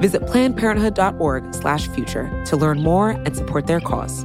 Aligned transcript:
Visit 0.00 0.22
plannedparenthood.org/future 0.22 2.44
to 2.46 2.56
learn 2.56 2.82
more 2.82 3.10
and 3.10 3.36
support 3.36 3.66
their 3.66 3.80
cause. 3.80 4.24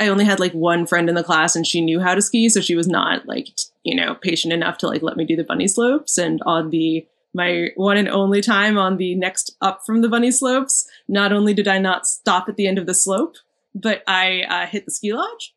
I 0.00 0.08
only 0.08 0.24
had 0.24 0.40
like 0.40 0.52
one 0.52 0.86
friend 0.86 1.10
in 1.10 1.14
the 1.14 1.22
class 1.22 1.54
and 1.54 1.66
she 1.66 1.82
knew 1.82 2.00
how 2.00 2.14
to 2.14 2.22
ski, 2.22 2.48
so 2.48 2.62
she 2.62 2.74
was 2.74 2.88
not 2.88 3.26
like, 3.26 3.48
you 3.84 3.94
know, 3.94 4.14
patient 4.14 4.52
enough 4.52 4.78
to 4.78 4.88
like 4.88 5.02
let 5.02 5.18
me 5.18 5.26
do 5.26 5.36
the 5.36 5.44
bunny 5.44 5.68
slopes. 5.68 6.16
And 6.16 6.40
on 6.46 6.70
the 6.70 7.06
my 7.34 7.68
one 7.76 7.98
and 7.98 8.08
only 8.08 8.40
time 8.40 8.78
on 8.78 8.96
the 8.96 9.14
next 9.14 9.56
up 9.60 9.84
from 9.84 10.00
the 10.00 10.08
bunny 10.08 10.30
slopes, 10.30 10.88
not 11.06 11.32
only 11.32 11.52
did 11.52 11.68
I 11.68 11.78
not 11.78 12.06
stop 12.06 12.48
at 12.48 12.56
the 12.56 12.66
end 12.66 12.78
of 12.78 12.86
the 12.86 12.94
slope, 12.94 13.36
but 13.74 14.02
I 14.06 14.42
uh, 14.48 14.66
hit 14.66 14.86
the 14.86 14.90
ski 14.90 15.12
lodge. 15.12 15.54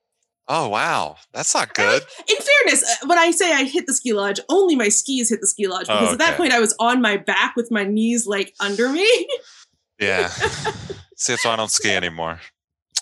Oh 0.56 0.68
wow, 0.68 1.16
that's 1.34 1.56
not 1.56 1.74
good. 1.74 2.04
In 2.28 2.36
fairness, 2.36 2.84
uh, 2.84 3.08
when 3.08 3.18
I 3.18 3.32
say 3.32 3.54
I 3.54 3.64
hit 3.64 3.88
the 3.88 3.94
ski 3.94 4.14
lodge, 4.14 4.40
only 4.50 4.76
my 4.76 4.88
skis 4.88 5.30
hit 5.30 5.42
the 5.42 5.48
ski 5.48 5.66
lodge 5.66 5.88
because 5.88 6.10
Oh, 6.10 6.12
at 6.12 6.20
that 6.20 6.38
point 6.38 6.54
I 6.54 6.60
was 6.60 6.76
on 6.80 7.02
my 7.02 7.18
back 7.18 7.56
with 7.56 7.72
my 7.72 7.86
knees 7.86 8.28
like 8.28 8.54
under 8.60 8.88
me. 8.88 9.28
Yeah. 10.00 10.28
See, 11.18 11.34
that's 11.34 11.44
why 11.44 11.54
I 11.54 11.56
don't 11.56 11.72
ski 11.72 11.90
anymore. 11.90 12.40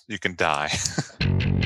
You 0.07 0.17
can 0.17 0.35
die. 0.35 0.71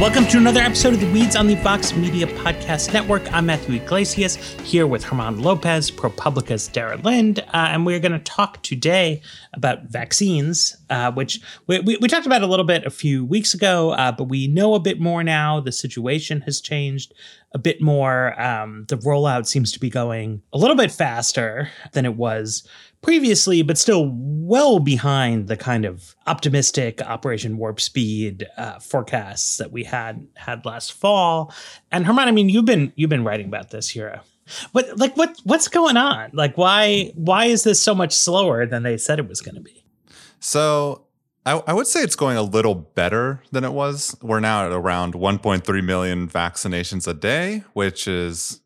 welcome 0.00 0.26
to 0.26 0.38
another 0.38 0.60
episode 0.60 0.94
of 0.94 1.00
the 1.00 1.12
Weeds 1.12 1.36
on 1.36 1.46
the 1.46 1.56
Vox 1.56 1.94
Media 1.94 2.26
Podcast 2.26 2.94
Network. 2.94 3.30
I'm 3.34 3.44
Matthew 3.44 3.74
Yglesias 3.74 4.36
here 4.60 4.86
with 4.86 5.04
German 5.04 5.42
Lopez, 5.42 5.90
ProPublica's 5.90 6.68
Dara 6.68 6.96
Lind, 6.96 7.40
uh, 7.40 7.44
and 7.52 7.84
we're 7.84 7.98
going 8.00 8.12
to 8.12 8.18
talk 8.18 8.62
today 8.62 9.20
about 9.52 9.82
vaccines, 9.90 10.74
uh, 10.88 11.12
which 11.12 11.40
we, 11.66 11.80
we, 11.80 11.98
we 11.98 12.08
talked 12.08 12.24
about 12.24 12.40
a 12.40 12.46
little 12.46 12.64
bit 12.64 12.86
a 12.86 12.90
few 12.90 13.26
weeks 13.26 13.52
ago, 13.52 13.90
uh, 13.90 14.10
but 14.10 14.24
we 14.24 14.46
know 14.46 14.72
a 14.72 14.80
bit 14.80 14.98
more 14.98 15.22
now. 15.22 15.60
The 15.60 15.70
situation 15.70 16.40
has 16.42 16.62
changed 16.62 17.12
a 17.52 17.58
bit 17.58 17.82
more. 17.82 18.40
Um, 18.40 18.86
the 18.88 18.96
rollout 18.96 19.46
seems 19.46 19.70
to 19.72 19.80
be 19.80 19.90
going 19.90 20.40
a 20.54 20.56
little 20.56 20.76
bit 20.76 20.90
faster 20.90 21.68
than 21.92 22.06
it 22.06 22.16
was 22.16 22.66
previously, 23.02 23.62
but 23.62 23.78
still 23.78 24.10
well 24.14 24.78
behind 24.78 25.48
the 25.48 25.56
kind 25.56 25.84
of 25.84 26.14
optimistic 26.26 27.00
Operation 27.02 27.56
Warp 27.56 27.80
Speed 27.80 28.46
uh, 28.56 28.78
forecasts 28.78 29.56
that 29.58 29.72
we 29.72 29.84
had 29.84 30.26
had 30.36 30.64
last 30.64 30.92
fall. 30.92 31.52
And 31.90 32.04
German, 32.04 32.28
I 32.28 32.32
mean, 32.32 32.48
you've 32.48 32.64
been 32.64 32.92
you've 32.96 33.10
been 33.10 33.24
writing 33.24 33.46
about 33.46 33.70
this 33.70 33.88
here. 33.88 34.20
But 34.72 34.98
like, 34.98 35.16
what 35.16 35.40
what's 35.44 35.68
going 35.68 35.96
on? 35.96 36.30
Like, 36.32 36.58
why 36.58 37.12
why 37.14 37.46
is 37.46 37.62
this 37.62 37.80
so 37.80 37.94
much 37.94 38.14
slower 38.14 38.66
than 38.66 38.82
they 38.82 38.96
said 38.96 39.18
it 39.18 39.28
was 39.28 39.40
going 39.40 39.54
to 39.54 39.60
be? 39.60 39.84
So 40.40 41.06
I, 41.46 41.62
I 41.66 41.72
would 41.72 41.86
say 41.86 42.00
it's 42.00 42.16
going 42.16 42.36
a 42.36 42.42
little 42.42 42.74
better 42.74 43.42
than 43.50 43.64
it 43.64 43.72
was. 43.72 44.16
We're 44.22 44.40
now 44.40 44.66
at 44.66 44.72
around 44.72 45.14
1.3 45.14 45.84
million 45.84 46.28
vaccinations 46.28 47.06
a 47.06 47.14
day, 47.14 47.64
which 47.72 48.06
is 48.06 48.60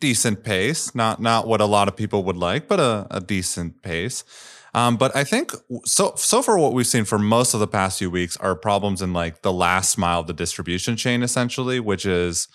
decent 0.00 0.44
pace. 0.44 0.94
Not 0.94 1.20
not 1.20 1.46
what 1.46 1.60
a 1.60 1.66
lot 1.66 1.88
of 1.88 1.96
people 1.96 2.24
would 2.24 2.36
like, 2.36 2.68
but 2.68 2.80
a, 2.80 3.06
a 3.10 3.20
decent 3.20 3.82
pace. 3.82 4.24
Um, 4.72 4.96
but 4.96 5.14
I 5.16 5.24
think 5.24 5.52
so. 5.84 6.14
So 6.16 6.42
far, 6.42 6.58
what 6.58 6.72
we've 6.72 6.86
seen 6.86 7.04
for 7.04 7.18
most 7.18 7.54
of 7.54 7.60
the 7.60 7.66
past 7.66 7.98
few 7.98 8.10
weeks 8.10 8.36
are 8.36 8.54
problems 8.54 9.02
in 9.02 9.12
like 9.12 9.42
the 9.42 9.52
last 9.52 9.98
mile 9.98 10.20
of 10.20 10.26
the 10.26 10.32
distribution 10.32 10.96
chain, 10.96 11.22
essentially, 11.22 11.80
which 11.80 12.06
is 12.06 12.48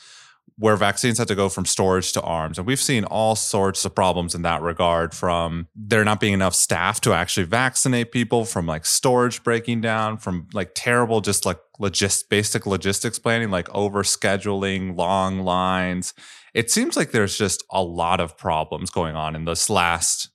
where 0.57 0.77
vaccines 0.77 1.17
had 1.17 1.27
to 1.27 1.35
go 1.35 1.49
from 1.49 1.65
storage 1.65 2.13
to 2.13 2.21
arms. 2.21 2.57
And 2.57 2.65
we've 2.65 2.79
seen 2.79 3.03
all 3.03 3.35
sorts 3.35 3.83
of 3.83 3.93
problems 3.93 4.33
in 4.33 4.43
that 4.43 4.61
regard 4.61 5.13
from 5.13 5.67
there 5.75 6.05
not 6.05 6.21
being 6.21 6.33
enough 6.33 6.55
staff 6.55 7.01
to 7.01 7.13
actually 7.13 7.45
vaccinate 7.45 8.11
people, 8.13 8.45
from 8.45 8.65
like 8.65 8.85
storage 8.85 9.43
breaking 9.43 9.81
down, 9.81 10.17
from 10.17 10.47
like 10.53 10.71
terrible, 10.73 11.19
just 11.19 11.45
like 11.45 11.59
logist, 11.79 12.29
basic 12.29 12.65
logistics 12.65 13.19
planning, 13.19 13.51
like 13.51 13.67
over 13.75 14.03
scheduling, 14.03 14.95
long 14.95 15.39
lines. 15.39 16.13
It 16.55 16.71
seems 16.71 16.97
like 16.97 17.11
there's 17.11 17.37
just 17.37 17.63
a 17.71 17.83
lot 17.83 18.19
of 18.19 18.37
problems 18.37 18.89
going 18.89 19.15
on 19.15 19.35
in 19.35 19.45
this 19.45 19.69
last 19.69 20.29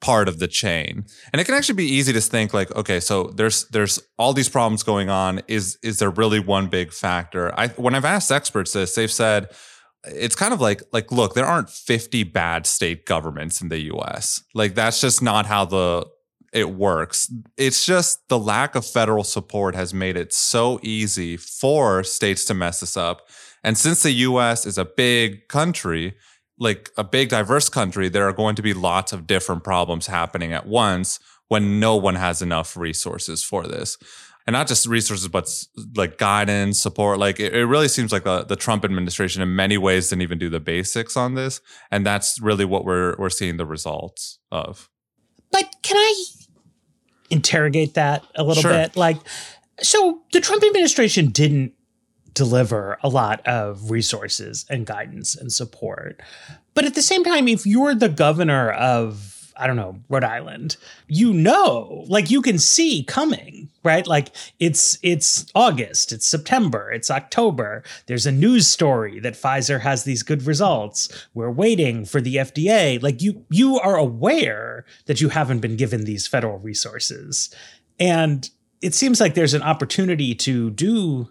part 0.00 0.28
of 0.28 0.38
the 0.38 0.48
chain. 0.48 1.06
And 1.32 1.40
it 1.40 1.44
can 1.44 1.54
actually 1.54 1.76
be 1.76 1.86
easy 1.86 2.12
to 2.12 2.20
think 2.20 2.52
like 2.52 2.74
okay 2.76 3.00
so 3.00 3.32
there's 3.36 3.66
there's 3.68 3.98
all 4.18 4.32
these 4.32 4.48
problems 4.48 4.82
going 4.82 5.08
on. 5.08 5.40
Is 5.48 5.78
is 5.82 5.98
there 5.98 6.10
really 6.10 6.40
one 6.40 6.68
big 6.68 6.92
factor? 6.92 7.58
I 7.58 7.68
when 7.68 7.94
i've 7.94 8.04
asked 8.04 8.30
experts 8.30 8.72
this 8.72 8.94
they've 8.94 9.10
said 9.10 9.48
it's 10.04 10.34
kind 10.34 10.52
of 10.52 10.60
like 10.60 10.82
like 10.92 11.10
look 11.12 11.34
there 11.34 11.46
aren't 11.46 11.70
50 11.70 12.24
bad 12.24 12.66
state 12.66 13.06
governments 13.06 13.60
in 13.60 13.68
the 13.68 13.78
us 13.78 14.42
like 14.52 14.74
that's 14.74 15.00
just 15.00 15.22
not 15.22 15.46
how 15.46 15.64
the 15.64 16.04
it 16.52 16.70
works. 16.70 17.32
It's 17.56 17.86
just 17.86 18.28
the 18.28 18.38
lack 18.38 18.74
of 18.74 18.84
federal 18.84 19.24
support 19.24 19.74
has 19.74 19.94
made 19.94 20.16
it 20.16 20.34
so 20.34 20.78
easy 20.82 21.36
for 21.38 22.04
states 22.04 22.44
to 22.46 22.54
mess 22.54 22.80
this 22.80 22.96
up 22.96 23.22
and 23.64 23.78
since 23.78 24.02
the 24.02 24.12
us 24.12 24.66
is 24.66 24.78
a 24.78 24.84
big 24.84 25.48
country 25.48 26.14
like 26.58 26.90
a 26.96 27.04
big 27.04 27.28
diverse 27.28 27.68
country, 27.68 28.08
there 28.08 28.28
are 28.28 28.32
going 28.32 28.54
to 28.54 28.62
be 28.62 28.72
lots 28.72 29.12
of 29.12 29.26
different 29.26 29.64
problems 29.64 30.06
happening 30.06 30.52
at 30.52 30.66
once 30.66 31.18
when 31.48 31.80
no 31.80 31.96
one 31.96 32.14
has 32.14 32.40
enough 32.40 32.76
resources 32.76 33.42
for 33.42 33.66
this. 33.66 33.98
And 34.46 34.54
not 34.54 34.66
just 34.66 34.86
resources, 34.86 35.28
but 35.28 35.48
like 35.96 36.18
guidance, 36.18 36.80
support. 36.80 37.18
Like 37.18 37.38
it, 37.38 37.54
it 37.54 37.66
really 37.66 37.88
seems 37.88 38.12
like 38.12 38.24
the, 38.24 38.44
the 38.44 38.56
Trump 38.56 38.84
administration 38.84 39.42
in 39.42 39.54
many 39.54 39.76
ways 39.76 40.08
didn't 40.08 40.22
even 40.22 40.38
do 40.38 40.48
the 40.48 40.60
basics 40.60 41.16
on 41.16 41.34
this. 41.34 41.60
And 41.90 42.04
that's 42.06 42.40
really 42.40 42.64
what 42.64 42.84
we're 42.84 43.14
we're 43.18 43.30
seeing 43.30 43.56
the 43.56 43.66
results 43.66 44.38
of. 44.50 44.88
But 45.52 45.64
can 45.82 45.96
I 45.96 46.24
interrogate 47.30 47.94
that 47.94 48.24
a 48.34 48.42
little 48.42 48.62
Sure. 48.62 48.72
bit? 48.72 48.96
Like, 48.96 49.18
so 49.80 50.22
the 50.32 50.40
Trump 50.40 50.64
administration 50.64 51.28
didn't 51.28 51.72
deliver 52.34 52.98
a 53.02 53.08
lot 53.08 53.46
of 53.46 53.90
resources 53.90 54.64
and 54.70 54.86
guidance 54.86 55.34
and 55.34 55.52
support. 55.52 56.20
But 56.74 56.84
at 56.84 56.94
the 56.94 57.02
same 57.02 57.24
time, 57.24 57.48
if 57.48 57.66
you're 57.66 57.94
the 57.94 58.08
governor 58.08 58.70
of, 58.70 59.52
I 59.56 59.66
don't 59.66 59.76
know, 59.76 60.00
Rhode 60.08 60.24
Island, 60.24 60.76
you 61.06 61.32
know, 61.32 62.04
like 62.08 62.30
you 62.30 62.40
can 62.40 62.58
see 62.58 63.04
coming, 63.04 63.68
right? 63.84 64.06
Like 64.06 64.28
it's 64.58 64.98
it's 65.02 65.46
August, 65.54 66.12
it's 66.12 66.26
September, 66.26 66.90
it's 66.90 67.10
October. 67.10 67.82
There's 68.06 68.26
a 68.26 68.32
news 68.32 68.66
story 68.66 69.20
that 69.20 69.34
Pfizer 69.34 69.80
has 69.80 70.04
these 70.04 70.22
good 70.22 70.46
results. 70.46 71.26
We're 71.34 71.50
waiting 71.50 72.06
for 72.06 72.20
the 72.20 72.36
FDA. 72.36 73.02
Like 73.02 73.20
you 73.20 73.44
you 73.50 73.78
are 73.78 73.96
aware 73.96 74.86
that 75.06 75.20
you 75.20 75.28
haven't 75.28 75.60
been 75.60 75.76
given 75.76 76.04
these 76.04 76.26
federal 76.26 76.58
resources. 76.58 77.54
And 78.00 78.48
it 78.80 78.94
seems 78.94 79.20
like 79.20 79.34
there's 79.34 79.54
an 79.54 79.62
opportunity 79.62 80.34
to 80.34 80.70
do 80.70 81.28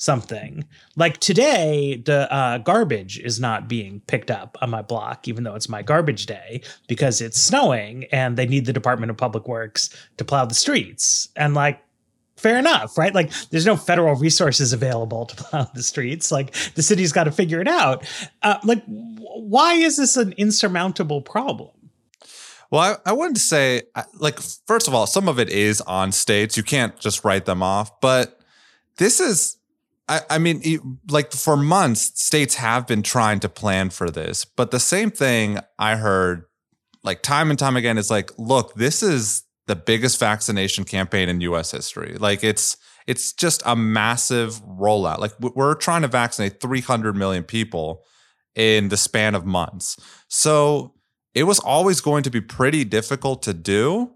something. 0.00 0.64
Like 0.96 1.18
today, 1.18 2.02
the 2.02 2.32
uh, 2.32 2.58
garbage 2.58 3.18
is 3.18 3.38
not 3.38 3.68
being 3.68 4.00
picked 4.06 4.30
up 4.30 4.56
on 4.62 4.70
my 4.70 4.80
block, 4.80 5.28
even 5.28 5.44
though 5.44 5.54
it's 5.54 5.68
my 5.68 5.82
garbage 5.82 6.24
day, 6.24 6.62
because 6.88 7.20
it's 7.20 7.38
snowing 7.38 8.04
and 8.04 8.38
they 8.38 8.46
need 8.46 8.64
the 8.64 8.72
Department 8.72 9.10
of 9.10 9.18
Public 9.18 9.46
Works 9.46 9.90
to 10.16 10.24
plow 10.24 10.46
the 10.46 10.54
streets. 10.54 11.28
And 11.36 11.52
like, 11.52 11.82
fair 12.36 12.58
enough, 12.58 12.96
right? 12.96 13.14
Like, 13.14 13.30
there's 13.50 13.66
no 13.66 13.76
federal 13.76 14.14
resources 14.14 14.72
available 14.72 15.26
to 15.26 15.36
plow 15.36 15.64
the 15.74 15.82
streets. 15.82 16.32
Like, 16.32 16.54
the 16.74 16.82
city's 16.82 17.12
got 17.12 17.24
to 17.24 17.30
figure 17.30 17.60
it 17.60 17.68
out. 17.68 18.06
Uh, 18.42 18.56
like, 18.64 18.82
why 18.86 19.74
is 19.74 19.98
this 19.98 20.16
an 20.16 20.32
insurmountable 20.38 21.20
problem? 21.20 21.72
Well, 22.70 22.80
I, 22.80 23.10
I 23.10 23.12
wouldn't 23.12 23.36
say 23.36 23.82
like 24.14 24.40
first 24.40 24.88
of 24.88 24.94
all, 24.94 25.06
some 25.06 25.28
of 25.28 25.38
it 25.38 25.50
is 25.50 25.82
on 25.82 26.12
states. 26.12 26.56
You 26.56 26.62
can't 26.62 26.98
just 26.98 27.22
write 27.22 27.44
them 27.44 27.62
off. 27.62 28.00
But 28.00 28.40
this 28.96 29.20
is, 29.20 29.58
I, 30.10 30.22
I 30.28 30.38
mean, 30.38 30.60
e- 30.64 30.80
like 31.08 31.30
for 31.30 31.56
months, 31.56 32.20
states 32.20 32.56
have 32.56 32.86
been 32.86 33.02
trying 33.02 33.38
to 33.40 33.48
plan 33.48 33.90
for 33.90 34.10
this. 34.10 34.44
But 34.44 34.72
the 34.72 34.80
same 34.80 35.12
thing 35.12 35.60
I 35.78 35.96
heard, 35.96 36.44
like 37.04 37.22
time 37.22 37.48
and 37.48 37.58
time 37.58 37.76
again, 37.76 37.96
is 37.96 38.10
like, 38.10 38.32
look, 38.36 38.74
this 38.74 39.04
is 39.04 39.44
the 39.68 39.76
biggest 39.76 40.18
vaccination 40.18 40.84
campaign 40.84 41.28
in 41.28 41.40
U.S. 41.42 41.70
history. 41.70 42.16
Like 42.18 42.42
it's 42.42 42.76
it's 43.06 43.32
just 43.32 43.62
a 43.64 43.76
massive 43.76 44.60
rollout. 44.64 45.18
Like 45.18 45.32
we're 45.38 45.76
trying 45.76 46.02
to 46.02 46.08
vaccinate 46.08 46.60
300 46.60 47.14
million 47.14 47.44
people 47.44 48.02
in 48.56 48.88
the 48.88 48.96
span 48.96 49.36
of 49.36 49.46
months. 49.46 49.96
So 50.26 50.94
it 51.34 51.44
was 51.44 51.60
always 51.60 52.00
going 52.00 52.24
to 52.24 52.30
be 52.30 52.40
pretty 52.40 52.84
difficult 52.84 53.42
to 53.44 53.54
do. 53.54 54.10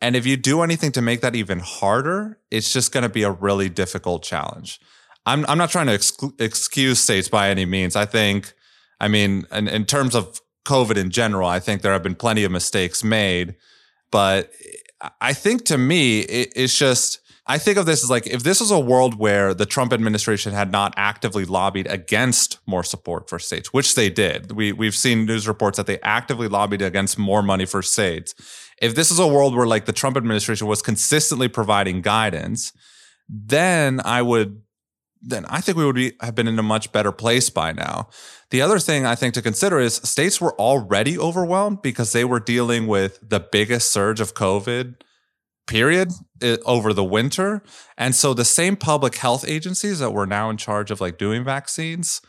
And 0.00 0.14
if 0.14 0.26
you 0.26 0.36
do 0.36 0.62
anything 0.62 0.92
to 0.92 1.02
make 1.02 1.22
that 1.22 1.34
even 1.34 1.58
harder, 1.58 2.38
it's 2.52 2.72
just 2.72 2.92
going 2.92 3.02
to 3.02 3.08
be 3.08 3.24
a 3.24 3.32
really 3.32 3.68
difficult 3.68 4.22
challenge. 4.22 4.78
I'm 5.26 5.44
I'm 5.46 5.58
not 5.58 5.70
trying 5.70 5.86
to 5.86 6.34
excuse 6.38 7.00
states 7.00 7.28
by 7.28 7.48
any 7.48 7.64
means. 7.64 7.96
I 7.96 8.04
think, 8.04 8.52
I 9.00 9.08
mean, 9.08 9.46
in, 9.52 9.68
in 9.68 9.86
terms 9.86 10.14
of 10.14 10.40
COVID 10.64 10.96
in 10.96 11.10
general, 11.10 11.48
I 11.48 11.60
think 11.60 11.82
there 11.82 11.92
have 11.92 12.02
been 12.02 12.14
plenty 12.14 12.44
of 12.44 12.52
mistakes 12.52 13.02
made, 13.02 13.54
but 14.10 14.52
I 15.20 15.32
think 15.32 15.64
to 15.66 15.78
me, 15.78 16.20
it, 16.20 16.52
it's 16.54 16.78
just. 16.78 17.20
I 17.46 17.58
think 17.58 17.76
of 17.76 17.84
this 17.84 18.02
as 18.02 18.08
like 18.08 18.26
if 18.26 18.42
this 18.42 18.58
was 18.60 18.70
a 18.70 18.80
world 18.80 19.18
where 19.18 19.52
the 19.52 19.66
Trump 19.66 19.92
administration 19.92 20.54
had 20.54 20.72
not 20.72 20.94
actively 20.96 21.44
lobbied 21.44 21.86
against 21.88 22.58
more 22.66 22.82
support 22.82 23.28
for 23.28 23.38
states, 23.38 23.70
which 23.70 23.96
they 23.96 24.08
did. 24.08 24.52
We 24.52 24.72
we've 24.72 24.94
seen 24.94 25.26
news 25.26 25.46
reports 25.46 25.76
that 25.76 25.86
they 25.86 26.00
actively 26.00 26.48
lobbied 26.48 26.80
against 26.80 27.18
more 27.18 27.42
money 27.42 27.66
for 27.66 27.82
states. 27.82 28.34
If 28.80 28.94
this 28.94 29.10
is 29.10 29.18
a 29.18 29.28
world 29.28 29.54
where 29.54 29.66
like 29.66 29.84
the 29.84 29.92
Trump 29.92 30.16
administration 30.16 30.66
was 30.66 30.80
consistently 30.80 31.48
providing 31.48 32.00
guidance, 32.00 32.72
then 33.28 34.00
I 34.06 34.22
would 34.22 34.62
then 35.26 35.44
I 35.46 35.60
think 35.60 35.78
we 35.78 35.84
would 35.84 35.96
be, 35.96 36.12
have 36.20 36.34
been 36.34 36.48
in 36.48 36.58
a 36.58 36.62
much 36.62 36.92
better 36.92 37.12
place 37.12 37.50
by 37.50 37.72
now. 37.72 38.08
The 38.50 38.60
other 38.60 38.78
thing 38.78 39.06
I 39.06 39.14
think 39.14 39.34
to 39.34 39.42
consider 39.42 39.80
is 39.80 39.96
states 39.96 40.40
were 40.40 40.58
already 40.60 41.18
overwhelmed 41.18 41.82
because 41.82 42.12
they 42.12 42.24
were 42.24 42.40
dealing 42.40 42.86
with 42.86 43.18
the 43.26 43.40
biggest 43.40 43.90
surge 43.90 44.20
of 44.20 44.34
COVID 44.34 44.96
period 45.66 46.12
over 46.66 46.92
the 46.92 47.04
winter. 47.04 47.62
And 47.96 48.14
so 48.14 48.34
the 48.34 48.44
same 48.44 48.76
public 48.76 49.16
health 49.16 49.48
agencies 49.48 49.98
that 50.00 50.12
were 50.12 50.26
now 50.26 50.50
in 50.50 50.58
charge 50.58 50.90
of 50.90 51.00
like 51.00 51.16
doing 51.16 51.42
vaccines 51.42 52.20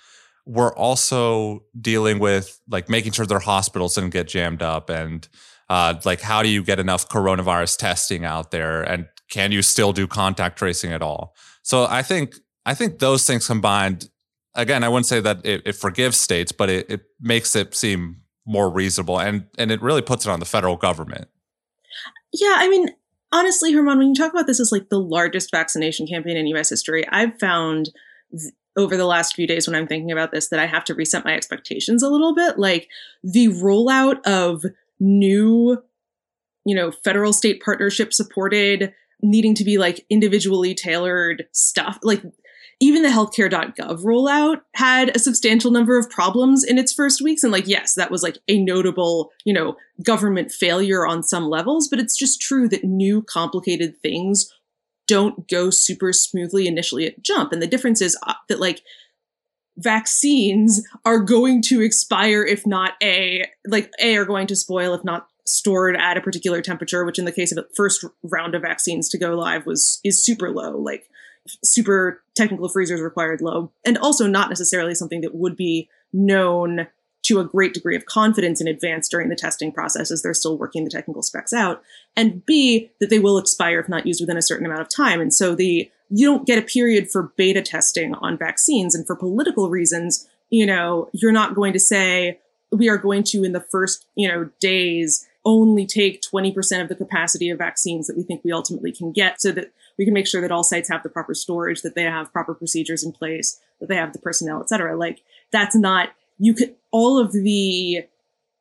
were 0.46 0.76
also 0.78 1.64
dealing 1.80 2.20
with 2.20 2.62
like 2.70 2.88
making 2.88 3.12
sure 3.12 3.26
their 3.26 3.40
hospitals 3.40 3.96
didn't 3.96 4.12
get 4.12 4.28
jammed 4.28 4.62
up 4.62 4.90
and 4.90 5.28
uh, 5.70 5.96
like 6.06 6.22
how 6.22 6.44
do 6.44 6.50
you 6.50 6.64
get 6.64 6.80
enough 6.80 7.10
coronavirus 7.10 7.78
testing 7.78 8.24
out 8.24 8.52
there 8.52 8.84
and 8.84 9.08
can 9.30 9.52
you 9.52 9.62
still 9.62 9.92
do 9.92 10.08
contact 10.08 10.58
tracing 10.58 10.94
at 10.94 11.02
all? 11.02 11.36
So 11.64 11.88
I 11.90 12.04
think 12.04 12.36
I 12.66 12.74
think 12.74 13.00
those 13.00 13.26
things 13.26 13.48
combined, 13.48 14.10
again, 14.56 14.84
I 14.84 14.90
wouldn't 14.90 15.06
say 15.06 15.20
that 15.20 15.46
it, 15.46 15.62
it 15.66 15.76
forgives 15.76 16.18
states, 16.18 16.52
but 16.52 16.70
it, 16.70 16.90
it 16.90 17.02
makes 17.20 17.56
it 17.56 17.76
seem 17.76 18.22
more 18.46 18.70
reasonable 18.70 19.20
and 19.20 19.48
and 19.58 19.72
it 19.72 19.82
really 19.82 20.04
puts 20.04 20.26
it 20.26 20.30
on 20.30 20.40
the 20.40 20.46
federal 20.46 20.78
government. 20.78 21.28
Yeah, 22.32 22.56
I 22.58 22.70
mean, 22.70 22.90
honestly, 23.32 23.72
German, 23.72 23.98
when 23.98 24.10
you 24.10 24.16
talk 24.16 24.32
about 24.32 24.48
this 24.48 24.60
as 24.60 24.72
like 24.72 24.90
the 24.90 25.00
largest 25.00 25.52
vaccination 25.52 26.06
campaign 26.08 26.38
in 26.38 26.48
US 26.48 26.70
history, 26.70 27.08
I've 27.08 27.40
found 27.40 27.90
th- 28.32 28.54
over 28.78 28.98
the 28.98 29.06
last 29.06 29.36
few 29.36 29.48
days 29.48 29.68
when 29.68 29.76
I'm 29.76 29.88
thinking 29.88 30.12
about 30.12 30.32
this 30.32 30.50
that 30.50 30.60
I 30.60 30.66
have 30.66 30.84
to 30.86 30.94
reset 30.94 31.26
my 31.26 31.34
expectations 31.34 32.04
a 32.04 32.10
little 32.10 32.36
bit. 32.36 32.60
Like 32.60 32.90
the 33.24 33.48
rollout 33.48 34.26
of 34.26 34.66
new, 35.00 35.82
you 36.66 36.76
know, 36.76 36.92
federal 36.92 37.34
state 37.34 37.62
partnership 37.64 38.14
supported 38.14 38.94
needing 39.22 39.56
to 39.56 39.64
be 39.64 39.78
like 39.78 40.06
individually 40.10 40.76
tailored 40.76 41.48
stuff. 41.54 42.00
Like 42.04 42.22
even 42.80 43.04
the 43.04 43.10
healthcare.gov 43.10 44.04
rollout 44.04 44.62
had 44.76 45.16
a 45.16 45.20
substantial 45.20 45.72
number 45.72 45.98
of 45.98 46.10
problems 46.10 46.64
in 46.64 46.78
its 46.78 46.92
first 46.92 47.22
weeks. 47.22 47.44
And 47.44 47.54
like, 47.54 47.68
yes, 47.68 47.96
that 47.96 48.12
was 48.12 48.22
like 48.22 48.38
a 48.48 48.62
notable, 48.62 49.32
you 49.46 49.54
know, 49.54 49.78
government 50.04 50.52
failure 50.52 51.06
on 51.06 51.24
some 51.24 51.46
levels, 51.46 51.88
but 51.88 52.00
it's 52.00 52.18
just 52.18 52.42
true 52.42 52.68
that 52.70 52.84
new 52.84 53.22
complicated 53.22 53.98
things 54.02 54.52
don't 55.08 55.48
go 55.48 55.70
super 55.70 56.12
smoothly 56.12 56.68
initially 56.68 57.06
at 57.06 57.22
jump. 57.22 57.54
And 57.54 57.62
the 57.62 57.68
difference 57.68 58.02
is 58.02 58.18
uh, 58.24 58.34
that 58.50 58.60
like 58.60 58.82
vaccines 59.78 60.86
are 61.06 61.20
going 61.20 61.62
to 61.62 61.82
expire 61.82 62.44
if 62.44 62.66
not 62.66 62.94
a 63.04 63.46
like 63.68 63.92
a 64.00 64.16
are 64.16 64.26
going 64.26 64.48
to 64.48 64.56
spoil 64.56 64.94
if 64.94 65.04
not 65.04 65.28
stored 65.46 65.98
at 65.98 66.18
a 66.18 66.22
particular 66.22 66.62
temperature 66.62 67.04
which 67.04 67.20
in 67.20 67.26
the 67.26 67.32
case 67.32 67.52
of 67.52 67.58
the 67.58 67.68
first 67.76 68.06
round 68.24 68.56
of 68.56 68.62
vaccines 68.62 69.10
to 69.10 69.18
go 69.18 69.36
live 69.36 69.66
was 69.66 70.00
is 70.06 70.22
super 70.22 70.50
low 70.50 70.78
like 70.78 71.10
super 71.64 72.22
technical 72.36 72.70
freezers 72.70 73.02
required 73.02 73.42
low, 73.42 73.72
and 73.86 73.98
also 73.98 74.28
not 74.28 74.50
necessarily 74.50 74.96
something 74.96 75.22
that 75.22 75.36
would 75.36 75.56
be 75.56 75.90
known 76.12 76.88
to 77.24 77.40
a 77.40 77.46
great 77.46 77.74
degree 77.74 77.96
of 77.96 78.06
confidence 78.06 78.62
in 78.62 78.68
advance 78.68 79.10
during 79.10 79.30
the 79.30 79.36
testing 79.36 79.72
process 79.72 80.12
as 80.12 80.22
they're 80.22 80.34
still 80.34 80.58
working 80.58 80.84
the 80.84 80.92
technical 80.92 81.24
specs 81.24 81.54
out. 81.54 81.82
And 82.16 82.46
B, 82.46 82.92
that 83.00 83.10
they 83.10 83.18
will 83.18 83.40
expire 83.40 83.80
if 83.80 83.90
not 83.90 84.06
used 84.06 84.22
within 84.22 84.38
a 84.38 84.44
certain 84.44 84.66
amount 84.66 84.82
of 84.82 84.90
time. 84.90 85.20
And 85.20 85.34
so 85.34 85.56
the 85.56 85.90
you 86.12 86.28
don't 86.28 86.46
get 86.46 86.60
a 86.60 86.62
period 86.62 87.10
for 87.10 87.34
beta 87.36 87.64
testing 87.64 88.14
on 88.16 88.38
vaccines. 88.38 88.94
And 88.94 89.08
for 89.08 89.16
political 89.16 89.72
reasons, 89.72 90.28
you 90.52 90.68
know, 90.68 91.10
you're 91.14 91.32
not 91.32 91.56
going 91.56 91.74
to 91.74 91.80
say 91.80 92.40
we 92.72 92.90
are 92.90 92.98
going 92.98 93.24
to 93.24 93.44
in 93.44 93.54
the 93.54 93.66
first, 93.72 94.06
you 94.16 94.28
know, 94.28 94.50
days 94.60 95.28
only 95.46 95.86
take 95.86 96.22
20% 96.22 96.82
of 96.82 96.90
the 96.90 96.96
capacity 96.96 97.50
of 97.50 97.58
vaccines 97.58 98.08
that 98.08 98.18
we 98.18 98.24
think 98.24 98.44
we 98.44 98.52
ultimately 98.52 98.92
can 98.92 99.12
get 99.12 99.42
so 99.42 99.52
that 99.52 99.72
we 99.98 100.06
can 100.06 100.14
make 100.14 100.28
sure 100.28 100.42
that 100.42 100.52
all 100.52 100.64
sites 100.64 100.90
have 100.90 101.04
the 101.04 101.10
proper 101.10 101.34
storage, 101.34 101.82
that 101.82 101.96
they 101.96 102.04
have 102.04 102.32
proper 102.34 102.54
procedures 102.54 103.04
in 103.04 103.12
place, 103.12 103.60
that 103.80 103.88
they 103.90 103.96
have 103.96 104.14
the 104.14 104.20
personnel, 104.20 104.62
et 104.62 104.70
cetera. 104.70 104.98
Like 104.98 105.22
that's 105.52 105.76
not, 105.76 106.10
you 106.38 106.54
could, 106.54 106.76
all 106.92 107.20
of 107.20 107.32
the 107.32 108.06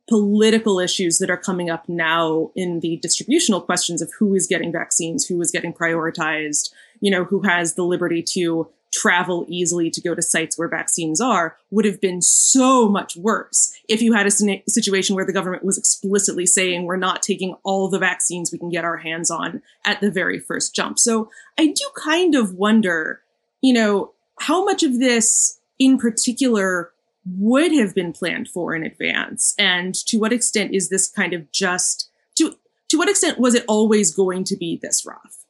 political 0.08 0.78
issues 0.78 1.19
that 1.19 1.31
are 1.31 1.36
coming 1.36 1.70
up 1.70 1.88
now 1.88 2.50
in 2.54 2.81
the 2.81 2.98
distributional 2.98 3.60
questions 3.60 4.02
of 4.02 4.12
who 4.19 4.34
is 4.34 4.46
getting 4.46 4.70
vaccines, 4.70 5.26
who 5.26 5.40
is 5.40 5.50
getting 5.50 5.72
prioritized, 5.72 6.70
you 7.00 7.10
know, 7.10 7.25
who 7.25 7.40
has 7.40 7.75
the 7.75 7.84
liberty 7.84 8.22
to 8.22 8.69
travel 8.94 9.44
easily 9.49 9.91
to 9.91 10.00
go 10.00 10.14
to 10.14 10.23
sites 10.23 10.56
where 10.56 10.69
vaccines 10.69 11.20
are 11.20 11.56
would 11.73 11.85
have 11.85 12.00
been 12.00 12.23
so 12.23 12.88
much 12.88 13.17
worse 13.17 13.76
if 13.88 14.00
you 14.00 14.12
had 14.12 14.25
a 14.25 14.31
situation 14.31 15.17
where 15.17 15.26
the 15.26 15.32
government 15.32 15.64
was 15.64 15.76
explicitly 15.76 16.46
saying 16.46 16.85
we're 16.85 16.96
not 16.96 17.20
taking 17.20 17.56
all 17.64 17.88
the 17.88 17.99
vaccines 17.99 18.52
we 18.52 18.58
can 18.58 18.70
get 18.70 18.85
our 18.85 18.99
hands 18.99 19.32
on 19.32 19.61
at 19.85 20.00
the 20.00 20.12
very 20.12 20.38
first 20.38 20.76
jump. 20.76 20.99
So 20.99 21.29
I 21.58 21.67
do 21.67 21.85
kind 21.96 22.37
of 22.37 22.55
wonder, 22.55 23.20
you 23.61 23.73
know, 23.73 24.12
how 24.38 24.64
much 24.64 24.85
of 24.85 25.00
this 25.00 25.58
in 25.81 25.99
particular 25.99 26.93
would 27.26 27.73
have 27.73 27.96
been 27.96 28.12
planned 28.12 28.49
for 28.49 28.76
in 28.76 28.85
advance 28.85 29.55
and 29.58 29.94
to 29.94 30.19
what 30.19 30.32
extent 30.32 30.73
is 30.73 30.88
this 30.88 31.08
kind 31.08 31.32
of 31.32 31.50
just 31.50 32.11
to 32.37 32.55
to 32.88 32.99
what 32.99 33.08
extent 33.08 33.41
was 33.41 33.55
it 33.55 33.64
always 33.67 34.14
going 34.14 34.44
to 34.44 34.56
be 34.56 34.79
this 34.81 35.05
rough? 35.05 35.44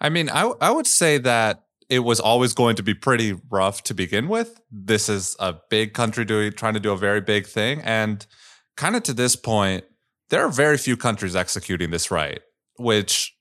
I 0.00 0.08
mean, 0.08 0.30
I 0.30 0.52
I 0.60 0.70
would 0.70 0.86
say 0.86 1.18
that 1.18 1.64
it 1.90 1.98
was 1.98 2.20
always 2.20 2.54
going 2.54 2.76
to 2.76 2.82
be 2.82 2.94
pretty 2.94 3.36
rough 3.50 3.82
to 3.82 3.94
begin 3.94 4.28
with. 4.28 4.60
This 4.70 5.08
is 5.08 5.36
a 5.38 5.56
big 5.68 5.92
country 5.92 6.24
doing 6.24 6.52
trying 6.52 6.74
to 6.74 6.80
do 6.80 6.92
a 6.92 6.96
very 6.96 7.20
big 7.20 7.46
thing 7.46 7.82
and 7.82 8.24
kind 8.76 8.96
of 8.96 9.02
to 9.02 9.12
this 9.12 9.36
point 9.36 9.84
there 10.30 10.44
are 10.44 10.48
very 10.48 10.78
few 10.78 10.96
countries 10.96 11.36
executing 11.36 11.90
this 11.90 12.10
right, 12.10 12.40
which 12.76 13.36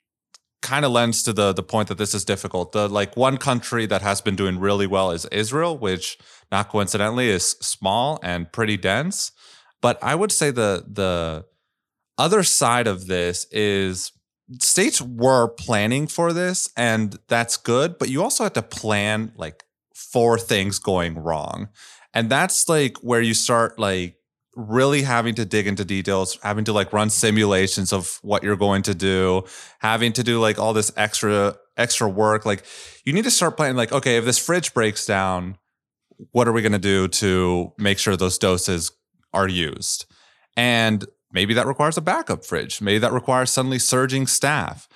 kind 0.61 0.83
of 0.83 0.91
lends 0.91 1.23
to 1.23 1.31
the 1.31 1.53
the 1.53 1.63
point 1.63 1.87
that 1.87 1.97
this 1.97 2.13
is 2.13 2.25
difficult. 2.25 2.73
The 2.73 2.89
like 2.89 3.15
one 3.15 3.37
country 3.37 3.85
that 3.85 4.01
has 4.01 4.19
been 4.21 4.35
doing 4.35 4.59
really 4.59 4.87
well 4.87 5.11
is 5.11 5.25
Israel, 5.25 5.77
which 5.77 6.17
not 6.51 6.69
coincidentally 6.69 7.29
is 7.29 7.51
small 7.61 8.19
and 8.21 8.51
pretty 8.51 8.75
dense. 8.75 9.31
But 9.81 10.03
I 10.03 10.15
would 10.15 10.31
say 10.31 10.51
the 10.51 10.83
the 10.87 11.45
other 12.17 12.43
side 12.43 12.87
of 12.87 13.07
this 13.07 13.45
is 13.51 14.11
states 14.59 15.01
were 15.01 15.47
planning 15.47 16.07
for 16.07 16.33
this 16.33 16.69
and 16.75 17.19
that's 17.27 17.55
good 17.57 17.97
but 17.99 18.09
you 18.09 18.23
also 18.23 18.43
have 18.43 18.53
to 18.53 18.61
plan 18.61 19.31
like 19.35 19.63
for 19.99 20.37
things 20.37 20.79
going 20.79 21.19
wrong. 21.19 21.67
And 22.13 22.29
that's 22.29 22.69
like 22.69 22.97
where 22.97 23.21
you 23.21 23.33
start 23.33 23.77
like 23.77 24.15
really 24.55 25.03
having 25.03 25.35
to 25.35 25.45
dig 25.45 25.67
into 25.67 25.85
details 25.85 26.37
having 26.41 26.65
to 26.65 26.73
like 26.73 26.91
run 26.91 27.09
simulations 27.09 27.93
of 27.93 28.19
what 28.23 28.43
you're 28.43 28.57
going 28.57 28.81
to 28.81 28.93
do 28.93 29.43
having 29.79 30.11
to 30.11 30.23
do 30.23 30.39
like 30.39 30.57
all 30.57 30.73
this 30.73 30.91
extra 30.97 31.55
extra 31.77 32.09
work. 32.09 32.45
Like 32.45 32.65
you 33.05 33.13
need 33.13 33.25
to 33.25 33.31
start 33.31 33.57
planning 33.57 33.77
like 33.77 33.91
okay 33.91 34.17
if 34.17 34.25
this 34.25 34.39
fridge 34.39 34.73
breaks 34.73 35.05
down 35.05 35.57
what 36.31 36.47
are 36.47 36.51
we 36.51 36.61
going 36.61 36.73
to 36.73 36.79
do 36.79 37.07
to 37.07 37.71
make 37.77 37.99
sure 37.99 38.17
those 38.17 38.37
doses 38.37 38.91
are 39.33 39.47
used? 39.47 40.05
And 40.57 41.05
Maybe 41.31 41.53
that 41.53 41.67
requires 41.67 41.97
a 41.97 42.01
backup 42.01 42.45
fridge. 42.45 42.81
Maybe 42.81 42.99
that 42.99 43.13
requires 43.13 43.51
suddenly 43.51 43.79
surging 43.79 44.27
staff. 44.27 44.87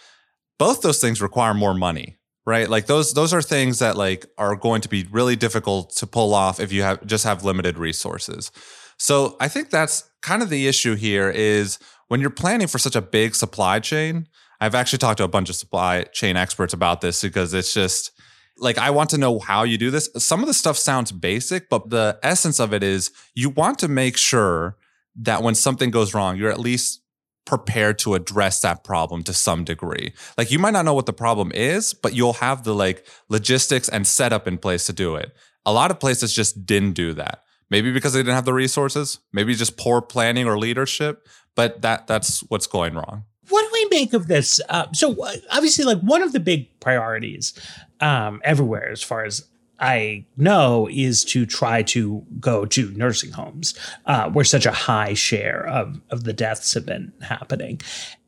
Both 0.58 0.82
those 0.82 1.00
things 1.00 1.22
require 1.22 1.54
more 1.54 1.74
money, 1.74 2.18
right? 2.46 2.70
Like 2.70 2.88
those 2.88 3.14
those 3.14 3.34
are 3.34 3.42
things 3.42 3.80
that 3.80 3.98
like 3.98 4.26
are 4.38 4.56
going 4.56 4.82
to 4.82 4.90
be 4.90 5.08
really 5.12 5.36
difficult 5.36 5.96
to 5.98 6.08
pull 6.08 6.34
off 6.34 6.60
if 6.60 6.72
you 6.72 6.84
have 6.84 7.06
just 7.06 7.24
have 7.24 7.44
limited 7.44 7.78
resources. 7.78 8.52
So 8.98 9.36
I 9.40 9.48
think 9.48 9.70
that's 9.70 10.10
kind 10.22 10.42
of 10.42 10.50
the 10.50 10.68
issue 10.68 10.96
here 10.96 11.30
is 11.30 11.78
when 12.08 12.22
you're 12.22 12.30
planning 12.30 12.68
for 12.68 12.78
such 12.80 12.96
a 12.96 13.02
big 13.02 13.36
supply 13.36 13.80
chain. 13.80 14.28
I've 14.62 14.76
actually 14.76 15.00
talked 15.00 15.18
to 15.18 15.26
a 15.26 15.28
bunch 15.28 15.50
of 15.50 15.56
supply 15.56 16.04
chain 16.14 16.38
experts 16.38 16.74
about 16.74 17.02
this 17.02 17.22
because 17.22 17.54
it's 17.54 17.74
just 17.74 18.12
like 18.58 18.78
I 18.78 18.92
want 18.92 19.10
to 19.12 19.18
know 19.18 19.40
how 19.40 19.64
you 19.64 19.78
do 19.78 19.92
this. 19.92 20.10
Some 20.18 20.42
of 20.42 20.48
the 20.48 20.54
stuff 20.54 20.78
sounds 20.78 21.12
basic, 21.12 21.70
but 21.70 21.90
the 21.90 22.20
essence 22.24 22.60
of 22.60 22.74
it 22.74 22.84
is 22.84 23.12
you 23.36 23.50
want 23.50 23.80
to 23.80 23.88
make 23.88 24.16
sure 24.16 24.78
that 25.16 25.44
when 25.44 25.56
something 25.56 25.92
goes 25.92 26.14
wrong, 26.14 26.38
you're 26.38 26.52
at 26.52 26.60
least 26.60 27.02
prepared 27.46 28.00
to 28.00 28.16
address 28.16 28.62
that 28.62 28.84
problem 28.84 29.24
to 29.24 29.34
some 29.34 29.64
degree. 29.64 30.14
Like 30.38 30.52
you 30.52 30.60
might 30.60 30.72
not 30.72 30.86
know 30.86 30.94
what 30.94 31.06
the 31.06 31.14
problem 31.14 31.52
is, 31.54 31.94
but 31.94 32.14
you'll 32.14 32.34
have 32.34 32.64
the 32.64 32.74
like 32.74 33.06
logistics 33.30 33.90
and 33.90 34.08
setup 34.08 34.48
in 34.48 34.58
place 34.58 34.86
to 34.86 34.94
do 34.94 35.16
it. 35.16 35.36
A 35.66 35.74
lot 35.74 35.92
of 35.92 36.00
places 36.00 36.34
just 36.34 36.66
didn't 36.66 36.94
do 36.94 37.14
that. 37.14 37.44
Maybe 37.70 37.92
because 37.92 38.14
they 38.14 38.20
didn't 38.20 38.36
have 38.36 38.46
the 38.46 38.54
resources, 38.54 39.20
maybe 39.32 39.56
just 39.56 39.78
poor 39.78 40.02
planning 40.02 40.48
or 40.48 40.60
leadership, 40.60 41.28
but 41.56 41.82
that 41.82 42.08
that's 42.08 42.42
what's 42.42 42.68
going 42.68 42.94
wrong. 42.94 43.24
What 43.50 43.62
do 43.64 43.70
we 43.74 43.88
make 43.98 44.14
of 44.14 44.28
this? 44.28 44.62
Uh, 44.70 44.88
so 44.94 45.22
uh, 45.22 45.34
obviously, 45.52 45.84
like 45.84 46.00
one 46.00 46.22
of 46.22 46.34
the 46.34 46.40
big 46.40 46.80
priorities 46.80 47.54
um, 48.00 48.42
everywhere, 48.44 48.90
as 48.90 49.02
far 49.02 49.26
as 49.26 49.48
I 49.84 50.26
know, 50.38 50.88
is 50.90 51.26
to 51.26 51.46
try 51.46 51.84
to 51.84 52.26
go 52.40 52.66
to 52.66 52.92
nursing 52.92 53.34
homes 53.34 53.78
uh, 54.06 54.30
where 54.30 54.46
such 54.46 54.66
a 54.66 54.72
high 54.72 55.14
share 55.14 55.68
of 55.68 56.00
of 56.10 56.24
the 56.24 56.32
deaths 56.32 56.74
have 56.74 56.86
been 56.86 57.12
happening. 57.22 57.82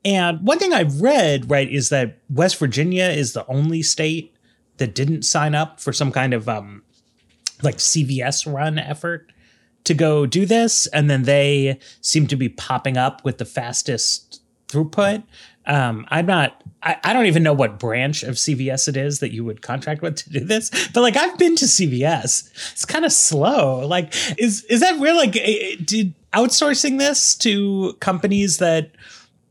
And 0.04 0.46
one 0.46 0.60
thing 0.60 0.74
I've 0.74 1.02
read, 1.02 1.50
right, 1.50 1.72
is 1.72 1.88
that 1.90 2.20
West 2.30 2.58
Virginia 2.58 3.06
is 3.06 3.32
the 3.32 3.48
only 3.48 3.82
state 3.82 4.36
that 4.78 4.94
didn't 4.94 5.22
sign 5.22 5.56
up 5.56 5.80
for 5.80 5.94
some 5.94 6.12
kind 6.12 6.34
of 6.34 6.50
um, 6.50 6.84
like 7.64 7.78
CVS 7.78 8.52
run 8.54 8.78
effort 8.78 9.32
to 9.86 9.94
go 9.94 10.26
do 10.26 10.46
this, 10.46 10.88
and 10.88 11.10
then 11.10 11.24
they 11.24 11.80
seem 12.02 12.28
to 12.28 12.36
be 12.36 12.50
popping 12.50 12.98
up 12.98 13.24
with 13.24 13.38
the 13.38 13.46
fastest 13.46 14.42
throughput. 14.68 15.24
Um, 15.68 16.06
I'm 16.10 16.26
not. 16.26 16.62
I, 16.84 16.98
I 17.04 17.14
don't 17.14 17.26
even 17.26 17.44
know 17.44 17.54
what 17.54 17.80
branch 17.80 18.24
of 18.24 18.36
CVS 18.36 18.88
it 18.88 18.98
is 18.98 19.20
that 19.20 19.32
you 19.32 19.44
would 19.44 19.62
contract 19.62 20.02
with 20.02 20.16
to 20.18 20.30
do 20.30 20.40
this. 20.42 20.70
But 20.94 21.02
like, 21.02 21.18
I've 21.18 21.38
been 21.38 21.56
to 21.56 21.66
CVS. 21.66 22.72
It's 22.74 22.86
kind 22.86 23.06
of 23.06 23.12
slow. 23.12 23.86
Like, 23.88 24.14
is 24.38 24.64
is 24.66 24.82
that 24.82 25.00
real? 25.00 25.16
Like, 25.16 25.36
eh, 25.36 25.40
eh, 25.46 25.76
did 25.84 26.14
outsourcing 26.34 27.00
this 27.00 27.36
to 27.38 27.94
companies 28.00 28.60
that 28.60 28.92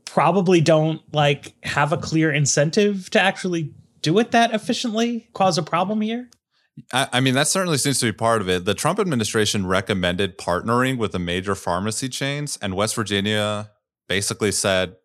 probably 0.05 0.61
don't 0.61 1.01
like 1.13 1.53
have 1.63 1.91
a 1.91 1.97
clear 1.97 2.31
incentive 2.31 3.09
to 3.09 3.19
actually 3.19 3.73
do 4.01 4.17
it 4.19 4.31
that 4.31 4.53
efficiently 4.53 5.27
cause 5.33 5.57
a 5.57 5.63
problem 5.63 6.01
here? 6.01 6.29
I, 6.93 7.07
I 7.13 7.19
mean, 7.19 7.33
that 7.35 7.47
certainly 7.47 7.77
seems 7.77 7.99
to 7.99 8.05
be 8.05 8.11
part 8.11 8.41
of 8.41 8.49
it. 8.49 8.65
The 8.65 8.73
Trump 8.73 8.99
administration 8.99 9.65
recommended 9.65 10.37
partnering 10.37 10.97
with 10.97 11.11
the 11.11 11.19
major 11.19 11.55
pharmacy 11.55 12.09
chains, 12.09 12.57
and 12.61 12.75
West 12.75 12.95
Virginia 12.95 13.71
basically 14.07 14.51
said, 14.51 14.95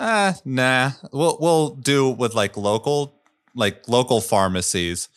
"Ah, 0.00 0.36
nah, 0.44 0.92
we'll 1.12 1.38
we'll 1.40 1.70
do 1.70 2.10
with 2.10 2.34
like 2.34 2.56
local 2.56 3.22
like 3.54 3.88
local 3.88 4.20
pharmacies." 4.20 5.08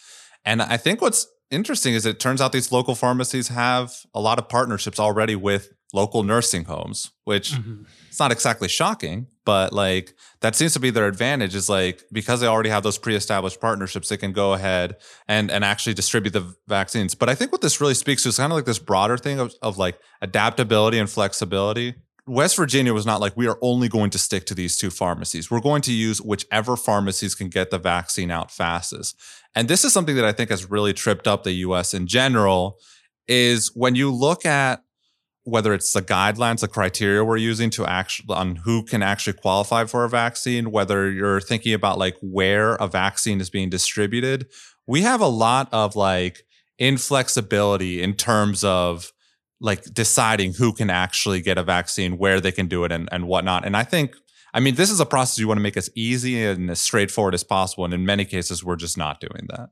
And 0.46 0.62
I 0.62 0.78
think 0.78 1.02
what's 1.02 1.28
interesting 1.52 1.94
is 1.94 2.06
it 2.06 2.20
turns 2.20 2.42
out 2.42 2.52
these 2.52 2.72
local 2.72 2.96
pharmacies 2.96 3.50
have 3.50 3.94
a 4.14 4.22
lot 4.22 4.40
of 4.40 4.50
partnerships 4.50 5.00
already 5.00 5.36
with 5.36 5.74
local 5.94 6.24
nursing 6.24 6.66
homes, 6.66 7.12
which 7.24 7.54
mm-hmm. 7.54 7.84
it's 8.08 8.20
not 8.20 8.32
exactly 8.32 8.68
shocking, 8.68 9.28
but 9.46 9.74
like 9.74 10.14
that 10.42 10.56
seems 10.56 10.74
to 10.74 10.80
be 10.80 10.92
their 10.92 11.08
advantage 11.08 11.56
is 11.56 11.70
like 11.70 12.04
because 12.12 12.42
they 12.42 12.48
already 12.48 12.70
have 12.70 12.84
those 12.84 12.98
pre-established 12.98 13.60
partnerships, 13.60 14.10
they 14.10 14.18
can 14.18 14.32
go 14.32 14.54
ahead 14.54 14.98
and 15.28 15.50
and 15.50 15.64
actually 15.64 15.94
distribute 15.94 16.32
the 16.32 16.54
vaccines. 16.68 17.16
But 17.16 17.30
I 17.30 17.36
think 17.36 17.52
what 17.52 17.62
this 17.62 17.82
really 17.82 17.96
speaks 17.96 18.24
to 18.24 18.30
is 18.30 18.38
kind 18.38 18.52
of 18.52 18.58
like 18.58 18.66
this 18.66 18.80
broader 18.80 19.18
thing 19.18 19.40
of, 19.40 19.54
of 19.62 19.78
like 19.78 20.00
adaptability 20.22 21.00
and 21.00 21.10
flexibility. 21.10 21.96
West 22.30 22.56
Virginia 22.56 22.94
was 22.94 23.08
not 23.08 23.20
like 23.20 23.36
we 23.36 23.48
are 23.48 23.58
only 23.62 23.90
going 23.90 24.12
to 24.12 24.20
stick 24.20 24.46
to 24.46 24.54
these 24.54 24.78
two 24.78 24.92
pharmacies. 24.92 25.50
We're 25.50 25.60
going 25.60 25.82
to 25.84 25.92
use 25.92 26.22
whichever 26.22 26.78
pharmacies 26.78 27.34
can 27.34 27.50
get 27.50 27.72
the 27.72 27.80
vaccine 27.80 28.30
out 28.30 28.52
fastest. 28.52 29.20
And 29.56 29.68
this 29.68 29.84
is 29.84 29.92
something 29.92 30.16
that 30.16 30.26
I 30.26 30.32
think 30.32 30.52
has 30.52 30.70
really 30.70 30.94
tripped 30.94 31.28
up 31.28 31.44
the 31.44 31.54
US 31.54 31.94
in 31.94 32.06
general 32.06 32.78
is 33.28 33.72
when 33.76 33.96
you 33.96 34.14
look 34.14 34.46
at 34.46 34.84
whether 35.44 35.74
it's 35.74 35.92
the 35.92 36.02
guidelines, 36.02 36.60
the 36.60 36.68
criteria 36.68 37.24
we're 37.24 37.38
using 37.38 37.72
to 37.72 37.86
actually 37.86 38.36
on 38.36 38.58
who 38.58 38.84
can 38.84 39.02
actually 39.02 39.34
qualify 39.34 39.86
for 39.86 40.04
a 40.04 40.10
vaccine, 40.10 40.70
whether 40.70 41.10
you're 41.10 41.42
thinking 41.42 41.74
about 41.74 41.98
like 41.98 42.18
where 42.22 42.76
a 42.76 42.88
vaccine 42.88 43.42
is 43.42 43.50
being 43.50 43.70
distributed, 43.70 44.48
we 44.86 45.02
have 45.02 45.22
a 45.22 45.28
lot 45.28 45.68
of 45.72 45.96
like 45.96 46.44
inflexibility 46.78 48.04
in 48.04 48.14
terms 48.14 48.64
of 48.64 49.12
like 49.62 49.84
deciding 49.94 50.54
who 50.54 50.74
can 50.74 50.90
actually 50.90 51.42
get 51.42 51.58
a 51.58 51.64
vaccine, 51.64 52.18
where 52.18 52.40
they 52.40 52.52
can 52.52 52.68
do 52.68 52.84
it, 52.84 52.92
and, 52.92 53.10
and 53.12 53.28
whatnot. 53.28 53.66
And 53.66 53.76
I 53.76 53.84
think, 53.84 54.16
I 54.54 54.60
mean, 54.60 54.76
this 54.76 54.90
is 54.90 55.00
a 55.00 55.06
process 55.06 55.40
you 55.40 55.48
want 55.48 55.58
to 55.58 55.64
make 55.64 55.78
as 55.78 55.90
easy 55.96 56.44
and 56.44 56.70
as 56.70 56.80
straightforward 56.80 57.34
as 57.34 57.44
possible. 57.44 57.86
And 57.86 57.94
in 57.94 58.06
many 58.06 58.26
cases, 58.26 58.64
we're 58.64 58.76
just 58.78 58.98
not 58.98 59.20
doing 59.20 59.48
that. 59.50 59.70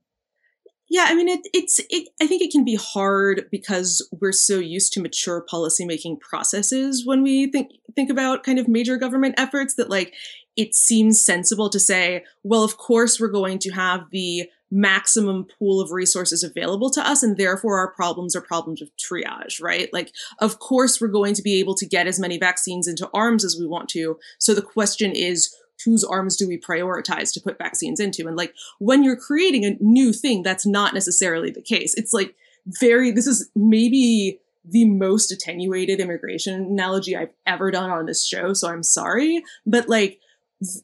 Yeah, 0.90 1.08
I 1.10 1.16
mean, 1.16 1.28
it, 1.28 1.42
it's. 1.54 1.82
It, 1.90 2.08
I 2.22 2.28
think 2.28 2.42
it 2.42 2.52
can 2.52 2.64
be 2.64 2.76
hard 2.76 3.48
because 3.52 4.08
we're 4.22 4.32
so 4.32 4.58
used 4.58 4.94
to 4.94 5.02
mature 5.02 5.46
policymaking 5.52 6.22
processes 6.22 7.06
when 7.06 7.24
we 7.24 7.52
think 7.52 7.72
think 7.94 8.10
about 8.10 8.44
kind 8.44 8.58
of 8.58 8.70
major 8.70 8.96
government 8.96 9.36
efforts 9.38 9.76
that 9.76 9.90
like 9.90 10.14
it 10.56 10.74
seems 10.74 11.20
sensible 11.20 11.70
to 11.70 11.80
say, 11.80 12.24
well, 12.44 12.64
of 12.64 12.78
course 12.78 13.20
we're 13.20 13.28
going 13.28 13.60
to 13.60 13.72
have 13.72 14.06
the 14.12 14.50
maximum 14.70 15.46
pool 15.58 15.80
of 15.80 15.92
resources 15.92 16.44
available 16.44 16.90
to 16.90 17.08
us 17.08 17.24
and 17.24 17.38
therefore 17.38 17.80
our 17.80 17.92
problems 17.92 18.36
are 18.36 18.42
problems 18.42 18.82
of 18.82 18.90
triage 18.98 19.62
right 19.62 19.94
like 19.94 20.12
of 20.40 20.60
course 20.60 21.00
we're 21.00 21.08
going 21.08 21.34
to 21.34 21.42
be 21.42 21.58
able 21.60 21.74
to 21.74 21.86
get 21.86 22.06
as 22.06 22.20
many 22.20 22.38
vaccines 22.38 22.86
into 22.88 23.10
arms 23.14 23.46
as 23.46 23.58
we 23.58 23.66
want 23.66 23.88
to 23.88 24.20
so 24.40 24.54
the 24.54 24.62
question 24.62 25.14
is 25.14 25.56
whose 25.86 26.04
arms 26.04 26.36
do 26.36 26.48
we 26.48 26.58
prioritize 26.58 27.34
to 27.34 27.42
put 27.42 27.58
vaccines 27.58 28.00
into? 28.00 28.28
And 28.28 28.36
like 28.36 28.54
when 28.80 29.04
you're 29.04 29.16
creating 29.16 29.66
a 29.66 29.78
new 29.80 30.14
thing, 30.14 30.44
that's 30.44 30.66
not 30.66 30.94
necessarily 30.94 31.52
the 31.52 31.62
case. 31.62 31.94
It's 31.96 32.14
like 32.14 32.36
very, 32.66 33.12
this 33.12 33.28
is 33.28 33.50
maybe 33.56 34.40
the 34.66 34.86
most 34.86 35.32
attenuated 35.32 36.00
immigration 36.00 36.54
analogy 36.54 37.16
I've 37.16 37.32
ever 37.46 37.72
done 37.72 37.90
on 37.90 38.06
this 38.06 38.26
show. 38.26 38.54
So 38.54 38.70
I'm 38.70 38.84
sorry. 38.84 39.44
But 39.66 39.88
like, 39.88 40.20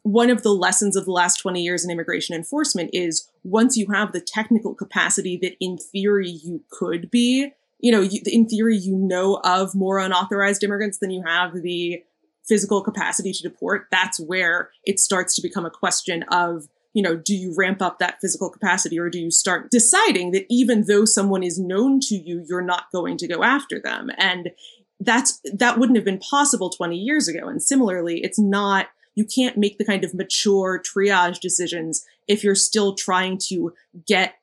one 0.03 0.29
of 0.29 0.43
the 0.43 0.51
lessons 0.51 0.95
of 0.95 1.05
the 1.05 1.11
last 1.11 1.37
20 1.37 1.61
years 1.61 1.83
in 1.83 1.91
immigration 1.91 2.35
enforcement 2.35 2.91
is 2.93 3.29
once 3.43 3.75
you 3.75 3.87
have 3.91 4.11
the 4.11 4.21
technical 4.21 4.75
capacity 4.75 5.37
that 5.41 5.55
in 5.59 5.77
theory 5.77 6.29
you 6.29 6.63
could 6.69 7.09
be, 7.09 7.51
you 7.79 7.91
know, 7.91 8.01
you, 8.01 8.21
in 8.25 8.47
theory, 8.47 8.77
you 8.77 8.95
know 8.95 9.41
of 9.43 9.73
more 9.73 9.97
unauthorized 9.99 10.63
immigrants 10.63 10.99
than 10.99 11.11
you 11.11 11.23
have 11.25 11.61
the 11.61 12.03
physical 12.47 12.81
capacity 12.81 13.31
to 13.33 13.41
deport, 13.41 13.87
that's 13.89 14.19
where 14.19 14.69
it 14.85 14.99
starts 14.99 15.35
to 15.35 15.41
become 15.41 15.65
a 15.65 15.71
question 15.71 16.23
of, 16.29 16.67
you 16.93 17.01
know, 17.01 17.15
do 17.15 17.33
you 17.35 17.53
ramp 17.57 17.81
up 17.81 17.99
that 17.99 18.19
physical 18.21 18.49
capacity 18.49 18.99
or 18.99 19.09
do 19.09 19.19
you 19.19 19.31
start 19.31 19.71
deciding 19.71 20.31
that 20.31 20.45
even 20.49 20.85
though 20.87 21.05
someone 21.05 21.41
is 21.41 21.57
known 21.57 21.99
to 22.01 22.15
you, 22.15 22.45
you're 22.47 22.61
not 22.61 22.91
going 22.91 23.17
to 23.17 23.27
go 23.27 23.43
after 23.43 23.79
them? 23.79 24.11
And 24.17 24.51
that's, 24.99 25.41
that 25.53 25.79
wouldn't 25.79 25.97
have 25.97 26.05
been 26.05 26.19
possible 26.19 26.69
20 26.69 26.95
years 26.95 27.27
ago. 27.27 27.47
And 27.47 27.63
similarly, 27.63 28.21
it's 28.23 28.39
not, 28.39 28.87
you 29.15 29.25
can't 29.25 29.57
make 29.57 29.77
the 29.77 29.85
kind 29.85 30.03
of 30.03 30.13
mature 30.13 30.81
triage 30.81 31.39
decisions 31.39 32.05
if 32.27 32.43
you're 32.43 32.55
still 32.55 32.95
trying 32.95 33.37
to 33.49 33.73
get 34.07 34.35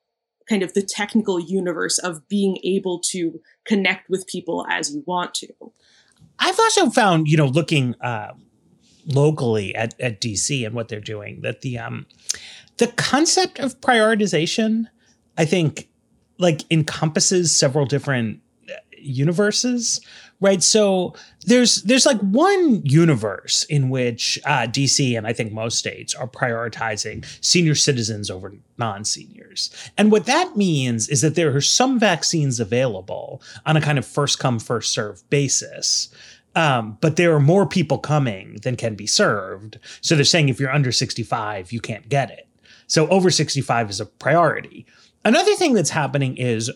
kind 0.48 0.62
of 0.62 0.74
the 0.74 0.82
technical 0.82 1.38
universe 1.38 1.98
of 1.98 2.26
being 2.28 2.58
able 2.64 2.98
to 2.98 3.40
connect 3.64 4.10
with 4.10 4.26
people 4.26 4.66
as 4.68 4.92
you 4.92 5.02
want 5.06 5.32
to. 5.34 5.48
I've 6.38 6.58
also 6.58 6.90
found, 6.90 7.28
you 7.28 7.36
know, 7.36 7.46
looking 7.46 7.94
uh, 8.00 8.32
locally 9.06 9.74
at, 9.74 9.94
at 10.00 10.20
DC 10.20 10.66
and 10.66 10.74
what 10.74 10.88
they're 10.88 11.00
doing, 11.00 11.42
that 11.42 11.60
the 11.60 11.78
um, 11.78 12.06
the 12.78 12.88
concept 12.88 13.58
of 13.60 13.80
prioritization, 13.80 14.86
I 15.36 15.44
think, 15.44 15.88
like 16.38 16.62
encompasses 16.70 17.54
several 17.54 17.86
different 17.86 18.40
universes 19.00 20.00
right? 20.40 20.62
So 20.62 21.14
there's 21.46 21.82
there's 21.82 22.06
like 22.06 22.18
one 22.20 22.82
universe 22.84 23.64
in 23.64 23.90
which 23.90 24.38
uh, 24.44 24.66
dc 24.66 25.16
and 25.16 25.26
i 25.26 25.32
think 25.32 25.52
most 25.52 25.78
states 25.78 26.14
are 26.14 26.28
prioritizing 26.28 27.24
senior 27.44 27.74
citizens 27.74 28.30
over 28.30 28.54
non-seniors. 28.78 29.70
And 29.96 30.10
what 30.10 30.26
that 30.26 30.56
means 30.56 31.08
is 31.08 31.20
that 31.20 31.34
there 31.34 31.54
are 31.54 31.60
some 31.60 31.98
vaccines 31.98 32.60
available 32.60 33.42
on 33.66 33.76
a 33.76 33.80
kind 33.80 33.98
of 33.98 34.06
first 34.06 34.38
come 34.38 34.58
first 34.58 34.92
serve 34.92 35.28
basis 35.30 36.08
um, 36.56 36.98
but 37.00 37.14
there 37.14 37.32
are 37.34 37.40
more 37.40 37.64
people 37.64 37.98
coming 37.98 38.56
than 38.62 38.74
can 38.74 38.96
be 38.96 39.06
served. 39.06 39.78
So 40.00 40.16
they're 40.16 40.24
saying 40.24 40.48
if 40.48 40.58
you're 40.58 40.72
under 40.72 40.92
65 40.92 41.72
you 41.72 41.80
can't 41.80 42.08
get 42.08 42.30
it. 42.30 42.48
So 42.86 43.08
over 43.08 43.30
65 43.30 43.90
is 43.90 44.00
a 44.00 44.06
priority. 44.06 44.84
Another 45.24 45.54
thing 45.54 45.74
that's 45.74 45.90
happening 45.90 46.36
is 46.36 46.70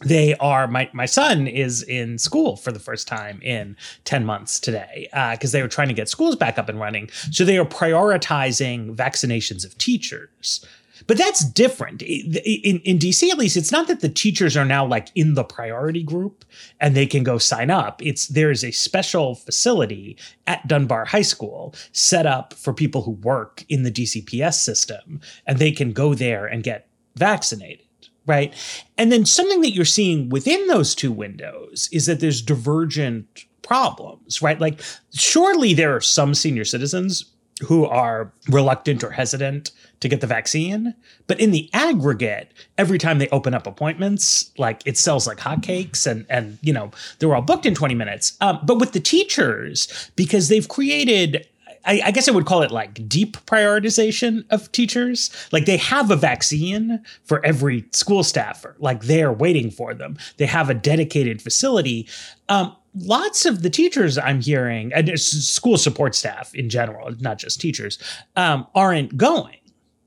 they 0.00 0.34
are 0.36 0.66
my 0.68 0.88
my 0.92 1.06
son 1.06 1.46
is 1.46 1.82
in 1.82 2.18
school 2.18 2.56
for 2.56 2.70
the 2.70 2.78
first 2.78 3.08
time 3.08 3.40
in 3.42 3.76
10 4.04 4.24
months 4.24 4.60
today 4.60 5.08
because 5.32 5.54
uh, 5.54 5.58
they 5.58 5.62
were 5.62 5.68
trying 5.68 5.88
to 5.88 5.94
get 5.94 6.08
schools 6.08 6.36
back 6.36 6.58
up 6.58 6.68
and 6.68 6.78
running. 6.78 7.08
So 7.30 7.44
they 7.44 7.58
are 7.58 7.64
prioritizing 7.64 8.94
vaccinations 8.94 9.64
of 9.64 9.76
teachers. 9.78 10.64
But 11.06 11.16
that's 11.16 11.44
different. 11.44 12.02
In, 12.02 12.80
in 12.80 12.98
dc 12.98 13.28
at 13.28 13.38
least 13.38 13.56
it's 13.56 13.72
not 13.72 13.88
that 13.88 14.00
the 14.00 14.08
teachers 14.08 14.56
are 14.56 14.64
now 14.64 14.84
like 14.86 15.08
in 15.14 15.34
the 15.34 15.44
priority 15.44 16.02
group 16.02 16.44
and 16.80 16.94
they 16.94 17.06
can 17.06 17.24
go 17.24 17.38
sign 17.38 17.70
up. 17.70 18.00
It's 18.04 18.28
there 18.28 18.50
is 18.50 18.64
a 18.64 18.70
special 18.70 19.34
facility 19.34 20.16
at 20.46 20.66
dunbar 20.68 21.06
high 21.06 21.22
school 21.22 21.74
set 21.92 22.26
up 22.26 22.54
for 22.54 22.72
people 22.72 23.02
who 23.02 23.12
work 23.12 23.64
in 23.68 23.82
the 23.82 23.90
dcps 23.90 24.54
system 24.54 25.20
and 25.46 25.58
they 25.58 25.72
can 25.72 25.92
go 25.92 26.14
there 26.14 26.46
and 26.46 26.62
get 26.62 26.88
vaccinated 27.16 27.87
right? 28.28 28.54
And 28.96 29.10
then 29.10 29.24
something 29.24 29.62
that 29.62 29.72
you're 29.72 29.84
seeing 29.84 30.28
within 30.28 30.68
those 30.68 30.94
two 30.94 31.10
windows 31.10 31.88
is 31.90 32.06
that 32.06 32.20
there's 32.20 32.42
divergent 32.42 33.46
problems, 33.62 34.40
right? 34.40 34.60
Like, 34.60 34.80
surely 35.12 35.74
there 35.74 35.96
are 35.96 36.00
some 36.00 36.34
senior 36.34 36.64
citizens 36.64 37.24
who 37.66 37.86
are 37.86 38.32
reluctant 38.48 39.02
or 39.02 39.10
hesitant 39.10 39.72
to 40.00 40.08
get 40.08 40.20
the 40.20 40.26
vaccine. 40.26 40.94
But 41.26 41.40
in 41.40 41.50
the 41.50 41.68
aggregate, 41.72 42.52
every 42.76 42.98
time 42.98 43.18
they 43.18 43.28
open 43.30 43.52
up 43.52 43.66
appointments, 43.66 44.52
like 44.58 44.82
it 44.86 44.96
sells 44.96 45.26
like 45.26 45.38
hotcakes 45.38 46.06
and, 46.06 46.24
and, 46.28 46.58
you 46.62 46.72
know, 46.72 46.92
they're 47.18 47.34
all 47.34 47.42
booked 47.42 47.66
in 47.66 47.74
20 47.74 47.94
minutes. 47.94 48.36
Um, 48.40 48.60
but 48.62 48.78
with 48.78 48.92
the 48.92 49.00
teachers, 49.00 50.10
because 50.14 50.48
they've 50.48 50.68
created 50.68 51.48
I, 51.88 52.02
I, 52.04 52.10
guess 52.10 52.28
I 52.28 52.32
would 52.32 52.44
call 52.44 52.62
it 52.62 52.70
like 52.70 53.08
deep 53.08 53.38
prioritization 53.46 54.44
of 54.50 54.70
teachers. 54.72 55.30
Like 55.52 55.64
they 55.64 55.78
have 55.78 56.10
a 56.10 56.16
vaccine 56.16 57.02
for 57.24 57.44
every 57.44 57.86
school 57.92 58.22
staffer, 58.22 58.76
like 58.78 59.04
they're 59.04 59.32
waiting 59.32 59.70
for 59.70 59.94
them. 59.94 60.18
They 60.36 60.46
have 60.46 60.68
a 60.68 60.74
dedicated 60.74 61.40
facility. 61.40 62.06
Um, 62.50 62.76
lots 62.94 63.46
of 63.46 63.62
the 63.62 63.70
teachers 63.70 64.18
I'm 64.18 64.40
hearing, 64.40 64.92
and 64.92 65.18
school 65.18 65.78
support 65.78 66.14
staff 66.14 66.54
in 66.54 66.68
general, 66.68 67.10
not 67.20 67.38
just 67.38 67.60
teachers, 67.60 67.98
um, 68.36 68.66
aren't 68.74 69.16
going. 69.16 69.56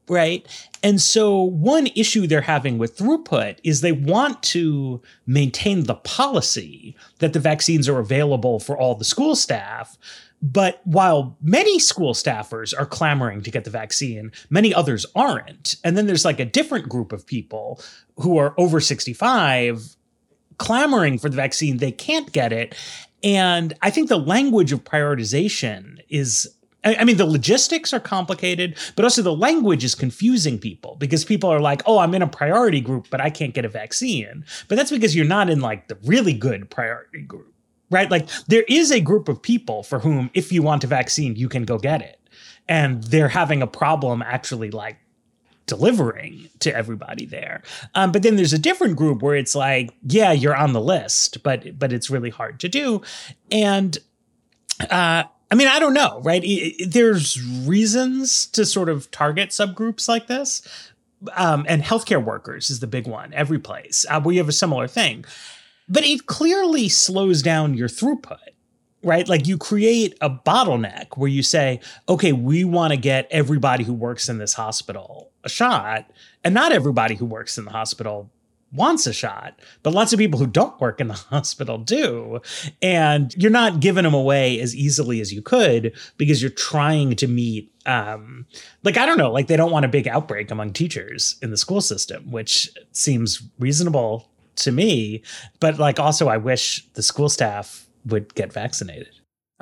Right. 0.07 0.45
And 0.83 0.99
so, 0.99 1.41
one 1.41 1.87
issue 1.95 2.27
they're 2.27 2.41
having 2.41 2.77
with 2.77 2.97
throughput 2.97 3.59
is 3.63 3.79
they 3.79 3.93
want 3.93 4.43
to 4.43 5.01
maintain 5.25 5.83
the 5.83 5.95
policy 5.95 6.97
that 7.19 7.33
the 7.33 7.39
vaccines 7.39 7.87
are 7.87 7.99
available 7.99 8.59
for 8.59 8.77
all 8.77 8.95
the 8.95 9.05
school 9.05 9.35
staff, 9.35 9.97
but 10.41 10.81
while 10.85 11.37
many 11.41 11.77
school 11.77 12.13
staffers 12.13 12.73
are 12.77 12.85
clamoring 12.85 13.41
to 13.43 13.51
get 13.51 13.63
the 13.63 13.69
vaccine, 13.69 14.31
many 14.49 14.73
others 14.73 15.05
aren't. 15.15 15.75
And 15.83 15.95
then 15.97 16.07
there's 16.07 16.25
like 16.25 16.39
a 16.39 16.45
different 16.45 16.89
group 16.89 17.11
of 17.11 17.25
people 17.25 17.79
who 18.17 18.37
are 18.37 18.55
over 18.57 18.79
65 18.79 19.95
clamoring 20.57 21.19
for 21.19 21.29
the 21.29 21.35
vaccine. 21.35 21.77
They 21.77 21.91
can't 21.91 22.31
get 22.31 22.51
it. 22.51 22.75
And 23.23 23.73
I 23.81 23.91
think 23.91 24.09
the 24.09 24.17
language 24.17 24.71
of 24.71 24.83
prioritization 24.83 25.99
is 26.09 26.49
I 26.83 27.03
mean, 27.03 27.17
the 27.17 27.27
logistics 27.27 27.93
are 27.93 27.99
complicated, 27.99 28.75
but 28.95 29.05
also 29.05 29.21
the 29.21 29.35
language 29.35 29.83
is 29.83 29.93
confusing 29.93 30.57
people 30.57 30.95
because 30.95 31.23
people 31.23 31.47
are 31.47 31.59
like, 31.59 31.83
oh, 31.85 31.99
I'm 31.99 32.15
in 32.15 32.23
a 32.23 32.27
priority 32.27 32.81
group, 32.81 33.07
but 33.11 33.21
I 33.21 33.29
can't 33.29 33.53
get 33.53 33.65
a 33.65 33.69
vaccine. 33.69 34.45
But 34.67 34.77
that's 34.77 34.89
because 34.89 35.15
you're 35.15 35.23
not 35.23 35.47
in 35.47 35.61
like 35.61 35.89
the 35.89 35.97
really 36.03 36.33
good 36.33 36.71
priority 36.71 37.21
group 37.21 37.50
right? 37.91 38.09
Like 38.09 38.27
there 38.47 38.65
is 38.67 38.91
a 38.91 38.99
group 38.99 39.29
of 39.29 39.41
people 39.41 39.83
for 39.83 39.99
whom, 39.99 40.31
if 40.33 40.51
you 40.51 40.63
want 40.63 40.83
a 40.83 40.87
vaccine, 40.87 41.35
you 41.35 41.49
can 41.49 41.63
go 41.63 41.77
get 41.77 42.01
it. 42.01 42.19
And 42.67 43.03
they're 43.03 43.27
having 43.27 43.61
a 43.61 43.67
problem 43.67 44.21
actually 44.21 44.71
like 44.71 44.97
delivering 45.67 46.49
to 46.59 46.75
everybody 46.75 47.25
there. 47.25 47.61
Um, 47.95 48.11
but 48.11 48.23
then 48.23 48.35
there's 48.35 48.53
a 48.53 48.59
different 48.59 48.95
group 48.95 49.21
where 49.21 49.35
it's 49.35 49.55
like, 49.55 49.91
yeah, 50.03 50.31
you're 50.31 50.55
on 50.55 50.73
the 50.73 50.81
list, 50.81 51.43
but 51.43 51.77
but 51.77 51.93
it's 51.93 52.09
really 52.09 52.29
hard 52.29 52.59
to 52.61 52.69
do. 52.69 53.01
And 53.51 53.97
uh, 54.89 55.23
I 55.51 55.55
mean, 55.55 55.67
I 55.67 55.79
don't 55.79 55.93
know, 55.93 56.21
right? 56.23 56.43
It, 56.43 56.47
it, 56.47 56.93
there's 56.93 57.41
reasons 57.65 58.47
to 58.47 58.65
sort 58.65 58.89
of 58.89 59.11
target 59.11 59.49
subgroups 59.49 60.07
like 60.07 60.27
this. 60.27 60.61
Um, 61.35 61.65
and 61.69 61.83
healthcare 61.83 62.23
workers 62.23 62.71
is 62.71 62.79
the 62.79 62.87
big 62.87 63.05
one 63.05 63.31
every 63.33 63.59
place. 63.59 64.05
Uh, 64.09 64.19
we 64.23 64.37
have 64.37 64.49
a 64.49 64.53
similar 64.53 64.87
thing. 64.87 65.23
But 65.87 66.03
it 66.03 66.25
clearly 66.25 66.89
slows 66.89 67.41
down 67.41 67.73
your 67.73 67.89
throughput, 67.89 68.37
right? 69.03 69.27
Like 69.27 69.47
you 69.47 69.57
create 69.57 70.17
a 70.21 70.29
bottleneck 70.29 71.17
where 71.17 71.29
you 71.29 71.43
say, 71.43 71.79
okay, 72.07 72.31
we 72.31 72.63
want 72.63 72.91
to 72.91 72.97
get 72.97 73.27
everybody 73.31 73.83
who 73.83 73.93
works 73.93 74.29
in 74.29 74.37
this 74.37 74.53
hospital 74.53 75.31
a 75.43 75.49
shot. 75.49 76.11
And 76.43 76.53
not 76.53 76.71
everybody 76.71 77.15
who 77.15 77.25
works 77.25 77.57
in 77.57 77.65
the 77.65 77.71
hospital 77.71 78.31
wants 78.73 79.05
a 79.05 79.13
shot, 79.13 79.59
but 79.83 79.93
lots 79.93 80.13
of 80.13 80.19
people 80.19 80.39
who 80.39 80.47
don't 80.47 80.79
work 80.79 81.01
in 81.01 81.07
the 81.07 81.13
hospital 81.29 81.77
do. 81.77 82.39
And 82.81 83.33
you're 83.35 83.51
not 83.51 83.79
giving 83.79 84.03
them 84.03 84.13
away 84.13 84.59
as 84.59 84.75
easily 84.75 85.19
as 85.19 85.33
you 85.33 85.41
could 85.41 85.95
because 86.17 86.41
you're 86.41 86.51
trying 86.51 87.15
to 87.17 87.27
meet 87.27 87.71
um 87.85 88.45
like 88.83 88.97
I 88.97 89.05
don't 89.05 89.17
know, 89.17 89.31
like 89.31 89.47
they 89.47 89.57
don't 89.57 89.71
want 89.71 89.85
a 89.85 89.89
big 89.89 90.07
outbreak 90.07 90.51
among 90.51 90.73
teachers 90.73 91.37
in 91.41 91.49
the 91.49 91.57
school 91.57 91.81
system, 91.81 92.31
which 92.31 92.69
seems 92.91 93.41
reasonable 93.59 94.30
to 94.61 94.71
me. 94.71 95.21
But 95.59 95.77
like, 95.77 95.99
also, 95.99 96.27
I 96.27 96.37
wish 96.37 96.87
the 96.93 97.03
school 97.03 97.29
staff 97.29 97.87
would 98.05 98.33
get 98.35 98.51
vaccinated. 98.51 99.09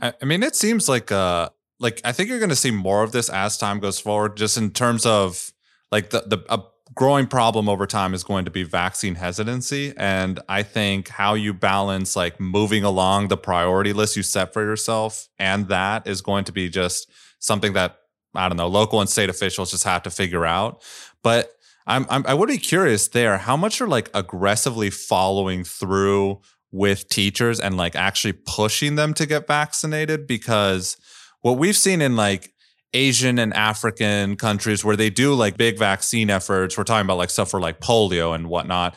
I, 0.01 0.13
I 0.21 0.25
mean, 0.25 0.43
it 0.43 0.55
seems 0.55 0.87
like 0.87 1.11
uh, 1.11 1.49
like 1.79 2.01
I 2.03 2.11
think 2.11 2.29
you're 2.29 2.39
going 2.39 2.49
to 2.49 2.55
see 2.55 2.71
more 2.71 3.03
of 3.03 3.11
this 3.11 3.29
as 3.29 3.57
time 3.57 3.79
goes 3.79 3.99
forward, 3.99 4.37
just 4.37 4.57
in 4.57 4.71
terms 4.71 5.05
of 5.05 5.53
like 5.91 6.11
the 6.11 6.21
the 6.21 6.45
a 6.49 6.61
growing 6.95 7.27
problem 7.27 7.69
over 7.69 7.85
time 7.85 8.13
is 8.13 8.23
going 8.23 8.45
to 8.45 8.51
be 8.51 8.63
vaccine 8.63 9.15
hesitancy, 9.15 9.93
and 9.97 10.39
I 10.49 10.63
think 10.63 11.09
how 11.09 11.33
you 11.33 11.53
balance 11.53 12.15
like 12.15 12.39
moving 12.39 12.83
along 12.83 13.27
the 13.27 13.37
priority 13.37 13.93
list 13.93 14.15
you 14.15 14.23
set 14.23 14.53
for 14.53 14.63
yourself 14.63 15.29
and 15.37 15.67
that 15.67 16.07
is 16.07 16.21
going 16.21 16.45
to 16.45 16.51
be 16.51 16.69
just 16.69 17.09
something 17.39 17.73
that 17.73 17.97
I 18.35 18.47
don't 18.47 18.57
know, 18.57 18.67
local 18.67 19.01
and 19.01 19.09
state 19.09 19.29
officials 19.29 19.71
just 19.71 19.83
have 19.85 20.03
to 20.03 20.11
figure 20.11 20.45
out. 20.45 20.83
But 21.23 21.51
I'm, 21.89 22.05
I'm 22.09 22.23
I 22.27 22.35
would 22.35 22.47
be 22.47 22.59
curious 22.59 23.07
there 23.07 23.37
how 23.39 23.57
much 23.57 23.81
are 23.81 23.87
like 23.87 24.09
aggressively 24.13 24.91
following 24.91 25.63
through 25.63 26.39
with 26.71 27.09
teachers 27.09 27.59
and 27.59 27.75
like 27.77 27.95
actually 27.95 28.33
pushing 28.33 28.95
them 28.95 29.13
to 29.15 29.25
get 29.25 29.47
vaccinated 29.47 30.27
because 30.27 30.97
what 31.41 31.57
we've 31.57 31.75
seen 31.75 31.99
in 32.01 32.15
like 32.15 32.53
Asian 32.93 33.39
and 33.39 33.53
African 33.55 34.35
countries 34.35 34.85
where 34.85 34.95
they 34.95 35.09
do 35.09 35.33
like 35.33 35.57
big 35.57 35.79
vaccine 35.79 36.29
efforts, 36.29 36.77
we're 36.77 36.83
talking 36.83 37.05
about 37.05 37.17
like 37.17 37.31
stuff 37.31 37.49
for 37.49 37.59
like 37.59 37.79
polio 37.79 38.35
and 38.35 38.47
whatnot. 38.49 38.95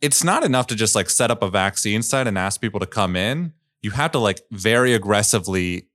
It's 0.00 0.24
not 0.24 0.44
enough 0.44 0.66
to 0.68 0.74
just 0.74 0.96
like 0.96 1.10
set 1.10 1.30
up 1.30 1.42
a 1.42 1.48
vaccine 1.48 2.02
site 2.02 2.26
and 2.26 2.36
ask 2.36 2.60
people 2.60 2.80
to 2.80 2.86
come 2.86 3.14
in. 3.14 3.52
You 3.82 3.92
have 3.92 4.10
to 4.12 4.18
like 4.18 4.40
very 4.50 4.94
aggressively 4.94 5.88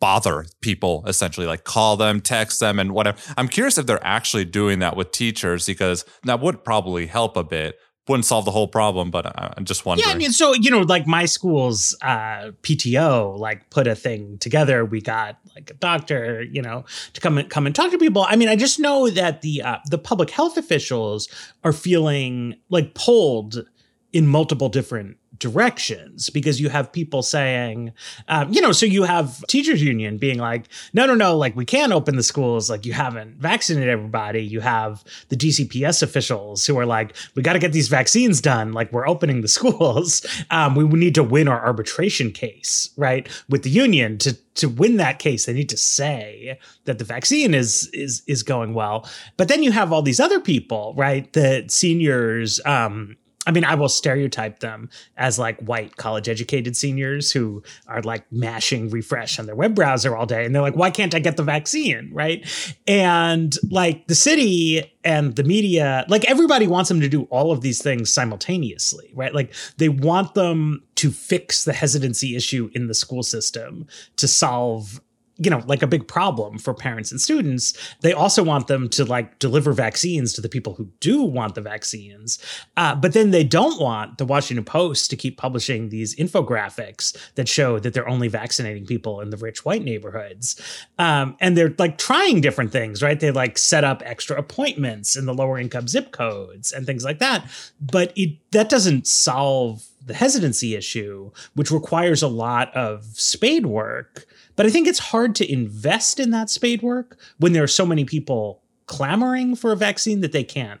bother 0.00 0.46
people 0.60 1.04
essentially 1.06 1.46
like 1.46 1.64
call 1.64 1.96
them 1.96 2.20
text 2.20 2.60
them 2.60 2.78
and 2.78 2.92
whatever. 2.92 3.18
I'm 3.36 3.48
curious 3.48 3.78
if 3.78 3.86
they're 3.86 4.04
actually 4.04 4.44
doing 4.44 4.78
that 4.80 4.96
with 4.96 5.12
teachers 5.12 5.66
because 5.66 6.04
that 6.24 6.40
would 6.40 6.64
probably 6.64 7.06
help 7.06 7.36
a 7.36 7.44
bit. 7.44 7.78
Wouldn't 8.08 8.24
solve 8.24 8.46
the 8.46 8.52
whole 8.52 8.68
problem 8.68 9.10
but 9.10 9.26
i'm 9.36 9.66
just 9.66 9.84
wondering 9.84 10.08
yeah 10.08 10.14
i 10.14 10.16
mean 10.16 10.32
so 10.32 10.54
you 10.54 10.70
know 10.70 10.80
like 10.80 11.06
my 11.06 11.26
school's 11.26 11.94
uh, 12.00 12.52
pto 12.62 13.38
like 13.38 13.68
put 13.68 13.86
a 13.86 13.94
thing 13.94 14.38
together. 14.38 14.86
We 14.86 15.02
got 15.02 15.36
like 15.54 15.70
a 15.70 15.74
doctor 15.74 16.42
you 16.42 16.62
know 16.62 16.86
to 17.12 17.20
come 17.20 17.36
and 17.36 17.50
come 17.50 17.66
and 17.66 17.74
talk 17.74 17.90
to 17.90 17.98
people. 17.98 18.24
I 18.26 18.36
mean 18.36 18.48
i 18.48 18.56
just 18.56 18.80
know 18.80 19.10
that 19.10 19.42
the 19.42 19.60
uh, 19.60 19.76
the 19.90 19.98
public 19.98 20.30
health 20.30 20.56
officials 20.56 21.28
are 21.64 21.72
feeling 21.74 22.54
like 22.70 22.94
pulled 22.94 23.66
in 24.14 24.26
multiple 24.26 24.70
different 24.70 25.18
directions 25.38 26.30
because 26.30 26.60
you 26.60 26.68
have 26.68 26.92
people 26.92 27.22
saying, 27.22 27.92
um, 28.28 28.52
you 28.52 28.60
know, 28.60 28.72
so 28.72 28.86
you 28.86 29.04
have 29.04 29.44
teachers 29.46 29.82
union 29.82 30.18
being 30.18 30.38
like, 30.38 30.68
no, 30.92 31.06
no, 31.06 31.14
no, 31.14 31.36
like 31.36 31.54
we 31.56 31.64
can't 31.64 31.92
open 31.92 32.16
the 32.16 32.22
schools. 32.22 32.68
Like 32.68 32.84
you 32.84 32.92
haven't 32.92 33.36
vaccinated 33.36 33.88
everybody. 33.88 34.42
You 34.42 34.60
have 34.60 35.04
the 35.28 35.36
DCPS 35.36 36.02
officials 36.02 36.66
who 36.66 36.78
are 36.78 36.86
like, 36.86 37.14
we 37.34 37.42
got 37.42 37.54
to 37.54 37.58
get 37.58 37.72
these 37.72 37.88
vaccines 37.88 38.40
done. 38.40 38.72
Like 38.72 38.92
we're 38.92 39.08
opening 39.08 39.42
the 39.42 39.48
schools. 39.58 40.24
Um, 40.50 40.74
we 40.74 40.84
need 40.84 41.14
to 41.14 41.22
win 41.22 41.48
our 41.48 41.64
arbitration 41.64 42.32
case, 42.32 42.90
right, 42.96 43.28
with 43.48 43.62
the 43.62 43.70
union 43.70 44.18
to 44.18 44.36
to 44.58 44.68
win 44.68 44.96
that 44.96 45.20
case. 45.20 45.46
They 45.46 45.52
need 45.52 45.68
to 45.68 45.76
say 45.76 46.58
that 46.84 46.98
the 46.98 47.04
vaccine 47.04 47.54
is 47.54 47.88
is 47.92 48.22
is 48.26 48.42
going 48.42 48.74
well. 48.74 49.08
But 49.36 49.48
then 49.48 49.62
you 49.62 49.70
have 49.72 49.92
all 49.92 50.02
these 50.02 50.20
other 50.20 50.40
people, 50.40 50.94
right? 50.96 51.32
The 51.32 51.64
seniors. 51.68 52.60
Um, 52.64 53.16
I 53.46 53.50
mean, 53.50 53.64
I 53.64 53.76
will 53.76 53.88
stereotype 53.88 54.58
them 54.58 54.90
as 55.16 55.38
like 55.38 55.58
white 55.60 55.96
college 55.96 56.28
educated 56.28 56.76
seniors 56.76 57.32
who 57.32 57.62
are 57.86 58.02
like 58.02 58.30
mashing 58.30 58.90
refresh 58.90 59.38
on 59.38 59.46
their 59.46 59.54
web 59.54 59.74
browser 59.74 60.14
all 60.14 60.26
day. 60.26 60.44
And 60.44 60.54
they're 60.54 60.62
like, 60.62 60.76
why 60.76 60.90
can't 60.90 61.14
I 61.14 61.18
get 61.18 61.38
the 61.38 61.42
vaccine? 61.42 62.10
Right. 62.12 62.46
And 62.86 63.56
like 63.70 64.06
the 64.06 64.14
city 64.14 64.92
and 65.02 65.34
the 65.36 65.44
media, 65.44 66.04
like 66.08 66.28
everybody 66.28 66.66
wants 66.66 66.88
them 66.88 67.00
to 67.00 67.08
do 67.08 67.22
all 67.24 67.50
of 67.50 67.62
these 67.62 67.80
things 67.80 68.12
simultaneously. 68.12 69.12
Right. 69.14 69.34
Like 69.34 69.54
they 69.78 69.88
want 69.88 70.34
them 70.34 70.82
to 70.96 71.10
fix 71.10 71.64
the 71.64 71.72
hesitancy 71.72 72.36
issue 72.36 72.70
in 72.74 72.88
the 72.88 72.94
school 72.94 73.22
system 73.22 73.86
to 74.16 74.28
solve 74.28 75.00
you 75.38 75.50
know 75.50 75.62
like 75.66 75.82
a 75.82 75.86
big 75.86 76.06
problem 76.06 76.58
for 76.58 76.74
parents 76.74 77.10
and 77.10 77.20
students. 77.20 77.76
They 78.00 78.12
also 78.12 78.42
want 78.42 78.66
them 78.66 78.88
to 78.90 79.04
like 79.04 79.38
deliver 79.38 79.72
vaccines 79.72 80.32
to 80.34 80.40
the 80.40 80.48
people 80.48 80.74
who 80.74 80.88
do 81.00 81.22
want 81.22 81.54
the 81.54 81.60
vaccines 81.60 82.38
uh, 82.76 82.94
but 82.94 83.12
then 83.12 83.30
they 83.30 83.44
don't 83.44 83.80
want 83.80 84.18
the 84.18 84.24
washington 84.24 84.64
post 84.64 85.10
to 85.10 85.16
keep 85.16 85.36
publishing 85.36 85.88
these 85.88 86.14
infographics 86.16 87.16
that 87.34 87.48
show 87.48 87.78
that 87.78 87.94
they're 87.94 88.08
only 88.08 88.28
vaccinating 88.28 88.86
people 88.86 89.20
in 89.20 89.30
the 89.30 89.36
rich 89.36 89.64
white 89.64 89.82
neighborhoods. 89.82 90.60
Um, 90.98 91.36
and 91.40 91.56
they're 91.56 91.74
like 91.78 91.98
trying 91.98 92.40
different 92.40 92.72
things 92.72 93.02
right? 93.02 93.18
They 93.18 93.30
like 93.30 93.58
set 93.58 93.84
up 93.84 94.02
extra 94.04 94.36
appointments 94.36 95.16
in 95.16 95.26
the 95.26 95.34
lower 95.34 95.58
income 95.58 95.88
zip 95.88 96.12
codes 96.12 96.72
and 96.72 96.86
things 96.86 97.04
like 97.04 97.18
that. 97.18 97.48
But 97.80 98.12
it 98.16 98.38
that 98.52 98.68
doesn't 98.68 99.06
solve 99.06 99.84
the 100.04 100.14
hesitancy 100.14 100.74
issue 100.74 101.30
which 101.54 101.70
requires 101.70 102.22
a 102.22 102.28
lot 102.28 102.74
of 102.74 103.04
spade 103.04 103.66
work 103.66 104.26
but 104.58 104.66
I 104.66 104.70
think 104.70 104.88
it's 104.88 104.98
hard 104.98 105.36
to 105.36 105.50
invest 105.50 106.18
in 106.18 106.32
that 106.32 106.50
spade 106.50 106.82
work 106.82 107.16
when 107.38 107.52
there 107.52 107.62
are 107.62 107.68
so 107.68 107.86
many 107.86 108.04
people 108.04 108.60
clamoring 108.86 109.54
for 109.54 109.70
a 109.70 109.76
vaccine 109.76 110.20
that 110.22 110.32
they 110.32 110.42
can't 110.42 110.80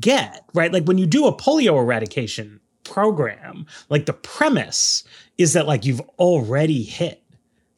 get, 0.00 0.44
right? 0.52 0.72
Like 0.72 0.86
when 0.86 0.98
you 0.98 1.06
do 1.06 1.28
a 1.28 1.32
polio 1.32 1.78
eradication 1.80 2.58
program, 2.82 3.66
like 3.88 4.06
the 4.06 4.14
premise 4.14 5.04
is 5.38 5.52
that 5.52 5.68
like 5.68 5.84
you've 5.84 6.00
already 6.18 6.82
hit 6.82 7.22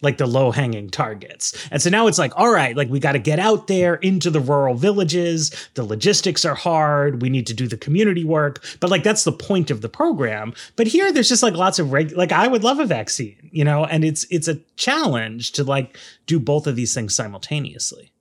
like 0.02 0.18
the 0.18 0.26
low 0.26 0.50
hanging 0.50 0.90
targets. 0.90 1.68
And 1.70 1.80
so 1.80 1.88
now 1.88 2.06
it's 2.06 2.18
like, 2.18 2.32
all 2.36 2.50
right, 2.50 2.76
like 2.76 2.90
we 2.90 3.00
got 3.00 3.12
to 3.12 3.18
get 3.18 3.38
out 3.38 3.66
there 3.66 3.94
into 3.96 4.30
the 4.30 4.40
rural 4.40 4.74
villages. 4.74 5.50
The 5.74 5.84
logistics 5.84 6.44
are 6.44 6.54
hard. 6.54 7.22
We 7.22 7.30
need 7.30 7.46
to 7.46 7.54
do 7.54 7.66
the 7.66 7.78
community 7.78 8.24
work. 8.24 8.64
But 8.80 8.90
like 8.90 9.02
that's 9.02 9.24
the 9.24 9.32
point 9.32 9.70
of 9.70 9.80
the 9.80 9.88
program. 9.88 10.52
But 10.76 10.86
here 10.86 11.12
there's 11.12 11.28
just 11.28 11.42
like 11.42 11.54
lots 11.54 11.78
of 11.78 11.92
reg 11.92 12.12
like 12.12 12.32
I 12.32 12.46
would 12.46 12.64
love 12.64 12.78
a 12.78 12.84
vaccine, 12.84 13.48
you 13.52 13.64
know, 13.64 13.84
and 13.84 14.04
it's 14.04 14.26
it's 14.30 14.48
a 14.48 14.60
challenge 14.76 15.52
to 15.52 15.64
like 15.64 15.96
do 16.26 16.38
both 16.38 16.66
of 16.66 16.76
these 16.76 16.94
things 16.94 17.14
simultaneously. 17.14 18.12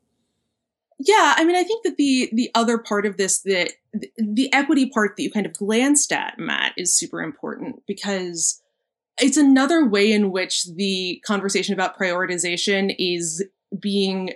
Yeah, 1.00 1.34
I 1.36 1.44
mean, 1.44 1.58
I 1.58 1.64
think 1.64 1.84
that 1.84 1.98
the 1.98 2.30
the 2.32 2.50
other 2.56 2.78
part 2.78 3.06
of 3.06 3.18
this, 3.18 3.40
the 3.42 3.70
the 4.18 4.52
equity 4.54 4.90
part 4.90 5.18
that 5.18 5.24
you 5.24 5.32
kind 5.32 5.46
of 5.46 5.54
glanced 5.54 6.14
at, 6.14 6.40
Matt, 6.40 6.74
is 6.78 6.94
super 6.94 7.22
important 7.22 7.84
because 7.86 8.62
it's 9.19 9.38
another 9.38 9.88
way 9.88 10.12
in 10.12 10.32
which 10.32 10.65
the 10.75 11.21
conversation 11.25 11.73
about 11.73 11.97
prioritization 11.97 12.93
is 12.97 13.43
being 13.80 14.32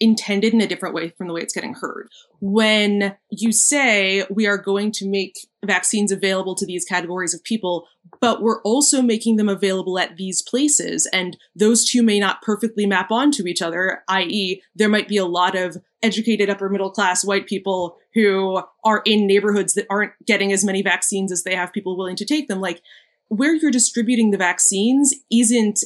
intended 0.00 0.52
in 0.52 0.60
a 0.60 0.66
different 0.66 0.96
way 0.96 1.10
from 1.10 1.28
the 1.28 1.32
way 1.32 1.40
it's 1.40 1.54
getting 1.54 1.74
heard. 1.74 2.08
When 2.40 3.16
you 3.30 3.52
say 3.52 4.24
we 4.30 4.48
are 4.48 4.58
going 4.58 4.90
to 4.92 5.08
make 5.08 5.46
vaccines 5.64 6.10
available 6.10 6.56
to 6.56 6.66
these 6.66 6.84
categories 6.84 7.34
of 7.34 7.44
people, 7.44 7.86
but 8.20 8.42
we're 8.42 8.60
also 8.62 9.00
making 9.00 9.36
them 9.36 9.48
available 9.48 10.00
at 10.00 10.16
these 10.16 10.42
places, 10.42 11.06
and 11.12 11.36
those 11.54 11.88
two 11.88 12.02
may 12.02 12.18
not 12.18 12.42
perfectly 12.42 12.84
map 12.84 13.12
onto 13.12 13.46
each 13.46 13.62
other, 13.62 14.02
i.e., 14.08 14.60
there 14.74 14.88
might 14.88 15.06
be 15.06 15.18
a 15.18 15.24
lot 15.24 15.56
of 15.56 15.76
educated 16.02 16.50
upper 16.50 16.68
middle 16.68 16.90
class 16.90 17.24
white 17.24 17.46
people 17.46 17.96
who 18.12 18.60
are 18.84 19.02
in 19.06 19.26
neighborhoods 19.26 19.74
that 19.74 19.86
aren't 19.88 20.12
getting 20.26 20.52
as 20.52 20.64
many 20.64 20.82
vaccines 20.82 21.30
as 21.30 21.44
they 21.44 21.54
have 21.54 21.72
people 21.72 21.96
willing 21.96 22.16
to 22.16 22.24
take 22.24 22.48
them. 22.48 22.60
Like, 22.60 22.82
where 23.28 23.54
you're 23.54 23.70
distributing 23.70 24.30
the 24.30 24.38
vaccines 24.38 25.14
isn't 25.30 25.84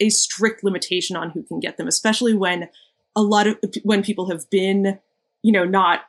a 0.00 0.08
strict 0.08 0.64
limitation 0.64 1.16
on 1.16 1.30
who 1.30 1.42
can 1.42 1.60
get 1.60 1.76
them, 1.76 1.88
especially 1.88 2.34
when 2.34 2.68
a 3.14 3.22
lot 3.22 3.46
of 3.46 3.58
when 3.82 4.02
people 4.02 4.30
have 4.30 4.48
been, 4.50 4.98
you 5.42 5.52
know, 5.52 5.64
not 5.64 6.00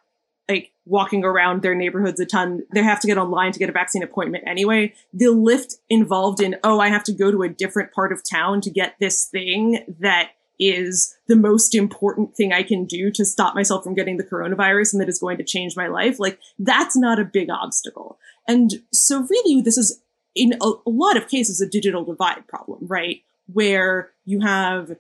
like 0.50 0.72
walking 0.86 1.24
around 1.24 1.62
their 1.62 1.76
neighborhoods 1.76 2.20
a 2.20 2.26
ton. 2.26 2.64
They 2.74 2.84
have 2.84 3.00
to 3.02 3.08
get 3.08 3.18
online 3.18 3.52
to 3.54 3.60
get 3.60 3.70
a 3.70 3.74
vaccine 3.74 4.04
appointment 4.04 4.44
anyway. 4.46 4.94
The 5.14 5.30
lift 5.30 5.76
involved 5.90 6.42
in, 6.42 6.58
oh, 6.64 6.80
I 6.80 6.90
have 6.90 7.04
to 7.06 7.14
go 7.14 7.32
to 7.32 7.44
a 7.44 7.50
different 7.50 7.94
part 7.94 8.12
of 8.12 8.22
town 8.28 8.62
to 8.62 8.70
get 8.70 8.96
this 9.00 9.26
thing 9.26 9.86
that 10.00 10.32
is 10.60 11.16
the 11.28 11.36
most 11.36 11.74
important 11.74 12.36
thing 12.36 12.54
I 12.54 12.64
can 12.64 12.86
do 12.86 13.12
to 13.12 13.26
stop 13.26 13.56
myself 13.56 13.84
from 13.84 13.96
getting 13.96 14.18
the 14.18 14.24
coronavirus 14.24 14.94
and 14.94 15.02
that 15.02 15.10
is 15.10 15.20
going 15.20 15.38
to 15.38 15.44
change 15.44 15.76
my 15.76 15.88
life. 15.88 16.20
Like 16.20 16.40
that's 16.60 16.96
not 16.96 17.20
a 17.20 17.26
big 17.26 17.50
obstacle. 17.50 18.20
And 18.48 18.72
so 18.92 19.26
really 19.30 19.62
this 19.62 19.78
is 19.78 20.03
in 20.36 20.54
a, 20.62 20.72
a 20.86 20.90
lot 20.90 21.18
of 21.18 21.28
cases 21.28 21.62
a 21.62 21.68
digital 21.68 22.04
divide 22.04 22.48
problem, 22.48 22.80
right? 22.88 23.22
Where 23.52 24.12
you 24.26 24.42
have 24.42 24.96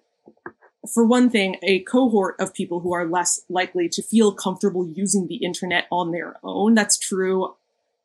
for 0.91 1.05
one 1.05 1.29
thing, 1.29 1.57
a 1.63 1.79
cohort 1.79 2.35
of 2.39 2.53
people 2.53 2.81
who 2.81 2.93
are 2.93 3.05
less 3.05 3.41
likely 3.49 3.87
to 3.89 4.01
feel 4.01 4.33
comfortable 4.33 4.85
using 4.85 5.27
the 5.27 5.37
internet 5.37 5.87
on 5.91 6.11
their 6.11 6.35
own. 6.43 6.75
That's 6.75 6.97
true, 6.97 7.55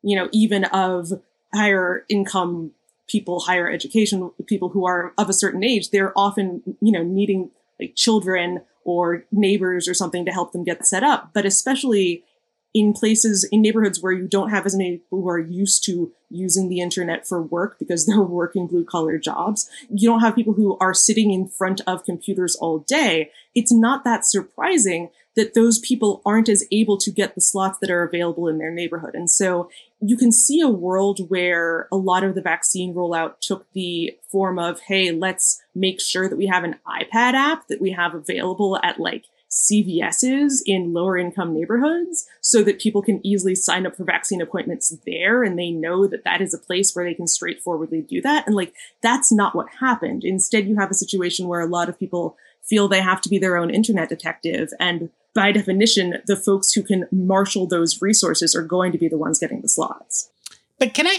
you 0.01 0.15
know, 0.15 0.29
even 0.31 0.63
of 0.65 1.21
higher 1.53 2.05
income 2.07 2.71
people, 3.07 3.41
higher 3.41 3.69
education 3.69 4.31
people 4.45 4.69
who 4.69 4.85
are 4.85 5.13
of 5.17 5.29
a 5.29 5.33
certain 5.33 5.63
age. 5.63 5.89
They're 5.89 6.17
often, 6.17 6.77
you 6.79 6.91
know, 6.91 7.03
needing 7.03 7.51
like 7.79 7.95
children 7.95 8.61
or 8.85 9.25
neighbors 9.31 9.87
or 9.87 9.93
something 9.93 10.25
to 10.25 10.31
help 10.31 10.53
them 10.53 10.63
get 10.63 10.85
set 10.85 11.03
up. 11.03 11.31
But 11.33 11.45
especially 11.45 12.23
in 12.73 12.93
places 12.93 13.43
in 13.51 13.61
neighborhoods 13.61 14.01
where 14.01 14.11
you 14.11 14.27
don't 14.27 14.49
have 14.49 14.65
as 14.65 14.75
many 14.75 14.97
people 14.97 15.21
who 15.21 15.29
are 15.29 15.39
used 15.39 15.83
to 15.85 16.11
using 16.29 16.69
the 16.69 16.79
internet 16.79 17.27
for 17.27 17.41
work 17.41 17.79
because 17.79 18.05
they're 18.07 18.21
working 18.21 18.67
blue 18.67 18.85
collar 18.85 19.17
jobs 19.17 19.69
you 19.89 20.07
don't 20.07 20.21
have 20.21 20.35
people 20.35 20.53
who 20.53 20.77
are 20.79 20.93
sitting 20.93 21.31
in 21.31 21.47
front 21.47 21.81
of 21.87 22.05
computers 22.05 22.55
all 22.55 22.79
day. 22.79 23.31
It's 23.55 23.71
not 23.71 24.03
that 24.03 24.25
surprising 24.25 25.09
that 25.35 25.53
those 25.53 25.79
people 25.79 26.21
aren't 26.25 26.49
as 26.49 26.65
able 26.71 26.97
to 26.97 27.11
get 27.11 27.35
the 27.35 27.41
slots 27.41 27.79
that 27.79 27.89
are 27.89 28.03
available 28.03 28.47
in 28.47 28.57
their 28.57 28.71
neighborhood. 28.71 29.15
And 29.15 29.29
so 29.29 29.69
you 30.01 30.17
can 30.17 30.31
see 30.31 30.59
a 30.59 30.69
world 30.69 31.29
where 31.29 31.87
a 31.91 31.95
lot 31.95 32.23
of 32.23 32.35
the 32.35 32.41
vaccine 32.41 32.93
rollout 32.93 33.39
took 33.39 33.71
the 33.73 34.17
form 34.31 34.59
of 34.59 34.79
hey 34.81 35.11
let's 35.11 35.61
make 35.75 35.99
sure 35.99 36.29
that 36.29 36.37
we 36.37 36.47
have 36.47 36.63
an 36.63 36.75
ipad 36.87 37.33
app 37.33 37.67
that 37.67 37.81
we 37.81 37.91
have 37.91 38.13
available 38.13 38.79
at 38.83 38.99
like 38.99 39.25
CVS's 39.49 40.61
in 40.65 40.93
lower 40.93 41.17
income 41.17 41.53
neighborhoods 41.53 42.27
so 42.41 42.63
that 42.63 42.79
people 42.79 43.01
can 43.01 43.25
easily 43.25 43.55
sign 43.55 43.85
up 43.87 43.95
for 43.95 44.03
vaccine 44.03 44.41
appointments 44.41 44.95
there 45.05 45.43
and 45.43 45.57
they 45.57 45.71
know 45.71 46.05
that 46.07 46.23
that 46.23 46.41
is 46.41 46.53
a 46.53 46.59
place 46.59 46.95
where 46.95 47.05
they 47.05 47.15
can 47.15 47.27
straightforwardly 47.27 48.01
do 48.01 48.21
that. 48.21 48.45
And 48.45 48.55
like, 48.55 48.73
that's 49.01 49.31
not 49.31 49.55
what 49.55 49.67
happened. 49.79 50.23
Instead, 50.23 50.67
you 50.67 50.75
have 50.77 50.91
a 50.91 50.95
situation 50.95 51.47
where 51.47 51.61
a 51.61 51.67
lot 51.67 51.89
of 51.89 51.99
people 51.99 52.37
feel 52.61 52.87
they 52.87 53.01
have 53.01 53.21
to 53.21 53.29
be 53.29 53.39
their 53.39 53.57
own 53.57 53.71
internet 53.71 54.09
detective. 54.09 54.69
And 54.79 55.09
by 55.33 55.51
definition, 55.51 56.21
the 56.27 56.35
folks 56.35 56.71
who 56.73 56.83
can 56.83 57.07
marshal 57.11 57.65
those 57.65 58.01
resources 58.01 58.55
are 58.55 58.61
going 58.61 58.91
to 58.91 58.97
be 58.99 59.07
the 59.07 59.17
ones 59.17 59.39
getting 59.39 59.61
the 59.61 59.69
slots. 59.69 60.29
But 60.77 60.93
can 60.93 61.07
I, 61.07 61.17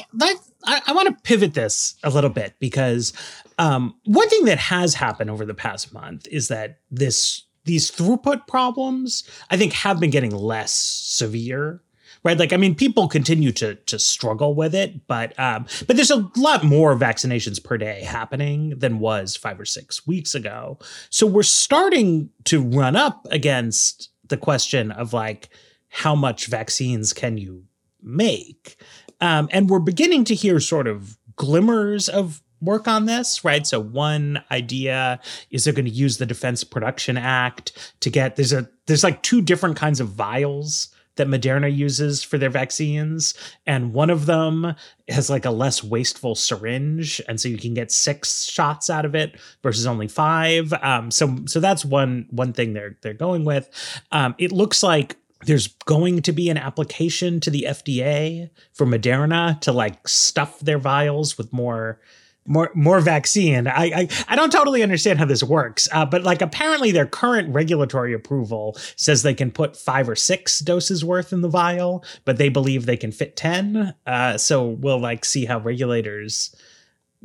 I, 0.65 0.81
I 0.87 0.93
want 0.93 1.09
to 1.09 1.23
pivot 1.23 1.55
this 1.55 1.97
a 2.03 2.11
little 2.11 2.31
bit 2.31 2.55
because 2.61 3.13
um, 3.59 3.95
one 4.05 4.29
thing 4.29 4.47
that 4.47 4.59
has 4.59 4.95
happened 4.95 5.31
over 5.31 5.45
the 5.45 5.55
past 5.55 5.93
month 5.93 6.27
is 6.29 6.49
that 6.49 6.79
this 6.91 7.43
these 7.71 7.89
throughput 7.89 8.49
problems, 8.49 9.23
I 9.49 9.57
think, 9.57 9.73
have 9.75 10.01
been 10.01 10.11
getting 10.11 10.35
less 10.35 10.73
severe. 10.73 11.83
Right, 12.23 12.37
like 12.37 12.53
I 12.53 12.59
mean, 12.59 12.75
people 12.75 13.09
continue 13.09 13.51
to 13.53 13.77
to 13.77 13.99
struggle 13.99 14.55
with 14.55 14.75
it, 14.75 15.07
but 15.07 15.39
um, 15.39 15.65
but 15.87 15.97
there's 15.97 16.11
a 16.11 16.31
lot 16.37 16.65
more 16.65 16.95
vaccinations 16.95 17.63
per 17.63 17.79
day 17.79 18.03
happening 18.03 18.75
than 18.77 18.99
was 18.99 19.37
five 19.37 19.59
or 19.59 19.65
six 19.65 20.07
weeks 20.07 20.35
ago. 20.35 20.79
So 21.09 21.27
we're 21.27 21.43
starting 21.45 22.29
to 22.45 22.61
run 22.61 22.95
up 22.95 23.27
against 23.31 24.11
the 24.29 24.37
question 24.37 24.91
of 24.91 25.15
like 25.15 25.49
how 25.89 26.15
much 26.15 26.49
vaccines 26.49 27.15
can 27.15 27.39
you 27.39 27.65
make, 28.03 28.77
um, 29.23 29.49
and 29.51 29.71
we're 29.71 29.79
beginning 29.79 30.25
to 30.25 30.35
hear 30.35 30.61
sort 30.61 30.89
of 30.89 31.17
glimmers 31.37 32.11
of 32.11 32.43
work 32.61 32.87
on 32.87 33.07
this, 33.07 33.45
right? 33.45 33.67
So 33.67 33.81
one 33.81 34.43
idea 34.51 35.21
is 35.51 35.65
they're 35.65 35.73
going 35.73 35.85
to 35.85 35.91
use 35.91 36.19
the 36.19 36.27
Defense 36.27 36.65
Production 36.65 37.17
Act 37.17 37.95
to 38.01 38.11
get 38.11 38.37
there's 38.37 38.53
a 38.53 38.69
there's 38.87 39.05
like 39.05 39.23
two 39.23 39.43
different 39.43 39.77
kinds 39.77 40.01
of 40.01 40.09
vials 40.09 40.89
that 41.17 41.29
Moderna 41.29 41.75
uses 41.75 42.23
for 42.23 42.39
their 42.39 42.51
vaccines, 42.51 43.35
and 43.67 43.93
one 43.93 44.11
of 44.11 44.27
them 44.27 44.75
has 45.09 45.29
like 45.29 45.45
a 45.45 45.51
less 45.51 45.83
wasteful 45.83 46.35
syringe, 46.35 47.21
and 47.29 47.41
so 47.41 47.49
you 47.49 47.59
can 47.59 47.75
get 47.75 47.93
six 47.93 48.45
shots 48.45 48.89
out 48.89 49.05
of 49.05 49.15
it 49.15 49.39
versus 49.63 49.87
only 49.87 50.09
five. 50.09 50.73
Um, 50.83 51.11
so 51.11 51.37
so 51.47 51.61
that's 51.61 51.85
one 51.85 52.27
one 52.31 52.53
thing 52.53 52.73
they're 52.73 52.97
they're 53.03 53.13
going 53.15 53.45
with. 53.45 53.69
Um, 54.13 54.35
it 54.39 54.53
looks 54.53 54.83
like 54.83 55.17
there's 55.47 55.69
going 55.87 56.23
to 56.23 56.33
be 56.33 56.51
an 56.51 56.59
application 56.59 57.41
to 57.41 57.51
the 57.51 57.67
FDA 57.69 58.51
for 58.73 58.87
Moderna 58.87 59.61
to 59.63 59.73
like 59.73 60.07
stuff 60.07 60.61
their 60.61 60.79
vials 60.79 61.39
with 61.39 61.53
more 61.53 62.01
more 62.47 62.71
more 62.75 63.01
vaccine. 63.01 63.67
I, 63.67 63.85
I, 63.85 64.09
I 64.29 64.37
don't 64.37 64.51
totally 64.53 64.83
understand 64.83 65.19
how 65.19 65.25
this 65.25 65.43
works, 65.43 65.89
uh, 65.93 66.05
but 66.05 66.23
like 66.23 66.43
apparently 66.43 66.91
their 66.91 67.07
current 67.07 67.53
regulatory 67.55 68.13
approval 68.13 68.77
says 68.97 69.23
they 69.23 69.35
can 69.35 69.51
put 69.51 69.77
five 69.77 70.09
or 70.09 70.17
six 70.17 70.61
doses 70.61 71.05
worth 71.05 71.33
in 71.33 71.43
the 71.43 71.49
vial, 71.49 72.05
but 72.25 72.39
they 72.39 72.49
believe 72.49 72.87
they 72.87 72.97
can 72.97 73.13
fit 73.13 73.37
ten. 73.37 73.95
Uh, 74.07 74.37
so 74.39 74.67
we'll 74.67 75.01
like 75.01 75.25
see 75.25 75.45
how 75.45 75.59
regulators 75.61 76.55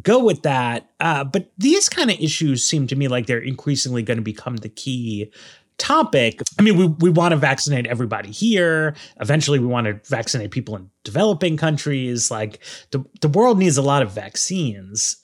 go 0.02 0.24
with 0.24 0.42
that. 0.44 0.90
Uh, 1.00 1.24
but 1.24 1.52
these 1.58 1.90
kind 1.90 2.12
of 2.12 2.20
issues 2.20 2.64
seem 2.64 2.88
to 2.88 2.96
me 2.96 3.08
like 3.08 3.26
they're 3.28 3.40
increasingly 3.40 4.04
going 4.04 4.18
to 4.18 4.24
become 4.24 4.58
the 4.58 4.70
key 4.70 5.32
topic. 5.78 6.42
I 6.60 6.62
mean, 6.62 6.78
we, 6.78 6.88
we 6.88 7.10
want 7.10 7.32
to 7.32 7.38
vaccinate 7.38 7.86
everybody 7.88 8.32
here. 8.32 8.96
Eventually, 9.20 9.60
we 9.60 9.68
want 9.68 9.88
to 9.88 10.00
vaccinate 10.10 10.52
people 10.52 10.76
in 10.76 10.90
developing 11.04 11.58
countries. 11.58 12.32
Like 12.32 12.60
the, 12.92 13.04
the 13.22 13.28
world 13.28 13.60
needs 13.60 13.78
a 13.78 13.82
lot 13.82 14.02
of 14.02 14.12
vaccines. 14.12 15.18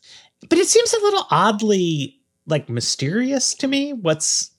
But 0.50 0.58
it 0.58 0.68
seems 0.68 0.94
a 0.94 1.00
little 1.00 1.28
oddly 1.30 2.20
like 2.48 2.70
mysterious 2.70 3.54
to 3.56 3.68
me 3.68 3.94
what's 3.94 4.52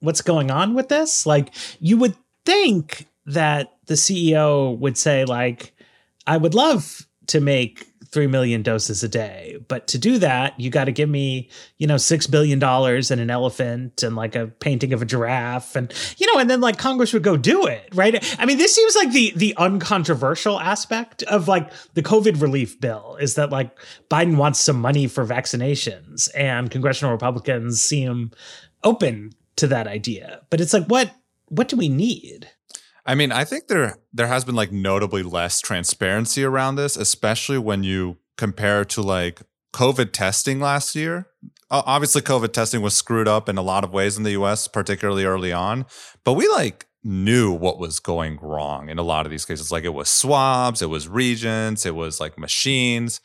what's 0.00 0.22
going 0.22 0.50
on 0.50 0.74
with 0.74 0.88
this. 0.88 1.26
Like 1.26 1.54
you 1.80 1.96
would 1.96 2.16
think 2.44 3.06
that 3.26 3.76
the 3.86 3.94
CEO 3.94 4.76
would 4.78 4.96
say 4.96 5.24
like 5.24 5.74
I 6.26 6.36
would 6.36 6.54
love 6.54 7.06
to 7.28 7.40
make 7.40 7.87
3 8.10 8.26
million 8.26 8.62
doses 8.62 9.02
a 9.02 9.08
day. 9.08 9.58
But 9.68 9.86
to 9.88 9.98
do 9.98 10.18
that, 10.18 10.58
you 10.58 10.70
got 10.70 10.84
to 10.84 10.92
give 10.92 11.08
me, 11.08 11.50
you 11.76 11.86
know, 11.86 11.96
$6 11.96 12.30
billion 12.30 12.62
and 12.62 13.20
an 13.20 13.30
elephant 13.30 14.02
and 14.02 14.16
like 14.16 14.34
a 14.34 14.46
painting 14.46 14.92
of 14.92 15.02
a 15.02 15.04
giraffe. 15.04 15.76
And, 15.76 15.92
you 16.16 16.32
know, 16.32 16.40
and 16.40 16.48
then 16.48 16.60
like 16.60 16.78
Congress 16.78 17.12
would 17.12 17.22
go 17.22 17.36
do 17.36 17.66
it, 17.66 17.88
right? 17.94 18.36
I 18.38 18.46
mean, 18.46 18.58
this 18.58 18.74
seems 18.74 18.96
like 18.96 19.12
the, 19.12 19.32
the 19.36 19.54
uncontroversial 19.56 20.58
aspect 20.60 21.22
of 21.24 21.48
like 21.48 21.70
the 21.94 22.02
COVID 22.02 22.40
relief 22.40 22.80
bill 22.80 23.16
is 23.20 23.34
that 23.34 23.50
like 23.50 23.70
Biden 24.10 24.36
wants 24.36 24.60
some 24.60 24.80
money 24.80 25.06
for 25.06 25.26
vaccinations 25.26 26.28
and 26.34 26.70
congressional 26.70 27.12
Republicans 27.12 27.80
seem 27.80 28.30
open 28.84 29.32
to 29.56 29.66
that 29.66 29.86
idea. 29.86 30.40
But 30.50 30.60
it's 30.60 30.72
like, 30.72 30.86
what, 30.86 31.12
what 31.48 31.68
do 31.68 31.76
we 31.76 31.88
need? 31.88 32.48
I 33.08 33.14
mean, 33.14 33.32
I 33.32 33.44
think 33.44 33.68
there 33.68 33.96
there 34.12 34.26
has 34.26 34.44
been 34.44 34.54
like 34.54 34.70
notably 34.70 35.22
less 35.22 35.62
transparency 35.62 36.44
around 36.44 36.76
this, 36.76 36.94
especially 36.94 37.56
when 37.56 37.82
you 37.82 38.18
compare 38.36 38.84
to 38.84 39.00
like 39.00 39.40
COVID 39.72 40.12
testing 40.12 40.60
last 40.60 40.94
year. 40.94 41.26
obviously 41.70 42.20
COVID 42.20 42.52
testing 42.52 42.82
was 42.82 42.94
screwed 42.94 43.26
up 43.26 43.48
in 43.48 43.56
a 43.56 43.62
lot 43.62 43.82
of 43.82 43.94
ways 43.94 44.18
in 44.18 44.24
the 44.24 44.32
US, 44.32 44.68
particularly 44.68 45.24
early 45.24 45.54
on, 45.54 45.86
but 46.22 46.34
we 46.34 46.46
like 46.48 46.86
knew 47.02 47.50
what 47.50 47.78
was 47.78 47.98
going 47.98 48.38
wrong 48.42 48.90
in 48.90 48.98
a 48.98 49.02
lot 49.02 49.24
of 49.24 49.30
these 49.30 49.46
cases. 49.46 49.72
Like 49.72 49.84
it 49.84 49.94
was 49.94 50.10
swabs, 50.10 50.82
it 50.82 50.90
was 50.90 51.08
reagents, 51.08 51.86
it 51.86 51.94
was 51.94 52.20
like 52.20 52.38
machines. 52.38 53.22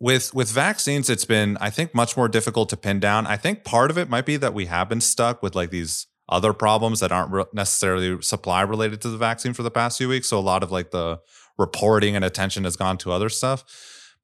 With 0.00 0.34
with 0.34 0.50
vaccines, 0.50 1.08
it's 1.08 1.24
been, 1.24 1.56
I 1.60 1.70
think, 1.70 1.94
much 1.94 2.16
more 2.16 2.26
difficult 2.26 2.68
to 2.70 2.76
pin 2.76 2.98
down. 2.98 3.28
I 3.28 3.36
think 3.36 3.62
part 3.62 3.88
of 3.88 3.96
it 3.96 4.10
might 4.10 4.26
be 4.26 4.36
that 4.36 4.52
we 4.52 4.66
have 4.66 4.88
been 4.88 5.00
stuck 5.00 5.44
with 5.44 5.54
like 5.54 5.70
these 5.70 6.08
other 6.32 6.52
problems 6.52 7.00
that 7.00 7.12
aren't 7.12 7.30
re- 7.30 7.44
necessarily 7.52 8.20
supply 8.22 8.62
related 8.62 9.00
to 9.02 9.08
the 9.08 9.18
vaccine 9.18 9.52
for 9.52 9.62
the 9.62 9.70
past 9.70 9.98
few 9.98 10.08
weeks. 10.08 10.28
So 10.28 10.38
a 10.38 10.40
lot 10.40 10.62
of 10.62 10.72
like 10.72 10.90
the 10.90 11.20
reporting 11.58 12.16
and 12.16 12.24
attention 12.24 12.64
has 12.64 12.76
gone 12.76 12.98
to 12.98 13.12
other 13.12 13.28
stuff. 13.28 13.64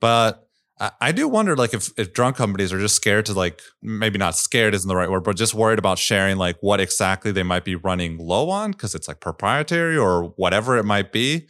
But 0.00 0.48
I, 1.00 1.10
do 1.10 1.26
wonder, 1.26 1.56
like, 1.56 1.74
if 1.74 1.90
if 1.98 2.12
drug 2.12 2.36
companies 2.36 2.72
are 2.72 2.78
just 2.78 2.94
scared 2.94 3.26
to, 3.26 3.32
like, 3.32 3.62
maybe 3.82 4.16
not 4.16 4.36
scared 4.36 4.74
isn't 4.74 4.88
the 4.88 4.94
right 4.94 5.10
word, 5.10 5.24
but 5.24 5.36
just 5.36 5.52
worried 5.52 5.78
about 5.78 5.98
sharing, 5.98 6.36
like, 6.36 6.56
what 6.60 6.78
exactly 6.78 7.32
they 7.32 7.42
might 7.42 7.64
be 7.64 7.74
running 7.74 8.16
low 8.16 8.48
on 8.48 8.70
because 8.70 8.94
it's 8.94 9.08
like 9.08 9.18
proprietary 9.18 9.98
or 9.98 10.24
whatever 10.36 10.76
it 10.76 10.84
might 10.84 11.10
be. 11.10 11.48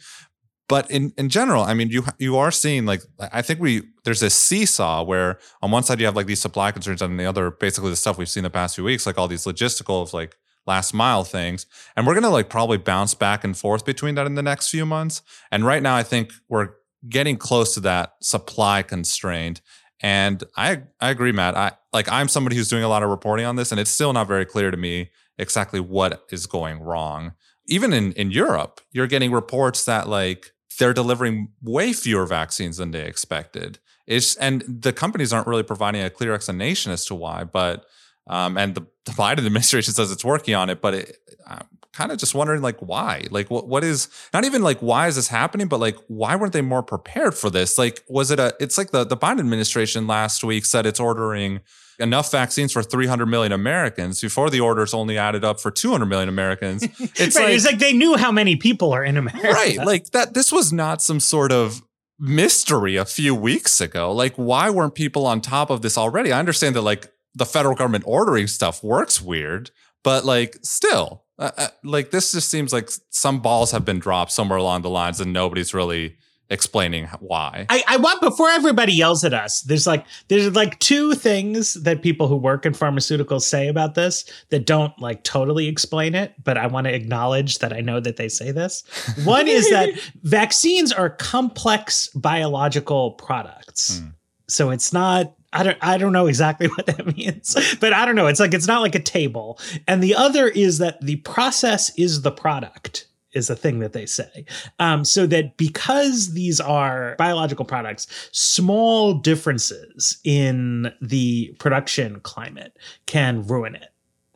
But 0.67 0.89
in 0.89 1.13
in 1.17 1.29
general, 1.29 1.63
I 1.63 1.73
mean, 1.75 1.89
you 1.89 2.05
you 2.17 2.37
are 2.37 2.51
seeing 2.51 2.85
like 2.85 3.01
I 3.19 3.41
think 3.41 3.59
we 3.59 3.83
there's 4.03 4.19
this 4.19 4.35
seesaw 4.35 5.03
where 5.03 5.39
on 5.61 5.71
one 5.71 5.83
side 5.83 5.99
you 5.99 6.05
have 6.05 6.15
like 6.15 6.27
these 6.27 6.41
supply 6.41 6.71
concerns, 6.71 7.01
and 7.01 7.19
the 7.19 7.25
other 7.25 7.51
basically 7.51 7.89
the 7.89 7.95
stuff 7.95 8.17
we've 8.17 8.29
seen 8.29 8.43
the 8.43 8.49
past 8.51 8.75
few 8.75 8.83
weeks, 8.83 9.05
like 9.05 9.17
all 9.17 9.27
these 9.27 9.45
logistical 9.45 10.01
of 10.01 10.13
like 10.13 10.37
last 10.69 10.93
mile 10.93 11.23
things. 11.23 11.65
And 11.95 12.07
we're 12.07 12.13
gonna 12.13 12.29
like 12.29 12.49
probably 12.49 12.77
bounce 12.77 13.13
back 13.13 13.43
and 13.43 13.57
forth 13.57 13.83
between 13.83 14.15
that 14.15 14.25
in 14.27 14.35
the 14.35 14.43
next 14.43 14.69
few 14.69 14.85
months. 14.85 15.21
And 15.51 15.65
right 15.65 15.83
now, 15.83 15.95
I 15.95 16.03
think 16.03 16.31
we're 16.47 16.69
getting 17.07 17.37
close 17.37 17.73
to 17.73 17.79
that 17.81 18.13
supply 18.21 18.83
constraint. 18.83 19.61
And 20.01 20.43
I 20.55 20.83
I 21.01 21.09
agree, 21.09 21.33
Matt. 21.33 21.57
I 21.57 21.71
like 21.91 22.07
I'm 22.09 22.29
somebody 22.29 22.55
who's 22.55 22.69
doing 22.69 22.83
a 22.83 22.87
lot 22.87 23.03
of 23.03 23.09
reporting 23.09 23.45
on 23.45 23.55
this, 23.55 23.71
and 23.71 23.81
it's 23.81 23.91
still 23.91 24.13
not 24.13 24.27
very 24.27 24.45
clear 24.45 24.71
to 24.71 24.77
me 24.77 25.09
exactly 25.37 25.79
what 25.79 26.23
is 26.31 26.45
going 26.45 26.79
wrong. 26.79 27.33
Even 27.65 27.91
in 27.91 28.13
in 28.13 28.31
Europe, 28.31 28.79
you're 28.91 29.07
getting 29.07 29.31
reports 29.31 29.83
that 29.85 30.07
like 30.07 30.51
they're 30.77 30.93
delivering 30.93 31.49
way 31.61 31.91
fewer 31.91 32.25
vaccines 32.25 32.77
than 32.77 32.91
they 32.91 33.05
expected. 33.05 33.79
It's 34.07 34.35
and 34.37 34.63
the 34.67 34.93
companies 34.93 35.33
aren't 35.33 35.47
really 35.47 35.63
providing 35.63 36.01
a 36.01 36.09
clear 36.09 36.33
explanation 36.33 36.91
as 36.91 37.05
to 37.05 37.15
why, 37.15 37.43
but 37.43 37.85
um, 38.29 38.57
and 38.57 38.75
the, 38.75 38.85
the 39.05 39.11
Biden 39.11 39.39
administration 39.45 39.93
says 39.93 40.11
it's 40.11 40.23
working 40.23 40.55
on 40.55 40.69
it, 40.69 40.81
but 40.81 40.93
it, 40.93 41.17
I'm 41.45 41.67
kind 41.91 42.11
of 42.11 42.17
just 42.17 42.33
wondering 42.33 42.61
like 42.61 42.79
why, 42.79 43.25
like 43.31 43.49
what 43.49 43.67
what 43.67 43.83
is 43.83 44.07
not 44.33 44.45
even 44.45 44.61
like 44.61 44.79
why 44.79 45.07
is 45.07 45.15
this 45.15 45.27
happening, 45.27 45.67
but 45.67 45.79
like 45.79 45.97
why 46.07 46.35
weren't 46.35 46.53
they 46.53 46.61
more 46.61 46.83
prepared 46.83 47.35
for 47.35 47.49
this? 47.49 47.77
Like 47.77 48.03
was 48.07 48.31
it 48.31 48.39
a? 48.39 48.55
It's 48.59 48.77
like 48.77 48.91
the 48.91 49.03
the 49.03 49.17
Biden 49.17 49.39
administration 49.39 50.07
last 50.07 50.43
week 50.43 50.65
said 50.65 50.85
it's 50.85 50.99
ordering 50.99 51.61
enough 51.99 52.31
vaccines 52.31 52.71
for 52.71 52.81
300 52.81 53.25
million 53.25 53.51
Americans 53.51 54.21
before 54.21 54.49
the 54.49 54.61
orders 54.61 54.93
only 54.93 55.17
added 55.17 55.43
up 55.43 55.59
for 55.59 55.69
200 55.69 56.05
million 56.05 56.29
Americans. 56.29 56.87
It's 56.99 57.35
right, 57.35 57.45
like 57.45 57.53
it's 57.55 57.65
like 57.65 57.79
they 57.79 57.91
knew 57.91 58.15
how 58.15 58.31
many 58.31 58.55
people 58.55 58.93
are 58.93 59.03
in 59.03 59.17
America. 59.17 59.49
Right, 59.49 59.77
like 59.77 60.11
that. 60.11 60.33
This 60.33 60.51
was 60.51 60.71
not 60.71 61.01
some 61.01 61.19
sort 61.19 61.51
of 61.51 61.81
mystery 62.17 62.95
a 62.95 63.05
few 63.05 63.33
weeks 63.35 63.81
ago. 63.81 64.11
Like, 64.13 64.35
why 64.35 64.69
weren't 64.69 64.95
people 64.95 65.25
on 65.25 65.41
top 65.41 65.69
of 65.69 65.81
this 65.81 65.97
already? 65.97 66.31
I 66.31 66.39
understand 66.39 66.75
that 66.75 66.81
like 66.81 67.11
the 67.39 67.45
federal 67.45 67.75
government 67.75 68.03
ordering 68.05 68.47
stuff 68.47 68.83
works 68.83 69.21
weird, 69.21 69.71
but 70.03 70.25
like 70.25 70.57
still, 70.61 71.23
uh, 71.39 71.51
uh, 71.57 71.67
like 71.83 72.11
this 72.11 72.33
just 72.33 72.51
seems 72.51 72.71
like 72.71 72.89
some 73.09 73.39
balls 73.39 73.71
have 73.71 73.85
been 73.85 73.99
dropped 73.99 74.31
somewhere 74.31 74.59
along 74.59 74.83
the 74.83 74.89
lines 74.89 75.19
and 75.19 75.33
nobody's 75.33 75.73
really 75.73 76.17
explaining 76.49 77.05
why. 77.19 77.65
I, 77.69 77.83
I, 77.87 77.97
want 77.97 78.21
before 78.21 78.49
everybody 78.49 78.91
yells 78.91 79.23
at 79.23 79.33
us. 79.33 79.61
There's 79.61 79.85
like 79.85 80.05
there's 80.27 80.53
like 80.55 80.79
two 80.79 81.13
things 81.13 81.75
that 81.75 82.01
people 82.01 82.27
who 82.27 82.35
work 82.35 82.65
in 82.65 82.73
pharmaceuticals 82.73 83.43
say 83.43 83.67
about 83.67 83.93
this 83.93 84.25
that 84.49 84.65
don't 84.65 84.97
like 84.99 85.23
totally 85.23 85.67
explain 85.67 86.15
it, 86.15 86.33
but 86.43 86.57
I 86.57 86.67
want 86.67 86.87
to 86.87 86.93
acknowledge 86.93 87.59
that 87.59 87.71
I 87.71 87.81
know 87.81 87.99
that 87.99 88.17
they 88.17 88.29
say 88.29 88.51
this. 88.51 88.83
One 89.23 89.47
is 89.47 89.69
that 89.69 89.89
vaccines 90.23 90.91
are 90.91 91.09
complex 91.09 92.07
biological 92.09 93.11
products. 93.11 93.99
Hmm. 93.99 94.07
So 94.47 94.71
it's 94.71 94.91
not 94.91 95.35
I 95.51 95.63
don't 95.63 95.77
I 95.81 95.97
don't 95.97 96.13
know 96.13 96.27
exactly 96.27 96.67
what 96.75 96.85
that 96.85 97.17
means, 97.17 97.77
but 97.79 97.93
I 97.93 98.05
don't 98.05 98.15
know. 98.15 98.27
It's 98.27 98.39
like 98.39 98.53
it's 98.53 98.67
not 98.67 98.81
like 98.81 98.95
a 98.95 98.99
table. 98.99 99.59
And 99.87 100.03
the 100.03 100.15
other 100.15 100.47
is 100.47 100.77
that 100.79 101.01
the 101.01 101.17
process 101.17 101.91
is 101.97 102.21
the 102.21 102.31
product 102.31 103.07
is 103.33 103.49
a 103.49 103.55
thing 103.55 103.79
that 103.79 103.93
they 103.93 104.05
say. 104.05 104.45
Um, 104.79 105.05
so 105.05 105.27
that 105.27 105.55
because 105.57 106.33
these 106.33 106.59
are 106.59 107.15
biological 107.17 107.65
products, 107.65 108.07
small 108.31 109.13
differences 109.13 110.17
in 110.23 110.91
the 111.01 111.55
production 111.59 112.21
climate 112.21 112.75
can 113.05 113.45
ruin 113.45 113.75
it 113.75 113.89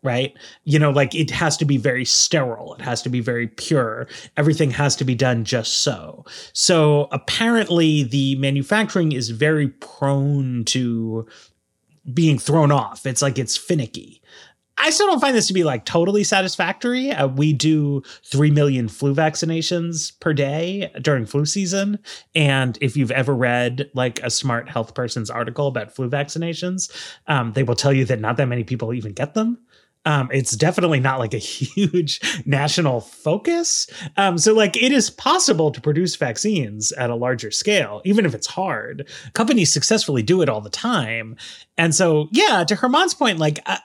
right? 0.03 0.37
You 0.65 0.77
know, 0.79 0.91
like 0.91 1.15
it 1.15 1.31
has 1.31 1.57
to 1.57 1.65
be 1.65 1.77
very 1.77 2.05
sterile, 2.05 2.75
it 2.75 2.81
has 2.81 3.01
to 3.03 3.09
be 3.09 3.21
very 3.21 3.47
pure, 3.47 4.07
everything 4.37 4.71
has 4.71 4.95
to 4.97 5.05
be 5.05 5.15
done 5.15 5.45
just 5.45 5.79
so. 5.79 6.25
So 6.53 7.07
apparently, 7.11 8.03
the 8.03 8.35
manufacturing 8.35 9.13
is 9.13 9.29
very 9.29 9.69
prone 9.69 10.65
to 10.65 11.27
being 12.13 12.37
thrown 12.37 12.71
off. 12.71 13.05
It's 13.05 13.21
like 13.21 13.39
it's 13.39 13.57
finicky. 13.57 14.21
I 14.77 14.89
still 14.89 15.07
don't 15.07 15.19
find 15.19 15.35
this 15.35 15.47
to 15.47 15.53
be 15.53 15.63
like 15.63 15.85
totally 15.85 16.23
satisfactory. 16.23 17.11
Uh, 17.11 17.27
we 17.27 17.53
do 17.53 18.01
3 18.25 18.51
million 18.51 18.87
flu 18.87 19.13
vaccinations 19.13 20.19
per 20.19 20.33
day 20.33 20.91
during 21.01 21.25
flu 21.25 21.45
season. 21.45 21.99
And 22.33 22.77
if 22.81 22.97
you've 22.97 23.11
ever 23.11 23.35
read 23.35 23.89
like 23.93 24.19
a 24.23 24.31
smart 24.31 24.67
health 24.67 24.95
person's 24.95 25.29
article 25.29 25.67
about 25.67 25.95
flu 25.95 26.09
vaccinations, 26.09 26.91
um, 27.27 27.53
they 27.53 27.63
will 27.63 27.75
tell 27.75 27.93
you 27.93 28.03
that 28.05 28.19
not 28.19 28.37
that 28.37 28.47
many 28.47 28.63
people 28.63 28.93
even 28.93 29.13
get 29.13 29.35
them. 29.35 29.59
Um, 30.05 30.29
it's 30.33 30.55
definitely 30.55 30.99
not 30.99 31.19
like 31.19 31.33
a 31.33 31.37
huge 31.39 32.19
national 32.45 33.01
focus. 33.01 33.87
Um, 34.17 34.37
so, 34.37 34.53
like, 34.53 34.75
it 34.75 34.91
is 34.91 35.09
possible 35.09 35.71
to 35.71 35.81
produce 35.81 36.15
vaccines 36.15 36.91
at 36.93 37.09
a 37.09 37.15
larger 37.15 37.51
scale, 37.51 38.01
even 38.05 38.25
if 38.25 38.33
it's 38.33 38.47
hard. 38.47 39.07
Companies 39.33 39.71
successfully 39.71 40.23
do 40.23 40.41
it 40.41 40.49
all 40.49 40.61
the 40.61 40.69
time. 40.69 41.35
And 41.77 41.95
so, 41.95 42.27
yeah, 42.31 42.63
to 42.67 42.75
German's 42.75 43.13
point, 43.13 43.39
like, 43.39 43.59
uh, 43.65 43.77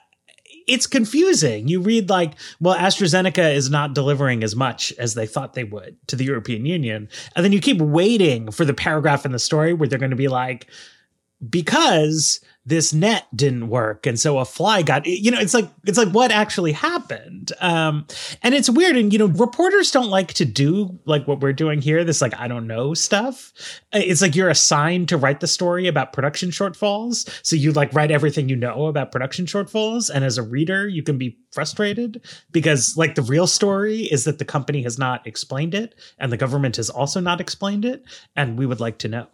it's 0.69 0.85
confusing. 0.85 1.67
You 1.67 1.81
read 1.81 2.09
like, 2.09 2.33
well, 2.59 2.75
AstraZeneca 2.75 3.53
is 3.53 3.69
not 3.69 3.95
delivering 3.95 4.43
as 4.43 4.55
much 4.55 4.93
as 4.99 5.15
they 5.15 5.25
thought 5.25 5.53
they 5.53 5.63
would 5.63 5.97
to 6.07 6.15
the 6.15 6.25
European 6.25 6.65
Union. 6.65 7.09
And 7.35 7.43
then 7.43 7.51
you 7.51 7.59
keep 7.59 7.79
waiting 7.79 8.51
for 8.51 8.65
the 8.65 8.73
paragraph 8.73 9.25
in 9.25 9.31
the 9.31 9.39
story 9.39 9.73
where 9.73 9.89
they're 9.89 9.97
going 9.97 10.11
to 10.11 10.15
be 10.15 10.27
like, 10.27 10.67
because 11.47 12.41
this 12.65 12.93
net 12.93 13.25
didn't 13.35 13.69
work 13.69 14.05
and 14.05 14.19
so 14.19 14.37
a 14.37 14.45
fly 14.45 14.81
got 14.83 15.05
you 15.05 15.31
know 15.31 15.39
it's 15.39 15.53
like 15.53 15.69
it's 15.85 15.97
like 15.97 16.09
what 16.09 16.31
actually 16.31 16.71
happened. 16.71 17.51
Um 17.61 18.05
and 18.43 18.53
it's 18.53 18.69
weird 18.69 18.97
and 18.97 19.11
you 19.11 19.19
know 19.19 19.27
reporters 19.27 19.89
don't 19.91 20.09
like 20.09 20.33
to 20.33 20.45
do 20.45 20.99
like 21.05 21.27
what 21.27 21.39
we're 21.39 21.53
doing 21.53 21.81
here 21.81 22.03
this 22.03 22.21
like 22.21 22.37
i 22.37 22.47
don't 22.47 22.67
know 22.67 22.93
stuff. 22.93 23.53
It's 23.93 24.21
like 24.21 24.35
you're 24.35 24.49
assigned 24.49 25.09
to 25.09 25.17
write 25.17 25.39
the 25.39 25.47
story 25.47 25.87
about 25.87 26.13
production 26.13 26.49
shortfalls 26.49 27.27
so 27.43 27.55
you 27.55 27.71
like 27.71 27.93
write 27.93 28.11
everything 28.11 28.49
you 28.49 28.55
know 28.55 28.87
about 28.87 29.11
production 29.11 29.45
shortfalls 29.45 30.09
and 30.13 30.25
as 30.25 30.37
a 30.37 30.43
reader 30.43 30.87
you 30.87 31.01
can 31.01 31.17
be 31.17 31.37
frustrated 31.51 32.21
because 32.51 32.97
like 32.97 33.15
the 33.15 33.21
real 33.23 33.47
story 33.47 34.01
is 34.03 34.25
that 34.25 34.37
the 34.37 34.45
company 34.45 34.83
has 34.83 34.99
not 34.99 35.25
explained 35.25 35.73
it 35.73 35.95
and 36.19 36.31
the 36.31 36.37
government 36.37 36.75
has 36.75 36.89
also 36.89 37.19
not 37.19 37.41
explained 37.41 37.85
it 37.85 38.03
and 38.35 38.59
we 38.59 38.65
would 38.65 38.79
like 38.79 38.99
to 38.99 39.07
know 39.07 39.27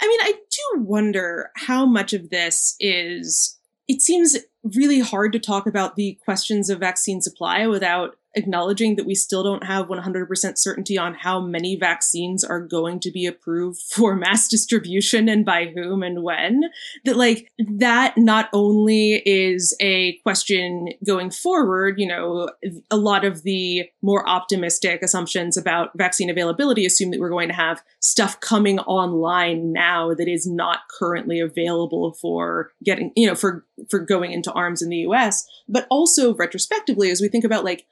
I 0.00 0.08
mean, 0.08 0.20
I 0.22 0.32
do 0.32 0.82
wonder 0.82 1.50
how 1.56 1.86
much 1.86 2.12
of 2.12 2.30
this 2.30 2.76
is. 2.80 3.58
It 3.88 4.00
seems 4.00 4.36
really 4.62 5.00
hard 5.00 5.32
to 5.32 5.38
talk 5.38 5.66
about 5.66 5.96
the 5.96 6.18
questions 6.24 6.70
of 6.70 6.80
vaccine 6.80 7.20
supply 7.20 7.66
without 7.66 8.16
acknowledging 8.34 8.96
that 8.96 9.06
we 9.06 9.14
still 9.14 9.42
don't 9.42 9.64
have 9.64 9.88
100% 9.88 10.58
certainty 10.58 10.98
on 10.98 11.14
how 11.14 11.40
many 11.40 11.76
vaccines 11.76 12.42
are 12.44 12.60
going 12.60 13.00
to 13.00 13.10
be 13.10 13.26
approved 13.26 13.80
for 13.94 14.16
mass 14.16 14.48
distribution 14.48 15.28
and 15.28 15.44
by 15.44 15.72
whom 15.74 16.02
and 16.02 16.22
when 16.22 16.62
that 17.04 17.16
like 17.16 17.50
that 17.58 18.16
not 18.16 18.48
only 18.52 19.22
is 19.26 19.74
a 19.80 20.16
question 20.22 20.88
going 21.06 21.30
forward 21.30 21.98
you 21.98 22.06
know 22.06 22.48
a 22.90 22.96
lot 22.96 23.24
of 23.24 23.42
the 23.42 23.84
more 24.02 24.28
optimistic 24.28 25.02
assumptions 25.02 25.56
about 25.56 25.90
vaccine 25.96 26.30
availability 26.30 26.86
assume 26.86 27.10
that 27.10 27.20
we're 27.20 27.28
going 27.28 27.48
to 27.48 27.54
have 27.54 27.82
stuff 28.00 28.40
coming 28.40 28.78
online 28.80 29.72
now 29.72 30.14
that 30.14 30.28
is 30.28 30.46
not 30.46 30.80
currently 30.98 31.40
available 31.40 32.12
for 32.14 32.72
getting 32.84 33.12
you 33.16 33.26
know 33.26 33.34
for 33.34 33.64
for 33.88 33.98
going 33.98 34.32
into 34.32 34.52
arms 34.52 34.82
in 34.82 34.88
the 34.88 34.98
US 34.98 35.46
but 35.68 35.86
also 35.90 36.34
retrospectively 36.34 37.10
as 37.10 37.20
we 37.20 37.28
think 37.28 37.44
about 37.44 37.64
like 37.64 37.86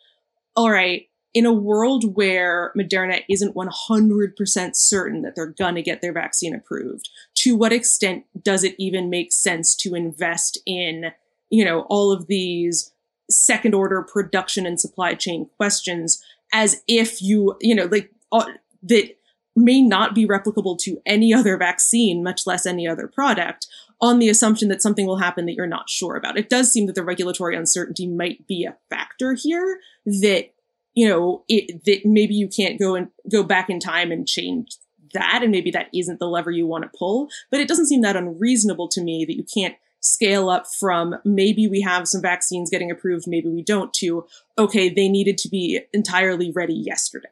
all 0.57 0.71
right, 0.71 1.07
in 1.33 1.47
a 1.47 1.53
world 1.53 2.17
where 2.17 2.73
Moderna 2.77 3.23
isn't 3.29 3.55
100% 3.55 4.77
certain 4.77 5.23
that 5.23 5.37
they're 5.37 5.47
going 5.47 5.77
to 5.77 5.83
get 5.83 6.01
their 6.01 6.13
vaccine 6.13 6.55
approved, 6.55 7.09
to 7.37 7.57
what 7.57 7.73
extent 7.73 8.25
does 8.43 8.65
it 8.65 8.75
even 8.79 9.11
make 9.11 9.33
sense 9.33 9.77
to 9.77 9.95
invest 9.95 10.59
in, 10.67 11.13
you 11.51 11.65
know, 11.65 11.83
all 11.83 12.11
of 12.11 12.27
these 12.27 12.93
second 13.31 13.75
order 13.75 14.03
production 14.03 14.67
and 14.67 14.81
supply 14.81 15.15
chain 15.15 15.49
questions 15.57 16.21
as 16.53 16.83
if 16.89 17.23
you, 17.23 17.57
you 17.61 17.77
know, 17.77 17.85
like 17.85 18.11
uh, 18.33 18.47
that 18.83 19.17
may 19.55 19.81
not 19.81 20.15
be 20.15 20.27
replicable 20.27 20.77
to 20.79 21.01
any 21.07 21.33
other 21.33 21.57
vaccine, 21.57 22.25
much 22.25 22.47
less 22.47 22.67
any 22.67 22.89
other 22.89 23.07
product, 23.07 23.69
on 24.01 24.19
the 24.19 24.29
assumption 24.29 24.69
that 24.69 24.83
something 24.83 25.07
will 25.07 25.19
happen 25.19 25.47
that 25.47 25.55
you're 25.55 25.67
not 25.67 25.91
sure 25.91 26.17
about. 26.17 26.39
It 26.39 26.49
does 26.49 26.73
seem 26.73 26.87
that 26.87 26.95
the 26.95 27.05
regulatory 27.05 27.57
uncertainty 27.57 28.07
might 28.07 28.47
be 28.47 28.65
a 28.65 28.77
factor 28.89 29.35
here 29.35 29.81
that 30.07 30.51
you 30.95 31.09
know 31.09 31.45
it, 31.49 31.85
that 31.85 32.05
maybe 32.05 32.35
you 32.35 32.49
can't 32.49 32.79
go 32.79 32.95
and 32.95 33.09
go 33.31 33.43
back 33.43 33.71
in 33.71 33.81
time 33.81 34.11
and 34.11 34.27
change 34.27 34.77
that 35.13 35.41
and 35.43 35.51
maybe 35.51 35.71
that 35.71 35.89
isn't 35.95 36.19
the 36.19 36.29
lever 36.29 36.51
you 36.51 36.67
want 36.67 36.85
to 36.85 36.99
pull 36.99 37.29
but 37.51 37.61
it 37.61 37.69
doesn't 37.69 37.87
seem 37.87 38.03
that 38.03 38.17
unreasonable 38.17 38.89
to 38.89 39.03
me 39.03 39.25
that 39.25 39.37
you 39.37 39.45
can't 39.45 39.77
scale 40.01 40.49
up 40.49 40.67
from 40.67 41.17
maybe 41.25 41.69
we 41.69 41.81
have 41.81 42.09
some 42.09 42.23
vaccines 42.23 42.71
getting 42.71 42.91
approved 42.91 43.27
maybe 43.27 43.49
we 43.49 43.63
don't 43.63 43.93
to 43.93 44.25
okay 44.59 44.89
they 44.89 45.09
needed 45.09 45.37
to 45.37 45.49
be 45.49 45.81
entirely 45.93 46.51
ready 46.53 46.75
yesterday 46.75 47.29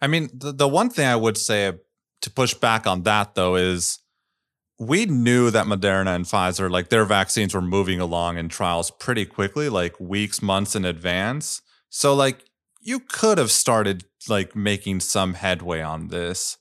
i 0.00 0.06
mean 0.06 0.30
the, 0.32 0.52
the 0.52 0.68
one 0.68 0.88
thing 0.88 1.06
i 1.06 1.16
would 1.16 1.36
say 1.36 1.72
to 2.20 2.30
push 2.30 2.54
back 2.54 2.86
on 2.86 3.02
that 3.02 3.34
though 3.34 3.56
is 3.56 3.98
we 4.78 5.06
knew 5.06 5.50
that 5.50 5.66
Moderna 5.66 6.14
and 6.14 6.24
Pfizer, 6.24 6.70
like 6.70 6.88
their 6.88 7.04
vaccines 7.04 7.54
were 7.54 7.62
moving 7.62 8.00
along 8.00 8.38
in 8.38 8.48
trials 8.48 8.90
pretty 8.90 9.24
quickly, 9.24 9.68
like 9.68 9.98
weeks, 10.00 10.42
months 10.42 10.74
in 10.74 10.84
advance. 10.84 11.62
So, 11.88 12.14
like, 12.14 12.44
you 12.80 12.98
could 12.98 13.38
have 13.38 13.50
started 13.50 14.04
like 14.28 14.56
making 14.56 15.00
some 15.00 15.34
headway 15.34 15.80
on 15.80 16.08
this. 16.08 16.56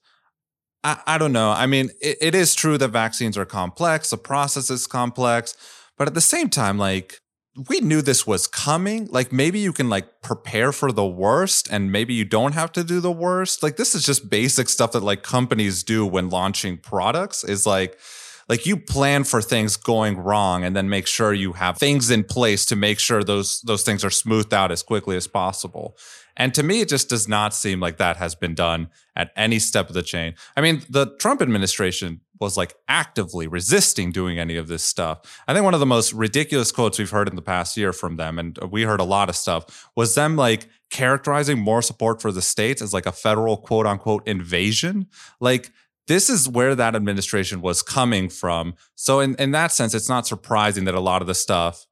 I, 0.84 1.00
I 1.08 1.18
don't 1.18 1.34
know. 1.34 1.52
I 1.52 1.66
mean, 1.66 1.90
it, 2.02 2.18
it 2.22 2.36
is 2.36 2.54
true 2.54 2.78
that 2.78 2.90
vaccines 2.90 3.38
are 3.38 3.46
complex, 3.46 4.10
the 4.10 4.18
process 4.18 4.70
is 4.70 4.88
complex, 4.88 5.56
but 5.98 6.08
at 6.08 6.14
the 6.14 6.22
same 6.22 6.50
time, 6.50 6.78
like, 6.78 7.21
we 7.70 7.82
knew 7.82 8.02
this 8.02 8.26
was 8.26 8.48
coming. 8.48 9.08
Like 9.08 9.32
maybe 9.32 9.60
you 9.60 9.74
can 9.74 9.90
like 9.90 10.22
prepare 10.22 10.72
for 10.72 10.92
the 10.92 11.06
worst 11.06 11.68
and 11.70 11.92
maybe 11.92 12.14
you 12.14 12.24
don't 12.24 12.54
have 12.54 12.72
to 12.74 12.84
do 12.84 13.00
the 13.00 13.12
worst. 13.12 13.62
Like 13.62 13.76
this 13.76 13.94
is 13.94 14.06
just 14.06 14.30
basic 14.30 14.70
stuff 14.70 14.94
that 14.94 15.04
like 15.04 15.24
companies 15.24 15.84
do 15.84 16.06
when 16.06 16.30
launching 16.30 16.78
products 16.78 17.44
is 17.44 17.66
like 17.66 18.00
like 18.48 18.66
you 18.66 18.76
plan 18.76 19.24
for 19.24 19.42
things 19.42 19.78
going 19.78 20.18
wrong 20.18 20.64
and 20.64 20.76
then 20.76 20.90
make 20.90 21.08
sure 21.08 21.34
you 21.34 21.54
have 21.54 21.78
things 21.78 22.10
in 22.10 22.24
place 22.24 22.66
to 22.66 22.76
make 22.76 23.00
sure 23.00 23.24
those 23.24 23.62
those 23.62 23.84
things 23.84 24.04
are 24.04 24.10
smoothed 24.10 24.54
out 24.54 24.72
as 24.72 24.82
quickly 24.82 25.16
as 25.18 25.28
possible. 25.28 25.98
And 26.38 26.54
to 26.54 26.64
me, 26.64 26.82
it 26.82 26.90
just 26.90 27.10
does 27.10 27.28
not 27.28 27.54
seem 27.54 27.82
like 27.82 27.98
that 27.98 28.18
has 28.18 28.36
been 28.36 28.56
done 28.56 28.90
at 29.16 29.32
any 29.36 29.60
step 29.60 29.90
of 29.90 29.94
the 29.94 30.02
chain. 30.02 30.36
I 30.56 30.62
mean, 30.62 30.84
the 30.90 31.16
Trump 31.18 31.42
administration 31.42 32.22
was 32.42 32.58
like 32.58 32.74
actively 32.88 33.48
resisting 33.48 34.12
doing 34.12 34.40
any 34.40 34.58
of 34.58 34.68
this 34.68 34.84
stuff. 34.84 35.44
I 35.48 35.54
think 35.54 35.64
one 35.64 35.76
of 35.76 35.80
the 35.80 35.86
most 35.86 36.12
ridiculous 36.12 36.72
quotes 36.72 36.98
we've 36.98 37.10
heard 37.10 37.30
in 37.30 37.36
the 37.36 37.42
past 37.42 37.78
year 37.78 37.94
from 37.94 38.18
them, 38.18 38.40
and 38.40 38.58
uh, 38.62 38.68
we 38.68 38.82
heard 38.84 39.00
a 39.00 39.06
lot 39.06 39.30
of 39.30 39.36
stuff, 39.36 39.90
was 39.96 40.16
them 40.16 40.36
like 40.36 40.68
characterizing 40.90 41.60
more 41.60 41.82
support 41.82 42.22
for 42.22 42.32
the 42.32 42.42
states 42.42 42.82
as 42.82 42.94
like 42.94 43.06
a 43.06 43.12
federal 43.12 43.58
quote 43.58 43.86
unquote 43.86 44.28
invasion. 44.28 45.08
Like, 45.40 45.72
this 46.08 46.30
is 46.30 46.50
where 46.50 46.76
that 46.76 46.96
administration 46.96 47.62
was 47.62 47.84
coming 47.84 48.28
from. 48.28 48.74
So, 48.96 49.20
in, 49.20 49.36
in 49.36 49.52
that 49.52 49.72
sense, 49.72 49.94
it's 49.94 50.10
not 50.10 50.28
surprising 50.28 50.86
that 50.86 50.96
a 50.96 51.00
lot 51.00 51.22
of 51.22 51.28
the 51.28 51.36
stuff 51.36 51.86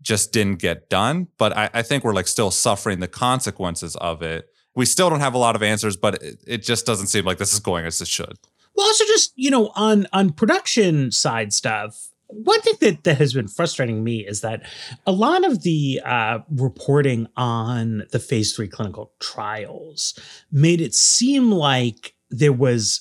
just 0.00 0.32
didn't 0.32 0.60
get 0.60 0.88
done. 0.88 1.26
But 1.38 1.56
I, 1.56 1.70
I 1.74 1.82
think 1.82 2.04
we're 2.04 2.14
like 2.14 2.28
still 2.28 2.52
suffering 2.52 3.00
the 3.00 3.08
consequences 3.08 3.96
of 3.96 4.22
it. 4.22 4.46
We 4.76 4.86
still 4.86 5.10
don't 5.10 5.20
have 5.20 5.34
a 5.34 5.38
lot 5.38 5.56
of 5.56 5.62
answers, 5.62 5.96
but 5.96 6.22
it, 6.22 6.42
it 6.46 6.62
just 6.62 6.86
doesn't 6.86 7.08
seem 7.08 7.24
like 7.24 7.38
this 7.38 7.52
is 7.52 7.58
going 7.58 7.84
as 7.84 8.00
it 8.00 8.06
should. 8.06 8.38
Well, 8.78 8.86
also 8.86 9.04
just 9.06 9.32
you 9.34 9.50
know 9.50 9.72
on 9.74 10.06
on 10.12 10.30
production 10.30 11.10
side 11.10 11.52
stuff. 11.52 12.10
One 12.28 12.60
thing 12.60 12.74
that, 12.80 13.04
that 13.04 13.18
has 13.18 13.32
been 13.32 13.48
frustrating 13.48 14.04
me 14.04 14.18
is 14.24 14.42
that 14.42 14.62
a 15.04 15.10
lot 15.10 15.44
of 15.44 15.62
the 15.62 16.00
uh, 16.04 16.40
reporting 16.48 17.26
on 17.36 18.04
the 18.12 18.20
phase 18.20 18.54
three 18.54 18.68
clinical 18.68 19.12
trials 19.18 20.16
made 20.52 20.80
it 20.80 20.94
seem 20.94 21.50
like 21.50 22.14
there 22.30 22.52
was 22.52 23.00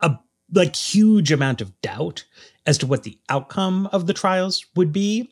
a 0.00 0.16
like 0.52 0.74
huge 0.74 1.30
amount 1.30 1.60
of 1.60 1.80
doubt 1.82 2.24
as 2.66 2.76
to 2.78 2.86
what 2.86 3.04
the 3.04 3.16
outcome 3.28 3.86
of 3.92 4.08
the 4.08 4.14
trials 4.14 4.66
would 4.74 4.90
be 4.90 5.30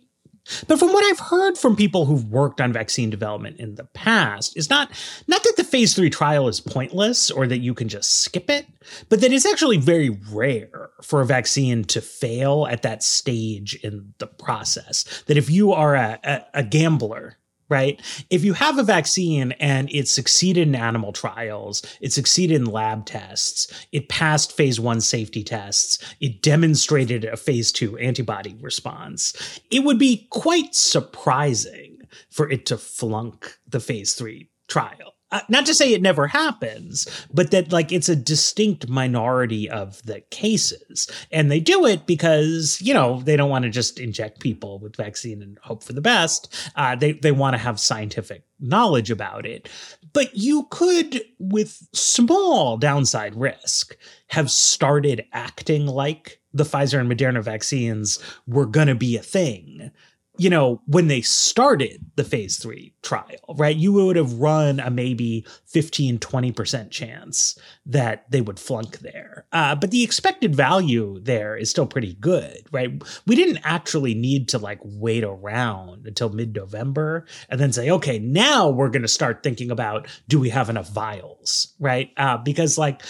but 0.66 0.78
from 0.78 0.92
what 0.92 1.04
I've 1.04 1.18
heard 1.18 1.58
from 1.58 1.76
people 1.76 2.06
who've 2.06 2.30
worked 2.30 2.60
on 2.60 2.72
vaccine 2.72 3.10
development 3.10 3.58
in 3.58 3.74
the 3.74 3.84
past, 3.84 4.56
is 4.56 4.70
not 4.70 4.90
not 5.26 5.42
that 5.44 5.54
the 5.56 5.64
phase 5.64 5.94
three 5.94 6.10
trial 6.10 6.48
is 6.48 6.60
pointless 6.60 7.30
or 7.30 7.46
that 7.46 7.58
you 7.58 7.74
can 7.74 7.88
just 7.88 8.22
skip 8.22 8.50
it, 8.50 8.66
but 9.08 9.20
that 9.20 9.32
it's 9.32 9.46
actually 9.46 9.78
very 9.78 10.10
rare 10.30 10.90
for 11.02 11.20
a 11.20 11.26
vaccine 11.26 11.84
to 11.84 12.00
fail 12.00 12.66
at 12.70 12.82
that 12.82 13.02
stage 13.02 13.74
in 13.82 14.14
the 14.18 14.26
process. 14.26 15.22
That 15.26 15.36
if 15.36 15.50
you 15.50 15.72
are 15.72 15.94
a, 15.94 16.18
a, 16.24 16.44
a 16.54 16.62
gambler 16.62 17.36
right? 17.68 18.00
If 18.30 18.44
you 18.44 18.54
have 18.54 18.78
a 18.78 18.82
vaccine 18.82 19.52
and 19.52 19.90
it 19.92 20.08
succeeded 20.08 20.68
in 20.68 20.74
animal 20.74 21.12
trials, 21.12 21.82
it 22.00 22.12
succeeded 22.12 22.56
in 22.56 22.64
lab 22.64 23.06
tests, 23.06 23.72
it 23.92 24.08
passed 24.08 24.52
phase 24.52 24.80
one 24.80 25.00
safety 25.00 25.44
tests, 25.44 25.98
it 26.20 26.42
demonstrated 26.42 27.24
a 27.24 27.36
phase 27.36 27.70
two 27.72 27.98
antibody 27.98 28.56
response, 28.60 29.60
it 29.70 29.84
would 29.84 29.98
be 29.98 30.26
quite 30.30 30.74
surprising 30.74 31.98
for 32.30 32.50
it 32.50 32.66
to 32.66 32.78
flunk 32.78 33.58
the 33.66 33.80
phase 33.80 34.14
three 34.14 34.50
trial 34.66 35.14
uh, 35.30 35.40
not 35.48 35.66
to 35.66 35.74
say 35.74 35.92
it 35.92 36.02
never 36.02 36.26
happens, 36.26 37.06
but 37.32 37.50
that 37.50 37.70
like 37.72 37.92
it's 37.92 38.08
a 38.08 38.16
distinct 38.16 38.88
minority 38.88 39.68
of 39.68 40.02
the 40.04 40.20
cases. 40.30 41.08
And 41.30 41.50
they 41.50 41.60
do 41.60 41.84
it 41.86 42.06
because, 42.06 42.80
you 42.80 42.94
know, 42.94 43.20
they 43.20 43.36
don't 43.36 43.50
want 43.50 43.64
to 43.64 43.70
just 43.70 44.00
inject 44.00 44.40
people 44.40 44.78
with 44.78 44.96
vaccine 44.96 45.42
and 45.42 45.58
hope 45.62 45.82
for 45.82 45.92
the 45.92 46.00
best. 46.00 46.54
Uh, 46.76 46.96
they, 46.96 47.12
they 47.12 47.32
want 47.32 47.54
to 47.54 47.58
have 47.58 47.78
scientific 47.78 48.42
knowledge 48.58 49.10
about 49.10 49.44
it. 49.44 49.68
But 50.12 50.34
you 50.34 50.66
could, 50.70 51.22
with 51.38 51.86
small 51.92 52.78
downside 52.78 53.34
risk, 53.34 53.96
have 54.28 54.50
started 54.50 55.26
acting 55.32 55.86
like 55.86 56.40
the 56.54 56.64
Pfizer 56.64 56.98
and 56.98 57.10
Moderna 57.10 57.42
vaccines 57.42 58.18
were 58.46 58.66
going 58.66 58.88
to 58.88 58.94
be 58.94 59.16
a 59.16 59.22
thing 59.22 59.90
you 60.38 60.48
know, 60.48 60.80
when 60.86 61.08
they 61.08 61.20
started 61.20 62.04
the 62.14 62.24
phase 62.24 62.58
three 62.58 62.94
trial, 63.02 63.56
right, 63.56 63.76
you 63.76 63.92
would 63.92 64.16
have 64.16 64.34
run 64.34 64.78
a 64.78 64.88
maybe 64.88 65.44
15, 65.66 66.18
20% 66.20 66.90
chance 66.90 67.58
that 67.84 68.30
they 68.30 68.40
would 68.40 68.60
flunk 68.60 69.00
there. 69.00 69.46
Uh, 69.52 69.74
but 69.74 69.90
the 69.90 70.04
expected 70.04 70.54
value 70.54 71.18
there 71.20 71.56
is 71.56 71.70
still 71.70 71.86
pretty 71.86 72.14
good, 72.14 72.62
right? 72.70 73.02
We 73.26 73.34
didn't 73.34 73.60
actually 73.64 74.14
need 74.14 74.48
to 74.50 74.58
like 74.58 74.78
wait 74.82 75.24
around 75.24 76.06
until 76.06 76.28
mid 76.28 76.54
November 76.54 77.26
and 77.48 77.60
then 77.60 77.72
say, 77.72 77.90
okay, 77.90 78.20
now 78.20 78.68
we're 78.68 78.90
going 78.90 79.02
to 79.02 79.08
start 79.08 79.42
thinking 79.42 79.70
about 79.72 80.06
do 80.28 80.38
we 80.38 80.50
have 80.50 80.70
enough 80.70 80.88
vials, 80.90 81.74
right? 81.80 82.10
Uh, 82.16 82.38
because 82.38 82.78
like 82.78 83.02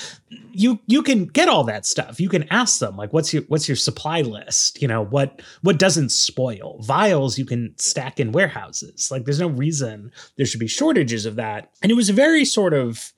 you 0.52 0.80
you 0.86 1.02
can 1.02 1.26
get 1.26 1.48
all 1.48 1.64
that 1.64 1.86
stuff. 1.86 2.20
You 2.20 2.28
can 2.28 2.44
ask 2.50 2.80
them 2.80 2.96
like, 2.96 3.12
what's 3.12 3.32
your 3.32 3.42
what's 3.44 3.68
your 3.68 3.76
supply 3.76 4.22
list? 4.22 4.80
You 4.82 4.88
know 4.88 5.04
what 5.04 5.42
what 5.62 5.78
doesn't 5.78 6.10
spoil 6.10 6.78
vials 6.82 7.38
you 7.38 7.46
can 7.46 7.74
stack 7.78 8.20
in 8.20 8.32
warehouses. 8.32 9.10
Like 9.10 9.24
there's 9.24 9.40
no 9.40 9.48
reason 9.48 10.12
there 10.36 10.46
should 10.46 10.60
be 10.60 10.68
shortages 10.68 11.26
of 11.26 11.36
that. 11.36 11.70
And 11.82 11.90
it 11.90 11.94
was 11.94 12.10
a 12.10 12.14
very 12.14 12.44
sort 12.44 12.74
of 12.74 13.12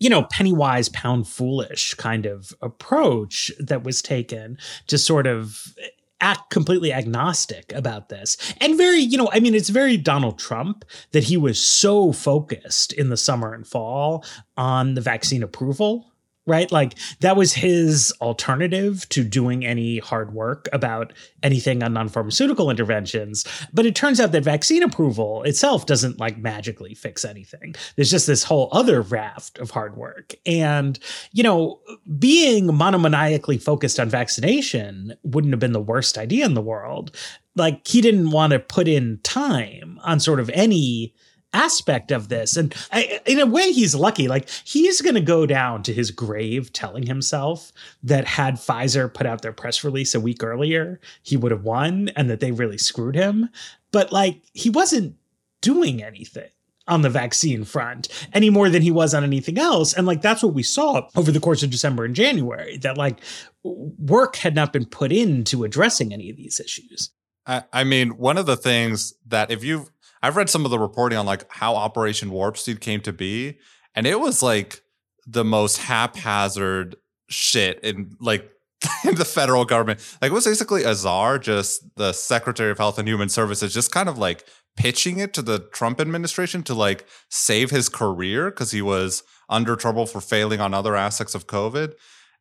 you 0.00 0.10
know, 0.10 0.24
penny 0.24 0.52
wise, 0.52 0.88
pound 0.90 1.26
foolish 1.28 1.94
kind 1.94 2.26
of 2.26 2.52
approach 2.60 3.50
that 3.58 3.84
was 3.84 4.02
taken 4.02 4.58
to 4.88 4.98
sort 4.98 5.26
of 5.26 5.74
act 6.20 6.50
completely 6.50 6.92
agnostic 6.92 7.72
about 7.72 8.08
this. 8.08 8.36
And 8.60 8.76
very, 8.76 8.98
you 8.98 9.16
know, 9.16 9.30
I 9.32 9.40
mean, 9.40 9.54
it's 9.54 9.68
very 9.68 9.96
Donald 9.96 10.38
Trump 10.38 10.84
that 11.12 11.24
he 11.24 11.36
was 11.36 11.60
so 11.60 12.12
focused 12.12 12.92
in 12.92 13.10
the 13.10 13.16
summer 13.16 13.54
and 13.54 13.66
fall 13.66 14.24
on 14.56 14.94
the 14.94 15.00
vaccine 15.00 15.42
approval 15.42 16.13
right? 16.46 16.70
Like 16.70 16.94
that 17.20 17.36
was 17.36 17.54
his 17.54 18.12
alternative 18.20 19.08
to 19.10 19.24
doing 19.24 19.64
any 19.64 19.98
hard 19.98 20.34
work 20.34 20.68
about 20.72 21.12
anything 21.42 21.82
on 21.82 21.94
non-pharmaceutical 21.94 22.70
interventions. 22.70 23.46
But 23.72 23.86
it 23.86 23.94
turns 23.94 24.20
out 24.20 24.32
that 24.32 24.44
vaccine 24.44 24.82
approval 24.82 25.42
itself 25.44 25.86
doesn't 25.86 26.20
like 26.20 26.36
magically 26.38 26.94
fix 26.94 27.24
anything. 27.24 27.74
There's 27.96 28.10
just 28.10 28.26
this 28.26 28.44
whole 28.44 28.68
other 28.72 29.00
raft 29.00 29.58
of 29.58 29.70
hard 29.70 29.96
work. 29.96 30.34
And, 30.44 30.98
you 31.32 31.42
know, 31.42 31.80
being 32.18 32.66
monomaniacally 32.66 33.62
focused 33.62 33.98
on 33.98 34.10
vaccination 34.10 35.14
wouldn't 35.22 35.52
have 35.52 35.60
been 35.60 35.72
the 35.72 35.80
worst 35.80 36.18
idea 36.18 36.44
in 36.44 36.54
the 36.54 36.60
world. 36.60 37.16
Like 37.56 37.86
he 37.86 38.00
didn't 38.00 38.32
want 38.32 38.52
to 38.52 38.58
put 38.58 38.88
in 38.88 39.20
time 39.22 39.98
on 40.02 40.20
sort 40.20 40.40
of 40.40 40.50
any 40.52 41.14
aspect 41.54 42.10
of 42.10 42.28
this. 42.28 42.56
And 42.56 42.74
I, 42.92 43.20
in 43.24 43.40
a 43.40 43.46
way, 43.46 43.72
he's 43.72 43.94
lucky. 43.94 44.28
Like, 44.28 44.48
he's 44.64 45.00
going 45.00 45.14
to 45.14 45.20
go 45.20 45.46
down 45.46 45.82
to 45.84 45.92
his 45.92 46.10
grave 46.10 46.72
telling 46.72 47.06
himself 47.06 47.72
that 48.02 48.26
had 48.26 48.56
Pfizer 48.56 49.12
put 49.12 49.26
out 49.26 49.42
their 49.42 49.52
press 49.52 49.84
release 49.84 50.14
a 50.14 50.20
week 50.20 50.42
earlier, 50.42 51.00
he 51.22 51.36
would 51.36 51.52
have 51.52 51.64
won 51.64 52.10
and 52.16 52.28
that 52.28 52.40
they 52.40 52.52
really 52.52 52.78
screwed 52.78 53.14
him. 53.14 53.48
But, 53.92 54.12
like, 54.12 54.42
he 54.52 54.68
wasn't 54.68 55.16
doing 55.62 56.02
anything 56.02 56.50
on 56.86 57.02
the 57.02 57.10
vaccine 57.10 57.64
front 57.64 58.08
any 58.32 58.50
more 58.50 58.68
than 58.68 58.82
he 58.82 58.90
was 58.90 59.14
on 59.14 59.24
anything 59.24 59.58
else. 59.58 59.94
And 59.94 60.06
like 60.06 60.20
that's 60.20 60.42
what 60.42 60.52
we 60.52 60.62
saw 60.62 61.08
over 61.16 61.32
the 61.32 61.40
course 61.40 61.62
of 61.62 61.70
December 61.70 62.04
and 62.04 62.14
January 62.14 62.76
that 62.78 62.98
like 62.98 63.20
work 63.62 64.36
had 64.36 64.54
not 64.54 64.72
been 64.72 64.84
put 64.84 65.10
into 65.10 65.64
addressing 65.64 66.12
any 66.12 66.28
of 66.28 66.36
these 66.36 66.60
issues. 66.60 67.10
I, 67.46 67.64
I 67.72 67.84
mean, 67.84 68.16
one 68.18 68.38
of 68.38 68.46
the 68.46 68.56
things 68.56 69.14
that 69.26 69.50
if 69.50 69.64
you 69.64 69.88
I've 70.24 70.36
read 70.36 70.48
some 70.48 70.64
of 70.64 70.70
the 70.70 70.78
reporting 70.78 71.18
on 71.18 71.26
like 71.26 71.44
how 71.52 71.76
Operation 71.76 72.30
Warp 72.30 72.56
Speed 72.56 72.80
came 72.80 73.02
to 73.02 73.12
be, 73.12 73.58
and 73.94 74.06
it 74.06 74.18
was 74.18 74.42
like 74.42 74.80
the 75.26 75.44
most 75.44 75.76
haphazard 75.76 76.96
shit 77.28 77.78
and 77.84 78.16
like 78.20 78.50
in 79.04 79.16
the 79.16 79.26
federal 79.26 79.66
government. 79.66 80.00
Like 80.22 80.30
it 80.30 80.34
was 80.34 80.46
basically 80.46 80.82
Azar, 80.82 81.38
just 81.38 81.84
the 81.96 82.14
Secretary 82.14 82.70
of 82.70 82.78
Health 82.78 82.98
and 82.98 83.06
Human 83.06 83.28
Services, 83.28 83.74
just 83.74 83.92
kind 83.92 84.08
of 84.08 84.16
like 84.16 84.46
pitching 84.78 85.18
it 85.18 85.34
to 85.34 85.42
the 85.42 85.58
Trump 85.58 86.00
administration 86.00 86.62
to 86.62 86.74
like 86.74 87.06
save 87.28 87.70
his 87.70 87.90
career 87.90 88.50
because 88.50 88.70
he 88.70 88.80
was 88.80 89.24
under 89.50 89.76
trouble 89.76 90.06
for 90.06 90.22
failing 90.22 90.58
on 90.58 90.72
other 90.72 90.96
aspects 90.96 91.34
of 91.34 91.46
COVID. 91.46 91.92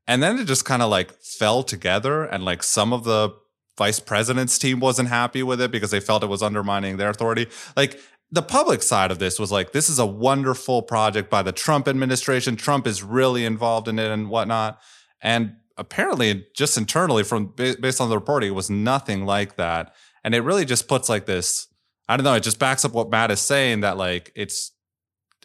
And 0.08 0.24
then 0.24 0.40
it 0.40 0.46
just 0.46 0.64
kind 0.64 0.82
of 0.82 0.90
like 0.90 1.12
fell 1.22 1.64
together 1.64 2.24
and 2.24 2.46
like 2.46 2.64
some 2.64 2.94
of 2.94 3.04
the 3.04 3.32
vice 3.78 4.00
president's 4.00 4.58
team 4.58 4.80
wasn't 4.80 5.10
happy 5.10 5.44
with 5.44 5.62
it 5.62 5.72
because 5.72 5.92
they 5.92 6.00
felt 6.00 6.24
it 6.24 6.28
was 6.28 6.44
undermining 6.44 6.98
their 6.98 7.10
authority. 7.10 7.48
Like 7.76 8.00
the 8.32 8.42
public 8.42 8.82
side 8.82 9.12
of 9.12 9.20
this 9.20 9.40
was 9.40 9.52
like, 9.52 9.74
this 9.74 9.90
is 9.90 10.00
a 10.00 10.06
wonderful 10.06 10.82
project 10.82 11.30
by 11.30 11.44
the 11.44 11.52
Trump 11.52 11.88
administration. 11.88 12.56
Trump 12.56 12.88
is 12.88 13.04
really 13.04 13.46
involved 13.46 13.88
in 13.88 14.00
it 14.00 14.10
and 14.10 14.30
whatnot. 14.30 14.82
And 15.22 15.56
apparently, 15.78 16.46
just 16.56 16.78
internally, 16.78 17.24
from 17.24 17.54
based 17.56 18.02
on 18.02 18.10
the 18.10 18.18
reporting, 18.18 18.50
it 18.50 18.56
was 18.56 18.70
nothing 18.70 19.26
like 19.26 19.56
that. 19.58 19.94
And 20.24 20.34
it 20.34 20.42
really 20.42 20.66
just 20.66 20.88
puts 20.88 21.10
like 21.10 21.26
this. 21.26 21.68
I 22.10 22.18
don't 22.18 22.24
know. 22.24 22.34
It 22.34 22.44
just 22.44 22.60
backs 22.60 22.84
up 22.84 22.94
what 22.94 23.10
Matt 23.10 23.32
is 23.32 23.40
saying 23.40 23.82
that 23.82 23.98
like 23.98 24.32
it's 24.36 24.72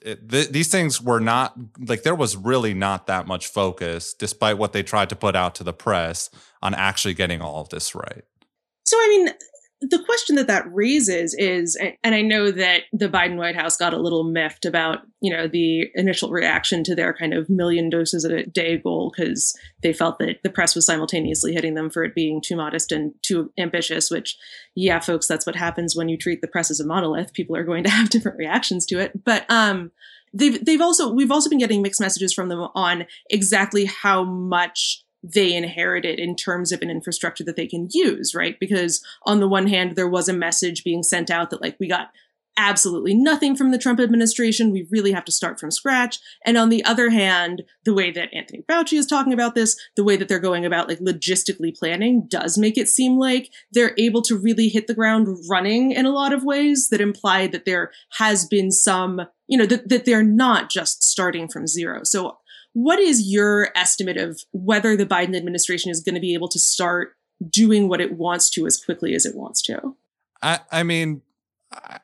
it, 0.02 0.28
th- 0.28 0.48
these 0.50 0.68
things 0.68 1.02
were 1.02 1.20
not 1.20 1.54
like 1.78 2.02
there 2.02 2.14
was 2.14 2.36
really 2.36 2.74
not 2.74 3.06
that 3.06 3.26
much 3.26 3.46
focus, 3.48 4.14
despite 4.14 4.58
what 4.58 4.72
they 4.72 4.82
tried 4.82 5.08
to 5.10 5.16
put 5.16 5.36
out 5.36 5.54
to 5.56 5.64
the 5.64 5.72
press 5.72 6.30
on 6.62 6.74
actually 6.74 7.14
getting 7.14 7.40
all 7.40 7.60
of 7.60 7.68
this 7.68 7.94
right. 7.94 8.24
So, 8.84 8.96
I 8.96 9.08
mean, 9.08 9.34
the 9.80 10.02
question 10.04 10.36
that 10.36 10.48
that 10.48 10.64
raises 10.72 11.34
is 11.34 11.78
and 12.02 12.14
i 12.14 12.20
know 12.20 12.50
that 12.50 12.82
the 12.92 13.08
biden 13.08 13.36
white 13.36 13.54
house 13.54 13.76
got 13.76 13.94
a 13.94 14.00
little 14.00 14.24
miffed 14.24 14.64
about 14.64 15.00
you 15.20 15.30
know 15.30 15.46
the 15.46 15.88
initial 15.94 16.30
reaction 16.30 16.82
to 16.82 16.94
their 16.94 17.12
kind 17.14 17.32
of 17.32 17.48
million 17.48 17.88
doses 17.88 18.24
a 18.24 18.44
day 18.46 18.76
goal 18.76 19.12
because 19.14 19.56
they 19.82 19.92
felt 19.92 20.18
that 20.18 20.42
the 20.42 20.50
press 20.50 20.74
was 20.74 20.84
simultaneously 20.84 21.52
hitting 21.52 21.74
them 21.74 21.90
for 21.90 22.02
it 22.02 22.14
being 22.14 22.40
too 22.40 22.56
modest 22.56 22.90
and 22.90 23.12
too 23.22 23.52
ambitious 23.58 24.10
which 24.10 24.36
yeah 24.74 24.98
folks 24.98 25.26
that's 25.26 25.46
what 25.46 25.56
happens 25.56 25.94
when 25.94 26.08
you 26.08 26.16
treat 26.16 26.40
the 26.40 26.48
press 26.48 26.70
as 26.70 26.80
a 26.80 26.86
monolith. 26.86 27.32
People 27.32 27.56
are 27.56 27.64
going 27.64 27.84
to 27.84 27.90
have 27.98 28.10
different 28.10 28.38
reactions 28.38 28.86
to 28.86 28.98
it. 28.98 29.24
But 29.24 29.44
um 29.48 29.90
they've 30.32 30.64
they've 30.64 30.80
also 30.80 31.12
we've 31.12 31.30
also 31.30 31.48
been 31.48 31.58
getting 31.58 31.82
mixed 31.82 32.00
messages 32.00 32.32
from 32.32 32.48
them 32.48 32.68
on 32.74 33.06
exactly 33.30 33.84
how 33.84 34.24
much 34.24 35.04
they 35.22 35.54
inherited 35.54 36.18
in 36.18 36.36
terms 36.36 36.72
of 36.72 36.82
an 36.82 36.90
infrastructure 36.90 37.44
that 37.44 37.56
they 37.56 37.66
can 37.66 37.88
use, 37.92 38.34
right? 38.34 38.58
Because 38.60 39.04
on 39.24 39.40
the 39.40 39.48
one 39.48 39.66
hand, 39.66 39.96
there 39.96 40.08
was 40.08 40.28
a 40.28 40.32
message 40.32 40.84
being 40.84 41.02
sent 41.02 41.30
out 41.30 41.50
that, 41.50 41.62
like, 41.62 41.76
we 41.80 41.88
got 41.88 42.10
absolutely 42.60 43.14
nothing 43.14 43.54
from 43.54 43.70
the 43.70 43.78
Trump 43.78 44.00
administration. 44.00 44.72
We 44.72 44.88
really 44.90 45.12
have 45.12 45.24
to 45.26 45.32
start 45.32 45.60
from 45.60 45.70
scratch. 45.70 46.18
And 46.44 46.58
on 46.58 46.70
the 46.70 46.84
other 46.84 47.08
hand, 47.08 47.62
the 47.84 47.94
way 47.94 48.10
that 48.10 48.34
Anthony 48.34 48.64
Fauci 48.68 48.98
is 48.98 49.06
talking 49.06 49.32
about 49.32 49.54
this, 49.54 49.78
the 49.94 50.02
way 50.02 50.16
that 50.16 50.28
they're 50.28 50.40
going 50.40 50.66
about 50.66 50.88
like 50.88 50.98
logistically 50.98 51.76
planning 51.76 52.26
does 52.28 52.58
make 52.58 52.76
it 52.76 52.88
seem 52.88 53.16
like 53.16 53.50
they're 53.70 53.94
able 53.96 54.22
to 54.22 54.36
really 54.36 54.68
hit 54.68 54.88
the 54.88 54.94
ground 54.94 55.28
running 55.48 55.92
in 55.92 56.04
a 56.04 56.10
lot 56.10 56.32
of 56.32 56.42
ways 56.42 56.88
that 56.88 57.00
imply 57.00 57.46
that 57.46 57.64
there 57.64 57.92
has 58.18 58.44
been 58.44 58.72
some, 58.72 59.20
you 59.46 59.56
know, 59.56 59.66
that, 59.66 59.88
that 59.88 60.04
they're 60.04 60.24
not 60.24 60.68
just 60.68 61.04
starting 61.04 61.46
from 61.46 61.68
zero. 61.68 62.02
So 62.02 62.38
what 62.78 63.00
is 63.00 63.28
your 63.28 63.70
estimate 63.74 64.16
of 64.16 64.40
whether 64.52 64.96
the 64.96 65.04
Biden 65.04 65.36
administration 65.36 65.90
is 65.90 66.00
going 66.00 66.14
to 66.14 66.20
be 66.20 66.32
able 66.32 66.48
to 66.48 66.60
start 66.60 67.16
doing 67.50 67.88
what 67.88 68.00
it 68.00 68.16
wants 68.16 68.48
to 68.50 68.66
as 68.66 68.76
quickly 68.76 69.16
as 69.16 69.26
it 69.26 69.34
wants 69.34 69.60
to? 69.62 69.96
I, 70.42 70.60
I 70.70 70.84
mean, 70.84 71.22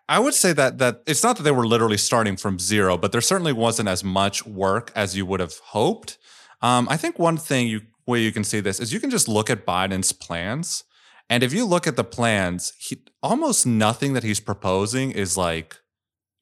I 0.08 0.18
would 0.18 0.34
say 0.34 0.52
that 0.52 0.78
that 0.78 1.02
it's 1.06 1.22
not 1.22 1.36
that 1.36 1.44
they 1.44 1.52
were 1.52 1.66
literally 1.66 1.96
starting 1.96 2.36
from 2.36 2.58
zero, 2.58 2.98
but 2.98 3.12
there 3.12 3.20
certainly 3.20 3.52
wasn't 3.52 3.88
as 3.88 4.02
much 4.02 4.44
work 4.44 4.90
as 4.96 5.16
you 5.16 5.24
would 5.26 5.38
have 5.38 5.54
hoped. 5.66 6.18
Um, 6.60 6.88
I 6.90 6.96
think 6.96 7.20
one 7.20 7.36
thing 7.36 7.68
you 7.68 7.82
way 8.06 8.20
you 8.20 8.32
can 8.32 8.42
see 8.42 8.58
this 8.58 8.80
is 8.80 8.92
you 8.92 8.98
can 8.98 9.10
just 9.10 9.28
look 9.28 9.48
at 9.48 9.64
Biden's 9.64 10.12
plans, 10.12 10.82
and 11.30 11.44
if 11.44 11.52
you 11.52 11.64
look 11.64 11.86
at 11.86 11.94
the 11.94 12.04
plans, 12.04 12.72
he, 12.78 12.98
almost 13.22 13.64
nothing 13.64 14.12
that 14.14 14.24
he's 14.24 14.40
proposing 14.40 15.12
is 15.12 15.36
like 15.36 15.76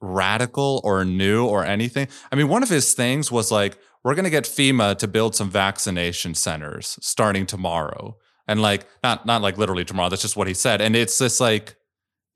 radical 0.00 0.80
or 0.82 1.04
new 1.04 1.46
or 1.46 1.64
anything. 1.64 2.08
I 2.32 2.36
mean, 2.36 2.48
one 2.48 2.62
of 2.62 2.70
his 2.70 2.94
things 2.94 3.30
was 3.30 3.52
like, 3.52 3.78
we're 4.04 4.14
going 4.14 4.24
to 4.24 4.30
get 4.30 4.44
FEMA 4.44 4.98
to 4.98 5.08
build 5.08 5.34
some 5.34 5.50
vaccination 5.50 6.34
centers 6.34 6.98
starting 7.00 7.46
tomorrow. 7.46 8.16
And 8.48 8.60
like, 8.60 8.86
not, 9.04 9.24
not 9.26 9.42
like 9.42 9.58
literally 9.58 9.84
tomorrow. 9.84 10.08
That's 10.08 10.22
just 10.22 10.36
what 10.36 10.48
he 10.48 10.54
said. 10.54 10.80
And 10.80 10.96
it's 10.96 11.18
just 11.18 11.40
like, 11.40 11.76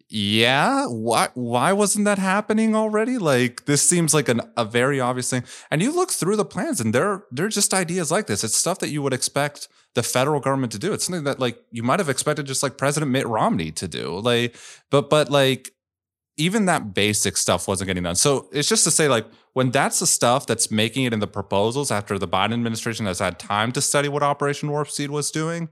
yeah, 0.08 0.86
why, 0.86 1.28
why 1.34 1.72
wasn't 1.72 2.04
that 2.04 2.18
happening 2.18 2.76
already? 2.76 3.18
Like, 3.18 3.64
this 3.64 3.82
seems 3.82 4.14
like 4.14 4.28
an, 4.28 4.40
a 4.56 4.64
very 4.64 5.00
obvious 5.00 5.28
thing. 5.28 5.42
And 5.68 5.82
you 5.82 5.90
look 5.90 6.12
through 6.12 6.36
the 6.36 6.44
plans 6.44 6.80
and 6.80 6.94
they're, 6.94 7.24
they're 7.32 7.48
just 7.48 7.74
ideas 7.74 8.12
like 8.12 8.28
this. 8.28 8.44
It's 8.44 8.56
stuff 8.56 8.78
that 8.78 8.90
you 8.90 9.02
would 9.02 9.12
expect 9.12 9.66
the 9.94 10.04
federal 10.04 10.38
government 10.38 10.70
to 10.72 10.78
do. 10.78 10.92
It's 10.92 11.06
something 11.06 11.24
that 11.24 11.40
like 11.40 11.58
you 11.72 11.82
might 11.82 11.98
have 11.98 12.08
expected 12.08 12.46
just 12.46 12.62
like 12.62 12.78
President 12.78 13.10
Mitt 13.10 13.26
Romney 13.26 13.72
to 13.72 13.88
do. 13.88 14.16
Like, 14.20 14.54
but, 14.90 15.10
but 15.10 15.28
like, 15.28 15.72
even 16.36 16.66
that 16.66 16.94
basic 16.94 17.36
stuff 17.36 17.66
wasn't 17.66 17.88
getting 17.88 18.02
done. 18.02 18.16
So 18.16 18.48
it's 18.52 18.68
just 18.68 18.84
to 18.84 18.90
say, 18.90 19.08
like, 19.08 19.26
when 19.54 19.70
that's 19.70 20.00
the 20.00 20.06
stuff 20.06 20.46
that's 20.46 20.70
making 20.70 21.04
it 21.04 21.12
in 21.12 21.20
the 21.20 21.26
proposals 21.26 21.90
after 21.90 22.18
the 22.18 22.28
Biden 22.28 22.52
administration 22.52 23.06
has 23.06 23.18
had 23.18 23.38
time 23.38 23.72
to 23.72 23.80
study 23.80 24.08
what 24.08 24.22
Operation 24.22 24.70
Warp 24.70 24.90
Speed 24.90 25.10
was 25.10 25.30
doing, 25.30 25.70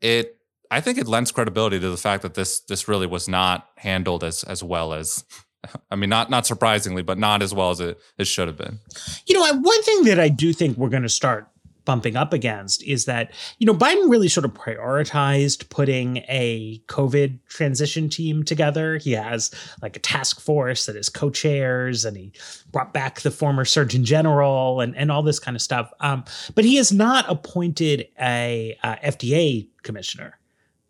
it 0.00 0.38
I 0.70 0.80
think 0.80 0.98
it 0.98 1.06
lends 1.06 1.30
credibility 1.30 1.78
to 1.78 1.90
the 1.90 1.96
fact 1.96 2.22
that 2.22 2.34
this 2.34 2.60
this 2.60 2.88
really 2.88 3.06
was 3.06 3.28
not 3.28 3.68
handled 3.76 4.24
as 4.24 4.42
as 4.44 4.62
well 4.62 4.92
as 4.92 5.24
I 5.90 5.96
mean, 5.96 6.10
not 6.10 6.30
not 6.30 6.46
surprisingly, 6.46 7.02
but 7.02 7.18
not 7.18 7.42
as 7.42 7.54
well 7.54 7.70
as 7.70 7.80
it, 7.80 7.98
it 8.18 8.26
should 8.26 8.48
have 8.48 8.56
been. 8.56 8.80
You 9.26 9.34
know, 9.34 9.60
one 9.60 9.82
thing 9.82 10.04
that 10.04 10.18
I 10.18 10.28
do 10.28 10.52
think 10.52 10.76
we're 10.76 10.88
going 10.88 11.02
to 11.04 11.08
start 11.08 11.48
bumping 11.84 12.16
up 12.16 12.32
against 12.32 12.82
is 12.82 13.04
that, 13.04 13.32
you 13.58 13.66
know, 13.66 13.74
Biden 13.74 14.10
really 14.10 14.28
sort 14.28 14.44
of 14.44 14.54
prioritized 14.54 15.68
putting 15.68 16.18
a 16.28 16.82
COVID 16.86 17.38
transition 17.48 18.08
team 18.08 18.42
together. 18.42 18.98
He 18.98 19.12
has 19.12 19.50
like 19.82 19.96
a 19.96 20.00
task 20.00 20.40
force 20.40 20.86
that 20.86 20.96
is 20.96 21.08
co 21.08 21.30
chairs 21.30 22.04
and 22.04 22.16
he 22.16 22.32
brought 22.72 22.92
back 22.92 23.20
the 23.20 23.30
former 23.30 23.64
Surgeon 23.64 24.04
General 24.04 24.80
and, 24.80 24.96
and 24.96 25.10
all 25.10 25.22
this 25.22 25.38
kind 25.38 25.56
of 25.56 25.62
stuff. 25.62 25.92
Um, 26.00 26.24
but 26.54 26.64
he 26.64 26.76
has 26.76 26.92
not 26.92 27.24
appointed 27.28 28.08
a 28.20 28.76
uh, 28.82 28.96
FDA 28.96 29.68
commissioner. 29.82 30.38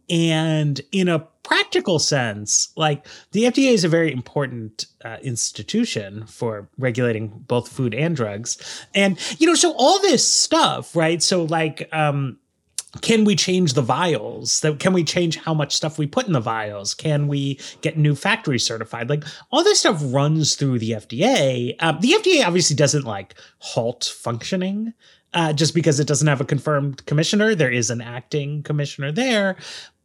And 0.08 0.80
in 0.92 1.08
a 1.08 1.26
practical 1.44 1.98
sense, 1.98 2.70
like 2.76 3.06
the 3.30 3.44
FDA 3.44 3.72
is 3.72 3.84
a 3.84 3.88
very 3.88 4.12
important 4.12 4.86
uh, 5.04 5.18
institution 5.22 6.26
for 6.26 6.68
regulating 6.78 7.28
both 7.46 7.68
food 7.68 7.94
and 7.94 8.16
drugs. 8.16 8.86
And, 8.94 9.18
you 9.38 9.46
know, 9.46 9.54
so 9.54 9.72
all 9.76 10.00
this 10.00 10.26
stuff, 10.26 10.96
right? 10.96 11.22
So, 11.22 11.44
like, 11.44 11.88
um, 11.92 12.38
can 13.00 13.24
we 13.24 13.36
change 13.36 13.74
the 13.74 13.82
vials? 13.82 14.64
Can 14.78 14.92
we 14.92 15.04
change 15.04 15.36
how 15.36 15.54
much 15.54 15.74
stuff 15.74 15.98
we 15.98 16.06
put 16.06 16.26
in 16.26 16.32
the 16.32 16.40
vials? 16.40 16.94
Can 16.94 17.28
we 17.28 17.58
get 17.80 17.98
new 17.98 18.14
factory 18.14 18.58
certified? 18.58 19.10
Like 19.10 19.24
all 19.50 19.64
this 19.64 19.80
stuff 19.80 20.00
runs 20.04 20.54
through 20.54 20.78
the 20.78 20.92
FDA. 20.92 21.74
Um, 21.80 21.98
the 22.00 22.12
FDA 22.12 22.46
obviously 22.46 22.76
doesn't 22.76 23.04
like 23.04 23.34
halt 23.58 24.04
functioning, 24.04 24.94
uh, 25.32 25.52
just 25.52 25.74
because 25.74 25.98
it 25.98 26.06
doesn't 26.06 26.28
have 26.28 26.40
a 26.40 26.44
confirmed 26.44 27.04
commissioner. 27.06 27.54
There 27.54 27.70
is 27.70 27.90
an 27.90 28.00
acting 28.00 28.62
commissioner 28.62 29.10
there. 29.10 29.56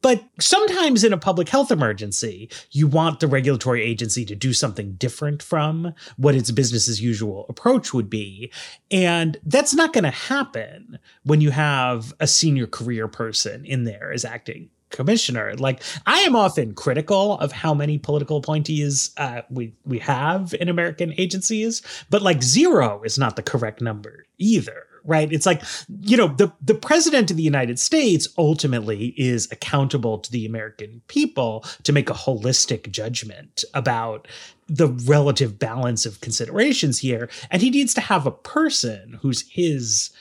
But 0.02 0.24
sometimes 0.40 1.04
in 1.04 1.14
a 1.14 1.18
public 1.18 1.50
health 1.50 1.72
emergency, 1.72 2.50
you 2.72 2.88
want 2.88 3.20
the 3.20 3.28
regulatory 3.28 3.84
agency 3.84 4.26
to 4.26 4.36
do 4.36 4.54
something 4.54 4.94
different 4.94 5.44
from 5.44 5.94
what 6.18 6.36
its 6.36 6.52
business 6.52 6.88
as 6.88 7.02
usual 7.02 7.46
approach 7.50 7.94
would 7.94 8.10
be. 8.10 8.52
And 8.92 9.38
that's 9.46 9.74
not 9.74 9.94
going 9.94 10.06
to 10.06 10.10
happen 10.10 11.00
when 11.24 11.42
you 11.42 11.52
have 11.52 12.14
a 12.20 12.28
senior 12.28 12.68
career 12.68 13.08
person 13.08 13.66
in 13.66 13.84
there 13.84 14.12
as 14.12 14.24
acting 14.24 14.70
commissioner. 14.90 15.54
Like 15.56 15.84
I 16.06 16.20
am 16.22 16.36
often 16.36 16.74
critical 16.74 17.38
of 17.40 17.52
how 17.52 17.74
many 17.74 17.98
political 17.98 18.38
appointees 18.38 19.12
uh, 19.18 19.42
we 19.50 19.74
we 19.86 20.00
have 20.00 20.56
in 20.60 20.70
American 20.70 21.14
agencies, 21.18 21.82
but 22.10 22.22
like 22.22 22.42
zero 22.42 23.04
is 23.04 23.18
not 23.18 23.36
the 23.36 23.44
correct 23.44 23.82
number 23.82 24.26
either 24.38 24.88
right? 25.04 25.32
It's 25.32 25.46
like, 25.46 25.64
you 26.02 26.18
know, 26.18 26.28
the, 26.28 26.52
the 26.62 26.76
president 26.76 27.32
of 27.32 27.38
the 27.38 27.44
United 27.44 27.80
States 27.80 28.28
ultimately 28.38 29.14
is 29.18 29.48
accountable 29.52 30.20
to 30.20 30.32
the 30.32 30.46
American 30.46 31.02
people 31.08 31.64
to 31.84 31.94
make 31.94 32.10
a 32.10 32.14
holistic 32.14 32.92
judgment 32.92 33.64
about 33.74 34.28
the 34.68 34.88
relative 34.88 35.58
balance 35.58 36.06
of 36.06 36.22
considerations 36.22 37.00
here. 37.00 37.30
And 37.50 37.62
he 37.62 37.70
needs 37.70 37.94
to 37.96 38.02
have 38.02 38.26
a 38.26 38.32
person 38.32 39.18
who's 39.22 39.50
his 39.50 40.12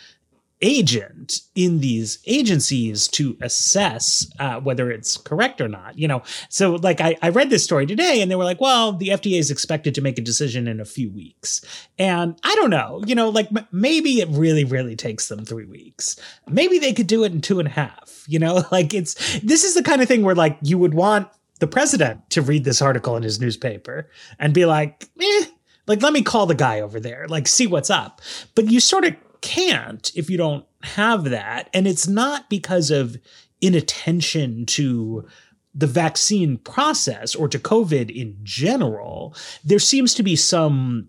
agent 0.60 1.40
in 1.54 1.80
these 1.80 2.18
agencies 2.26 3.06
to 3.08 3.36
assess 3.40 4.30
uh, 4.38 4.60
whether 4.60 4.90
it's 4.90 5.16
correct 5.16 5.60
or 5.60 5.68
not. 5.68 5.98
You 5.98 6.08
know, 6.08 6.22
so 6.48 6.74
like 6.74 7.00
I, 7.00 7.16
I 7.22 7.28
read 7.28 7.50
this 7.50 7.64
story 7.64 7.86
today 7.86 8.20
and 8.20 8.30
they 8.30 8.36
were 8.36 8.44
like, 8.44 8.60
well, 8.60 8.92
the 8.92 9.08
FDA 9.08 9.38
is 9.38 9.50
expected 9.50 9.94
to 9.94 10.00
make 10.00 10.18
a 10.18 10.22
decision 10.22 10.66
in 10.68 10.80
a 10.80 10.84
few 10.84 11.10
weeks. 11.10 11.60
And 11.98 12.38
I 12.44 12.54
don't 12.56 12.70
know, 12.70 13.02
you 13.06 13.14
know, 13.14 13.28
like 13.28 13.48
m- 13.54 13.66
maybe 13.72 14.20
it 14.20 14.28
really, 14.30 14.64
really 14.64 14.96
takes 14.96 15.28
them 15.28 15.44
three 15.44 15.66
weeks. 15.66 16.16
Maybe 16.48 16.78
they 16.78 16.92
could 16.92 17.06
do 17.06 17.24
it 17.24 17.32
in 17.32 17.40
two 17.40 17.58
and 17.58 17.68
a 17.68 17.72
half, 17.72 18.24
you 18.26 18.38
know, 18.38 18.64
like 18.72 18.94
it's, 18.94 19.40
this 19.40 19.64
is 19.64 19.74
the 19.74 19.82
kind 19.82 20.02
of 20.02 20.08
thing 20.08 20.22
where 20.22 20.34
like 20.34 20.58
you 20.62 20.78
would 20.78 20.94
want 20.94 21.28
the 21.60 21.66
president 21.66 22.28
to 22.30 22.42
read 22.42 22.64
this 22.64 22.82
article 22.82 23.16
in 23.16 23.22
his 23.22 23.40
newspaper 23.40 24.08
and 24.38 24.54
be 24.54 24.64
like, 24.64 25.08
eh, 25.20 25.46
like 25.86 26.02
let 26.02 26.12
me 26.12 26.22
call 26.22 26.46
the 26.46 26.54
guy 26.54 26.80
over 26.80 27.00
there, 27.00 27.26
like 27.28 27.48
see 27.48 27.66
what's 27.66 27.90
up. 27.90 28.20
But 28.54 28.70
you 28.70 28.78
sort 28.78 29.04
of 29.04 29.16
can't 29.40 30.10
if 30.14 30.28
you 30.30 30.36
don't 30.36 30.64
have 30.82 31.24
that. 31.24 31.70
And 31.74 31.86
it's 31.86 32.06
not 32.06 32.48
because 32.48 32.90
of 32.90 33.16
inattention 33.60 34.66
to 34.66 35.26
the 35.74 35.86
vaccine 35.86 36.58
process 36.58 37.34
or 37.34 37.48
to 37.48 37.58
COVID 37.58 38.10
in 38.14 38.36
general. 38.42 39.34
There 39.64 39.78
seems 39.78 40.14
to 40.14 40.22
be 40.22 40.36
some 40.36 41.08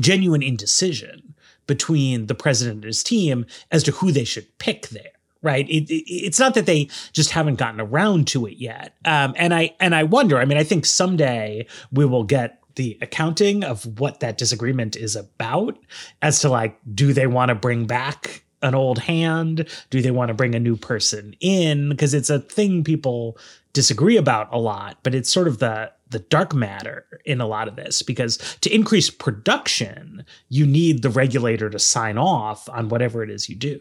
genuine 0.00 0.42
indecision 0.42 1.34
between 1.66 2.26
the 2.26 2.34
president 2.34 2.76
and 2.76 2.84
his 2.84 3.04
team 3.04 3.46
as 3.70 3.82
to 3.84 3.92
who 3.92 4.10
they 4.10 4.24
should 4.24 4.58
pick 4.58 4.88
there 4.88 5.12
right 5.42 5.68
it, 5.68 5.88
it, 5.90 6.04
it's 6.08 6.40
not 6.40 6.54
that 6.54 6.66
they 6.66 6.88
just 7.12 7.30
haven't 7.30 7.56
gotten 7.56 7.80
around 7.80 8.26
to 8.26 8.46
it 8.46 8.56
yet 8.56 8.94
um, 9.04 9.34
and 9.36 9.54
i 9.54 9.74
and 9.78 9.94
i 9.94 10.02
wonder 10.02 10.38
i 10.38 10.44
mean 10.44 10.58
i 10.58 10.64
think 10.64 10.84
someday 10.84 11.64
we 11.92 12.04
will 12.04 12.24
get 12.24 12.60
the 12.78 12.96
accounting 13.02 13.64
of 13.64 13.98
what 13.98 14.20
that 14.20 14.38
disagreement 14.38 14.96
is 14.96 15.16
about 15.16 15.76
as 16.22 16.40
to 16.40 16.48
like 16.48 16.78
do 16.94 17.12
they 17.12 17.26
want 17.26 17.50
to 17.50 17.54
bring 17.54 17.86
back 17.86 18.44
an 18.62 18.74
old 18.74 19.00
hand? 19.00 19.68
Do 19.90 20.00
they 20.00 20.10
want 20.10 20.28
to 20.28 20.34
bring 20.34 20.54
a 20.54 20.60
new 20.60 20.76
person 20.76 21.34
in? 21.40 21.90
Because 21.90 22.14
it's 22.14 22.30
a 22.30 22.38
thing 22.38 22.82
people 22.84 23.36
disagree 23.74 24.16
about 24.16 24.52
a 24.52 24.58
lot 24.58 24.98
but 25.02 25.14
it's 25.14 25.30
sort 25.30 25.46
of 25.46 25.58
the 25.58 25.92
the 26.10 26.18
dark 26.18 26.54
matter 26.54 27.06
in 27.24 27.40
a 27.40 27.46
lot 27.46 27.68
of 27.68 27.76
this 27.76 28.02
because 28.02 28.38
to 28.60 28.74
increase 28.74 29.10
production 29.10 30.24
you 30.48 30.66
need 30.66 31.02
the 31.02 31.10
regulator 31.10 31.68
to 31.68 31.78
sign 31.78 32.16
off 32.16 32.68
on 32.70 32.88
whatever 32.88 33.22
it 33.22 33.30
is 33.30 33.48
you 33.48 33.54
do. 33.54 33.80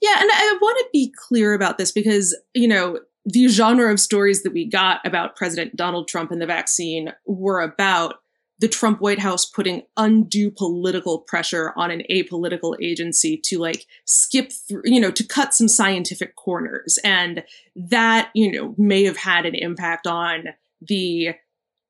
Yeah 0.00 0.16
and 0.20 0.30
i 0.32 0.58
want 0.60 0.78
to 0.78 0.88
be 0.92 1.12
clear 1.16 1.54
about 1.54 1.76
this 1.78 1.92
because 1.92 2.36
you 2.54 2.66
know 2.66 2.98
the 3.30 3.48
genre 3.48 3.92
of 3.92 4.00
stories 4.00 4.42
that 4.42 4.54
we 4.54 4.64
got 4.64 5.04
about 5.04 5.36
President 5.36 5.76
Donald 5.76 6.08
Trump 6.08 6.30
and 6.30 6.40
the 6.40 6.46
vaccine 6.46 7.12
were 7.26 7.60
about 7.60 8.20
the 8.58 8.68
Trump 8.68 9.00
White 9.00 9.20
House 9.20 9.44
putting 9.44 9.82
undue 9.96 10.50
political 10.50 11.18
pressure 11.18 11.72
on 11.76 11.90
an 11.90 12.02
apolitical 12.10 12.74
agency 12.82 13.36
to 13.44 13.58
like 13.58 13.86
skip 14.04 14.50
through, 14.50 14.82
you 14.84 14.98
know, 14.98 15.10
to 15.10 15.24
cut 15.24 15.54
some 15.54 15.68
scientific 15.68 16.34
corners. 16.36 16.98
And 17.04 17.44
that, 17.76 18.30
you 18.34 18.50
know, 18.50 18.74
may 18.78 19.04
have 19.04 19.18
had 19.18 19.46
an 19.46 19.54
impact 19.54 20.06
on 20.06 20.48
the 20.80 21.34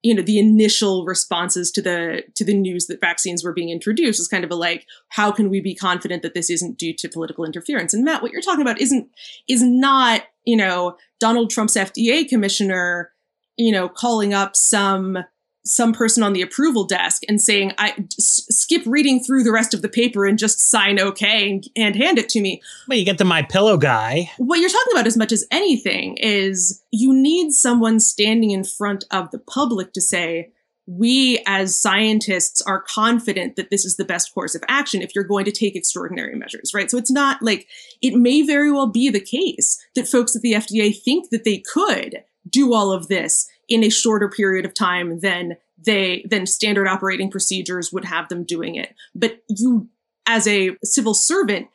you 0.03 0.15
know 0.15 0.23
the 0.23 0.39
initial 0.39 1.05
responses 1.05 1.71
to 1.73 1.83
the 1.83 2.23
to 2.35 2.45
the 2.45 2.55
news 2.55 2.87
that 2.87 3.01
vaccines 3.01 3.43
were 3.43 3.53
being 3.53 3.71
introduced 3.71 4.21
is 4.21 4.29
kind 4.29 4.45
of 4.45 4.51
a 4.51 4.55
like 4.55 4.87
how 5.09 5.33
can 5.33 5.51
we 5.51 5.61
be 5.61 5.75
confident 5.75 6.23
that 6.23 6.35
this 6.35 6.51
isn't 6.51 6.79
due 6.79 6.95
to 6.95 7.09
political 7.09 7.45
interference 7.45 7.93
and 7.93 8.05
matt 8.05 8.23
what 8.23 8.31
you're 8.31 8.41
talking 8.41 8.63
about 8.63 8.81
isn't 8.81 9.09
is 9.49 9.61
not 9.61 10.23
you 10.45 10.57
know 10.57 10.97
donald 11.21 11.51
trump's 11.51 11.77
fda 11.77 12.29
commissioner 12.29 13.11
you 13.57 13.73
know 13.73 13.89
calling 13.89 14.33
up 14.35 14.57
some 14.57 15.19
some 15.65 15.93
person 15.93 16.23
on 16.23 16.33
the 16.33 16.41
approval 16.41 16.85
desk 16.85 17.25
and 17.29 17.43
saying, 17.43 17.73
"I 17.77 17.91
s- 18.19 18.47
skip 18.49 18.81
reading 18.87 19.23
through 19.23 19.43
the 19.45 19.53
rest 19.53 19.75
of 19.75 19.83
the 19.83 19.89
paper 19.89 20.25
and 20.25 20.39
just 20.39 20.61
sign 20.61 20.99
okay 20.99 21.51
and, 21.51 21.69
and 21.77 21.95
hand 21.95 22.17
it 22.19 22.31
to 22.31 22.41
me." 22.41 22.63
Well, 22.87 22.97
you 22.97 23.05
get 23.05 23.19
the 23.19 23.27
my 23.27 23.43
pillow 23.43 23.77
guy. 23.77 24.31
What 24.39 24.61
you're 24.61 24.71
talking 24.71 24.93
about, 24.93 25.07
as 25.07 25.19
much 25.19 25.31
as 25.31 25.45
anything, 25.51 26.17
is 26.17 26.83
you 26.91 27.13
need 27.13 27.53
someone 27.53 28.01
standing 28.01 28.51
in 28.51 28.65
front 28.65 29.05
of 29.11 29.31
the 29.31 29.39
public 29.39 29.93
to 29.93 30.01
say, 30.01 30.53
"We, 30.89 31.43
as 31.47 31.77
scientists, 31.77 32.63
are 32.63 32.81
confident 32.81 33.57
that 33.57 33.71
this 33.71 33.85
is 33.85 33.97
the 33.97 34.05
best 34.05 34.33
course 34.33 34.55
of 34.55 34.65
action." 34.69 35.03
If 35.03 35.15
you're 35.15 35.25
going 35.25 35.45
to 35.45 35.53
take 35.53 35.77
extraordinary 35.77 36.35
measures, 36.35 36.73
right? 36.75 36.91
So 36.91 36.99
it's 36.99 37.11
not 37.11 37.43
like 37.43 37.67
it 38.01 38.15
may 38.15 38.43
very 38.43 38.73
well 38.73 38.87
be 38.87 39.11
the 39.11 39.21
case 39.21 39.79
that 39.95 40.09
folks 40.09 40.35
at 40.35 40.43
the 40.43 40.53
FDA 40.53 40.93
think 40.93 41.31
that 41.31 41.45
they 41.45 41.59
could 41.59 42.25
do 42.49 42.73
all 42.73 42.93
of 42.93 43.09
this 43.09 43.47
in 43.69 43.85
a 43.85 43.91
shorter 43.91 44.29
period 44.29 44.65
of 44.65 44.75
time 44.75 45.21
than 45.21 45.57
they 45.85 46.25
than 46.29 46.47
standard 46.47 46.89
operating 46.89 47.31
procedures 47.31 47.93
would 47.93 48.05
have 48.05 48.29
them 48.29 48.43
doing 48.43 48.75
it 48.75 48.95
but 49.15 49.43
you 49.49 49.89
as 50.27 50.47
a 50.47 50.77
civil 50.85 51.15
servant 51.15 51.69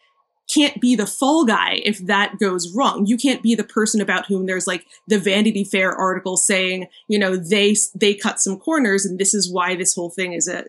can't 0.52 0.80
be 0.82 0.96
the 0.96 1.08
fall 1.08 1.46
guy 1.46 1.82
if 1.86 2.00
that 2.00 2.38
goes 2.40 2.74
wrong. 2.76 3.06
You 3.06 3.18
can't 3.18 3.42
be 3.42 3.56
the 3.56 3.64
person 3.64 4.02
about 4.02 4.26
whom 4.26 4.46
there's 4.46 4.68
like 4.68 4.86
the 5.08 5.20
vanity 5.20 5.64
fair 5.64 5.94
article 5.94 6.38
saying 6.38 6.88
you 7.08 7.18
know 7.20 7.36
they 7.36 7.76
they 7.96 8.14
cut 8.14 8.40
some 8.40 8.60
corners 8.60 9.06
and 9.06 9.20
this 9.20 9.34
is 9.34 9.52
why 9.52 9.76
this 9.76 9.96
whole 9.96 10.10
thing 10.10 10.34
is 10.34 10.48
a 10.48 10.64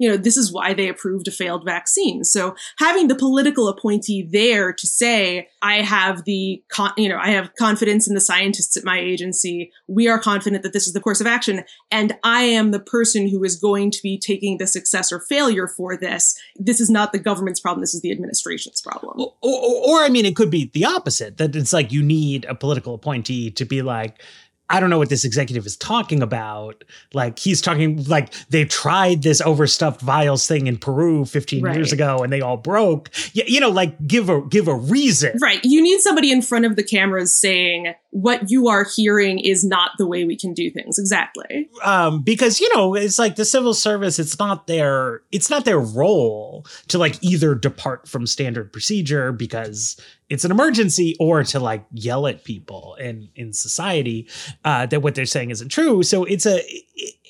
you 0.00 0.08
know, 0.08 0.16
this 0.16 0.38
is 0.38 0.50
why 0.50 0.72
they 0.72 0.88
approved 0.88 1.28
a 1.28 1.30
failed 1.30 1.62
vaccine. 1.62 2.24
So 2.24 2.56
having 2.78 3.08
the 3.08 3.14
political 3.14 3.68
appointee 3.68 4.22
there 4.22 4.72
to 4.72 4.86
say, 4.86 5.50
I 5.60 5.82
have 5.82 6.24
the, 6.24 6.62
con- 6.68 6.94
you 6.96 7.06
know, 7.06 7.18
I 7.18 7.28
have 7.28 7.54
confidence 7.56 8.08
in 8.08 8.14
the 8.14 8.20
scientists 8.20 8.78
at 8.78 8.84
my 8.84 8.98
agency. 8.98 9.70
We 9.88 10.08
are 10.08 10.18
confident 10.18 10.62
that 10.62 10.72
this 10.72 10.86
is 10.86 10.94
the 10.94 11.02
course 11.02 11.20
of 11.20 11.26
action. 11.26 11.64
And 11.90 12.16
I 12.24 12.44
am 12.44 12.70
the 12.70 12.80
person 12.80 13.28
who 13.28 13.44
is 13.44 13.56
going 13.56 13.90
to 13.90 14.02
be 14.02 14.18
taking 14.18 14.56
the 14.56 14.66
success 14.66 15.12
or 15.12 15.20
failure 15.20 15.68
for 15.68 15.98
this. 15.98 16.34
This 16.56 16.80
is 16.80 16.88
not 16.88 17.12
the 17.12 17.18
government's 17.18 17.60
problem. 17.60 17.82
This 17.82 17.94
is 17.94 18.00
the 18.00 18.10
administration's 18.10 18.80
problem. 18.80 19.20
Or, 19.20 19.34
or, 19.42 19.86
or 19.86 20.02
I 20.02 20.08
mean, 20.08 20.24
it 20.24 20.34
could 20.34 20.50
be 20.50 20.70
the 20.72 20.86
opposite 20.86 21.36
that 21.36 21.54
it's 21.54 21.74
like 21.74 21.92
you 21.92 22.02
need 22.02 22.46
a 22.46 22.54
political 22.54 22.94
appointee 22.94 23.50
to 23.50 23.66
be 23.66 23.82
like, 23.82 24.22
I 24.70 24.78
don't 24.78 24.88
know 24.88 24.98
what 24.98 25.08
this 25.08 25.24
executive 25.24 25.66
is 25.66 25.76
talking 25.76 26.22
about. 26.22 26.84
Like 27.12 27.38
he's 27.38 27.60
talking 27.60 28.04
like 28.04 28.32
they 28.48 28.64
tried 28.64 29.22
this 29.22 29.40
overstuffed 29.40 30.00
vials 30.00 30.46
thing 30.46 30.68
in 30.68 30.78
Peru 30.78 31.24
15 31.24 31.62
right. 31.62 31.74
years 31.74 31.92
ago 31.92 32.18
and 32.18 32.32
they 32.32 32.40
all 32.40 32.56
broke. 32.56 33.10
You, 33.34 33.42
you 33.46 33.60
know, 33.60 33.68
like 33.68 34.06
give 34.06 34.28
a 34.28 34.40
give 34.46 34.68
a 34.68 34.74
reason. 34.74 35.36
Right. 35.42 35.60
You 35.64 35.82
need 35.82 36.00
somebody 36.00 36.30
in 36.30 36.40
front 36.40 36.64
of 36.64 36.76
the 36.76 36.84
cameras 36.84 37.34
saying 37.34 37.94
what 38.10 38.50
you 38.50 38.68
are 38.68 38.86
hearing 38.96 39.40
is 39.40 39.64
not 39.64 39.92
the 39.98 40.06
way 40.06 40.24
we 40.24 40.36
can 40.36 40.54
do 40.54 40.70
things. 40.70 40.98
Exactly. 40.98 41.68
Um, 41.82 42.22
because 42.22 42.60
you 42.60 42.68
know, 42.74 42.94
it's 42.94 43.18
like 43.18 43.34
the 43.34 43.44
civil 43.44 43.74
service, 43.74 44.20
it's 44.20 44.38
not 44.38 44.68
their 44.68 45.22
it's 45.32 45.50
not 45.50 45.64
their 45.64 45.80
role 45.80 46.64
to 46.88 46.98
like 46.98 47.22
either 47.22 47.56
depart 47.56 48.08
from 48.08 48.26
standard 48.26 48.72
procedure 48.72 49.32
because 49.32 50.00
it's 50.30 50.44
an 50.44 50.52
emergency 50.52 51.16
or 51.18 51.42
to 51.42 51.60
like 51.60 51.84
yell 51.92 52.26
at 52.26 52.44
people 52.44 52.94
in 53.00 53.28
in 53.34 53.52
society 53.52 54.28
uh, 54.64 54.86
that 54.86 55.02
what 55.02 55.14
they're 55.14 55.26
saying 55.26 55.50
isn't 55.50 55.68
true. 55.68 56.02
So 56.02 56.24
it's 56.24 56.46
a 56.46 56.62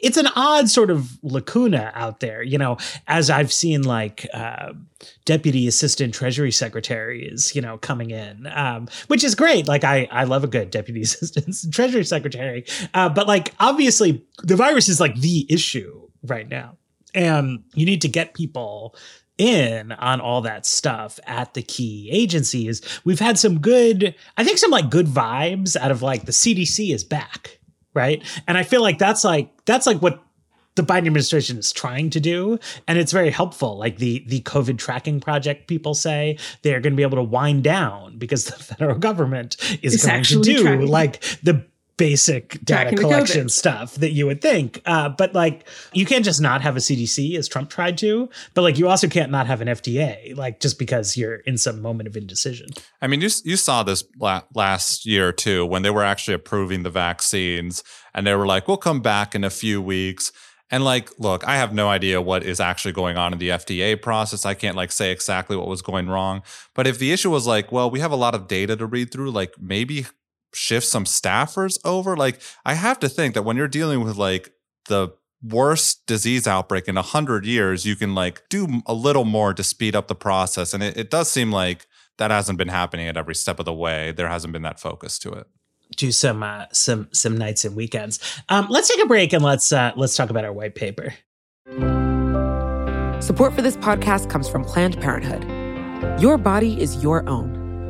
it's 0.02 0.16
an 0.16 0.28
odd 0.36 0.68
sort 0.68 0.90
of 0.90 1.18
lacuna 1.22 1.92
out 1.94 2.20
there, 2.20 2.42
you 2.42 2.58
know. 2.58 2.76
As 3.08 3.30
I've 3.30 3.52
seen 3.52 3.82
like 3.82 4.26
uh, 4.34 4.74
deputy 5.24 5.66
assistant 5.66 6.14
treasury 6.14 6.52
secretaries, 6.52 7.54
you 7.54 7.62
know, 7.62 7.78
coming 7.78 8.10
in, 8.10 8.46
um, 8.54 8.86
which 9.08 9.24
is 9.24 9.34
great. 9.34 9.66
Like 9.66 9.82
I 9.82 10.06
I 10.10 10.24
love 10.24 10.44
a 10.44 10.48
good 10.48 10.70
deputy 10.70 11.00
assistant 11.02 11.56
treasury 11.72 12.04
secretary, 12.04 12.66
uh, 12.92 13.08
but 13.08 13.26
like 13.26 13.54
obviously 13.58 14.24
the 14.42 14.56
virus 14.56 14.88
is 14.88 15.00
like 15.00 15.16
the 15.16 15.46
issue 15.48 16.08
right 16.22 16.48
now 16.48 16.76
and 17.14 17.64
you 17.74 17.86
need 17.86 18.02
to 18.02 18.08
get 18.08 18.34
people 18.34 18.94
in 19.40 19.90
on 19.92 20.20
all 20.20 20.42
that 20.42 20.66
stuff 20.66 21.18
at 21.26 21.54
the 21.54 21.62
key 21.62 22.10
agencies. 22.12 22.82
We've 23.04 23.18
had 23.18 23.38
some 23.38 23.58
good, 23.58 24.14
I 24.36 24.44
think 24.44 24.58
some 24.58 24.70
like 24.70 24.90
good 24.90 25.06
vibes 25.06 25.76
out 25.76 25.90
of 25.90 26.02
like 26.02 26.26
the 26.26 26.32
CDC 26.32 26.94
is 26.94 27.04
back, 27.04 27.58
right? 27.94 28.22
And 28.46 28.58
I 28.58 28.64
feel 28.64 28.82
like 28.82 28.98
that's 28.98 29.24
like 29.24 29.64
that's 29.64 29.86
like 29.86 30.02
what 30.02 30.22
the 30.74 30.82
Biden 30.82 31.06
administration 31.06 31.58
is 31.58 31.72
trying 31.72 32.10
to 32.10 32.20
do, 32.20 32.58
and 32.86 32.98
it's 32.98 33.12
very 33.12 33.30
helpful. 33.30 33.76
Like 33.76 33.96
the 33.96 34.24
the 34.28 34.40
COVID 34.42 34.78
tracking 34.78 35.20
project, 35.20 35.66
people 35.66 35.94
say 35.94 36.38
they're 36.62 36.80
going 36.80 36.92
to 36.92 36.96
be 36.96 37.02
able 37.02 37.16
to 37.16 37.22
wind 37.22 37.64
down 37.64 38.18
because 38.18 38.44
the 38.44 38.52
federal 38.74 38.98
government 38.98 39.56
is 39.82 39.94
it's 39.94 40.06
going 40.06 40.22
to 40.24 40.40
do 40.40 40.62
tracking. 40.62 40.86
like 40.86 41.22
the 41.42 41.64
basic 42.00 42.58
data 42.64 42.96
collection 42.96 43.50
stuff 43.50 43.96
that 43.96 44.12
you 44.12 44.24
would 44.24 44.40
think. 44.40 44.80
Uh, 44.86 45.10
but 45.10 45.34
like, 45.34 45.68
you 45.92 46.06
can't 46.06 46.24
just 46.24 46.40
not 46.40 46.62
have 46.62 46.74
a 46.74 46.80
CDC 46.80 47.36
as 47.36 47.46
Trump 47.46 47.68
tried 47.68 47.98
to, 47.98 48.30
but 48.54 48.62
like, 48.62 48.78
you 48.78 48.88
also 48.88 49.06
can't 49.06 49.30
not 49.30 49.46
have 49.46 49.60
an 49.60 49.68
FDA, 49.68 50.34
like, 50.34 50.60
just 50.60 50.78
because 50.78 51.14
you're 51.14 51.36
in 51.36 51.58
some 51.58 51.82
moment 51.82 52.08
of 52.08 52.16
indecision. 52.16 52.70
I 53.02 53.06
mean, 53.06 53.20
you, 53.20 53.28
you 53.44 53.58
saw 53.58 53.82
this 53.82 54.02
la- 54.18 54.44
last 54.54 55.04
year 55.04 55.30
too, 55.30 55.66
when 55.66 55.82
they 55.82 55.90
were 55.90 56.02
actually 56.02 56.32
approving 56.32 56.84
the 56.84 56.90
vaccines 56.90 57.84
and 58.14 58.26
they 58.26 58.34
were 58.34 58.46
like, 58.46 58.66
we'll 58.66 58.78
come 58.78 59.02
back 59.02 59.34
in 59.34 59.44
a 59.44 59.50
few 59.50 59.82
weeks. 59.82 60.32
And 60.70 60.82
like, 60.82 61.10
look, 61.18 61.46
I 61.46 61.56
have 61.56 61.74
no 61.74 61.88
idea 61.88 62.22
what 62.22 62.44
is 62.44 62.60
actually 62.60 62.92
going 62.92 63.18
on 63.18 63.34
in 63.34 63.38
the 63.38 63.50
FDA 63.50 64.00
process. 64.00 64.46
I 64.46 64.54
can't 64.54 64.76
like 64.76 64.90
say 64.90 65.12
exactly 65.12 65.54
what 65.54 65.66
was 65.66 65.82
going 65.82 66.08
wrong. 66.08 66.44
But 66.74 66.86
if 66.86 66.98
the 66.98 67.12
issue 67.12 67.28
was 67.28 67.46
like, 67.46 67.70
well, 67.70 67.90
we 67.90 68.00
have 68.00 68.12
a 68.12 68.16
lot 68.16 68.34
of 68.34 68.48
data 68.48 68.74
to 68.76 68.86
read 68.86 69.12
through, 69.12 69.32
like 69.32 69.52
maybe 69.60 70.06
shift 70.52 70.86
some 70.86 71.04
staffers 71.04 71.78
over? 71.84 72.16
Like, 72.16 72.40
I 72.64 72.74
have 72.74 72.98
to 73.00 73.08
think 73.08 73.34
that 73.34 73.42
when 73.42 73.56
you're 73.56 73.68
dealing 73.68 74.02
with 74.02 74.16
like 74.16 74.52
the 74.88 75.10
worst 75.42 76.06
disease 76.06 76.46
outbreak 76.46 76.88
in 76.88 76.96
a 76.96 77.02
hundred 77.02 77.46
years, 77.46 77.86
you 77.86 77.96
can 77.96 78.14
like 78.14 78.42
do 78.48 78.82
a 78.86 78.94
little 78.94 79.24
more 79.24 79.54
to 79.54 79.62
speed 79.62 79.96
up 79.96 80.08
the 80.08 80.14
process. 80.14 80.74
And 80.74 80.82
it, 80.82 80.96
it 80.96 81.10
does 81.10 81.30
seem 81.30 81.50
like 81.50 81.86
that 82.18 82.30
hasn't 82.30 82.58
been 82.58 82.68
happening 82.68 83.08
at 83.08 83.16
every 83.16 83.34
step 83.34 83.58
of 83.58 83.64
the 83.64 83.72
way. 83.72 84.12
There 84.12 84.28
hasn't 84.28 84.52
been 84.52 84.62
that 84.62 84.78
focus 84.78 85.18
to 85.20 85.32
it. 85.32 85.46
Do 85.96 86.12
some 86.12 86.42
uh, 86.42 86.66
some 86.72 87.08
some 87.12 87.36
nights 87.36 87.64
and 87.64 87.74
weekends. 87.74 88.20
Um, 88.48 88.68
let's 88.70 88.88
take 88.88 89.02
a 89.02 89.08
break 89.08 89.32
and 89.32 89.42
let's 89.42 89.72
uh, 89.72 89.92
let's 89.96 90.14
talk 90.14 90.30
about 90.30 90.44
our 90.44 90.52
white 90.52 90.76
paper. 90.76 91.14
Support 93.20 93.54
for 93.54 93.62
this 93.62 93.76
podcast 93.76 94.30
comes 94.30 94.48
from 94.48 94.64
Planned 94.64 95.00
Parenthood. 95.00 95.44
Your 96.20 96.38
body 96.38 96.80
is 96.80 97.02
your 97.02 97.28
own. 97.28 97.59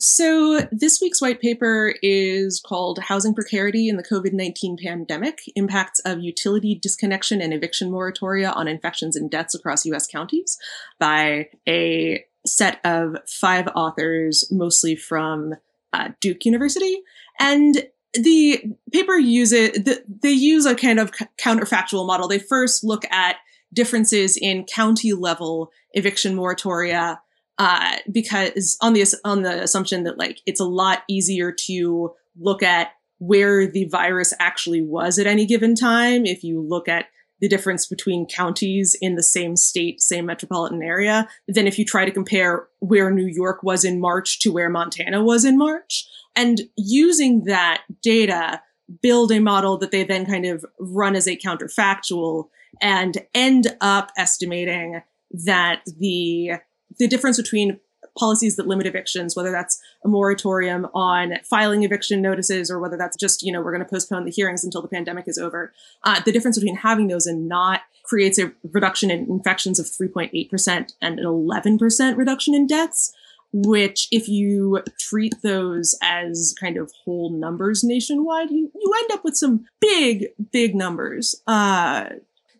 So, 0.00 0.60
this 0.70 1.00
week's 1.00 1.20
white 1.20 1.40
paper 1.40 1.92
is 2.02 2.60
called 2.60 3.00
Housing 3.00 3.34
Precarity 3.34 3.88
in 3.88 3.96
the 3.96 4.04
COVID 4.04 4.32
19 4.32 4.76
Pandemic 4.80 5.40
Impacts 5.56 5.98
of 6.00 6.20
Utility 6.20 6.76
Disconnection 6.76 7.40
and 7.40 7.52
Eviction 7.52 7.90
Moratoria 7.90 8.54
on 8.54 8.68
Infections 8.68 9.16
and 9.16 9.28
Deaths 9.28 9.56
Across 9.56 9.86
U.S. 9.86 10.06
Counties 10.06 10.56
by 11.00 11.48
a 11.68 12.24
set 12.46 12.80
of 12.84 13.16
five 13.26 13.66
authors, 13.74 14.44
mostly 14.52 14.94
from 14.94 15.54
uh, 15.92 16.10
Duke 16.20 16.44
University. 16.44 17.02
And 17.40 17.84
the 18.14 18.62
paper 18.92 19.18
uses, 19.18 19.72
the, 19.72 20.04
they 20.06 20.30
use 20.30 20.64
a 20.64 20.76
kind 20.76 21.00
of 21.00 21.10
counterfactual 21.42 22.06
model. 22.06 22.28
They 22.28 22.38
first 22.38 22.84
look 22.84 23.04
at 23.10 23.36
differences 23.72 24.36
in 24.36 24.64
county 24.64 25.12
level 25.12 25.72
eviction 25.92 26.36
moratoria 26.36 27.18
uh, 27.58 27.96
because 28.10 28.76
on 28.80 28.92
the 28.92 29.20
on 29.24 29.42
the 29.42 29.62
assumption 29.62 30.04
that 30.04 30.18
like 30.18 30.40
it's 30.46 30.60
a 30.60 30.64
lot 30.64 31.02
easier 31.08 31.52
to 31.52 32.12
look 32.38 32.62
at 32.62 32.92
where 33.18 33.66
the 33.66 33.84
virus 33.86 34.32
actually 34.38 34.80
was 34.80 35.18
at 35.18 35.26
any 35.26 35.44
given 35.44 35.74
time 35.74 36.24
if 36.24 36.44
you 36.44 36.60
look 36.60 36.88
at 36.88 37.06
the 37.40 37.48
difference 37.48 37.86
between 37.86 38.26
counties 38.26 38.96
in 39.00 39.14
the 39.14 39.22
same 39.22 39.56
state, 39.56 40.00
same 40.00 40.26
metropolitan 40.26 40.82
area, 40.82 41.28
than 41.46 41.66
if 41.66 41.78
you 41.78 41.84
try 41.84 42.04
to 42.04 42.10
compare 42.10 42.66
where 42.80 43.10
New 43.10 43.26
York 43.26 43.62
was 43.62 43.84
in 43.84 44.00
March 44.00 44.40
to 44.40 44.52
where 44.52 44.68
Montana 44.68 45.22
was 45.22 45.44
in 45.44 45.56
March. 45.56 46.06
And 46.34 46.62
using 46.76 47.44
that 47.44 47.82
data, 48.02 48.60
build 49.02 49.30
a 49.30 49.40
model 49.40 49.78
that 49.78 49.90
they 49.90 50.04
then 50.04 50.26
kind 50.26 50.46
of 50.46 50.64
run 50.80 51.14
as 51.14 51.28
a 51.28 51.36
counterfactual 51.36 52.48
and 52.80 53.18
end 53.34 53.68
up 53.80 54.10
estimating 54.16 55.02
that 55.30 55.82
the 55.98 56.52
the 56.98 57.08
difference 57.08 57.36
between 57.36 57.80
policies 58.18 58.56
that 58.56 58.66
limit 58.66 58.86
evictions, 58.86 59.36
whether 59.36 59.50
that's 59.50 59.80
a 60.04 60.08
moratorium 60.08 60.86
on 60.94 61.34
filing 61.44 61.84
eviction 61.84 62.20
notices 62.20 62.70
or 62.70 62.78
whether 62.78 62.96
that's 62.96 63.16
just, 63.16 63.42
you 63.42 63.52
know, 63.52 63.60
we're 63.60 63.72
going 63.72 63.84
to 63.84 63.90
postpone 63.90 64.24
the 64.24 64.30
hearings 64.30 64.64
until 64.64 64.82
the 64.82 64.88
pandemic 64.88 65.26
is 65.28 65.38
over. 65.38 65.72
Uh, 66.04 66.20
the 66.20 66.32
difference 66.32 66.58
between 66.58 66.76
having 66.76 67.08
those 67.08 67.26
and 67.26 67.48
not 67.48 67.82
creates 68.04 68.38
a 68.38 68.52
reduction 68.72 69.10
in 69.10 69.30
infections 69.30 69.78
of 69.78 69.86
3.8% 69.86 70.92
and 71.00 71.18
an 71.18 71.24
11% 71.24 72.16
reduction 72.16 72.54
in 72.54 72.66
deaths. 72.66 73.12
Which, 73.50 74.08
if 74.10 74.28
you 74.28 74.82
treat 74.98 75.40
those 75.42 75.94
as 76.02 76.54
kind 76.60 76.76
of 76.76 76.92
whole 77.06 77.30
numbers 77.30 77.82
nationwide, 77.82 78.50
you, 78.50 78.70
you 78.74 78.94
end 79.00 79.10
up 79.10 79.24
with 79.24 79.38
some 79.38 79.64
big, 79.80 80.26
big 80.52 80.74
numbers. 80.74 81.34
Uh, 81.46 82.10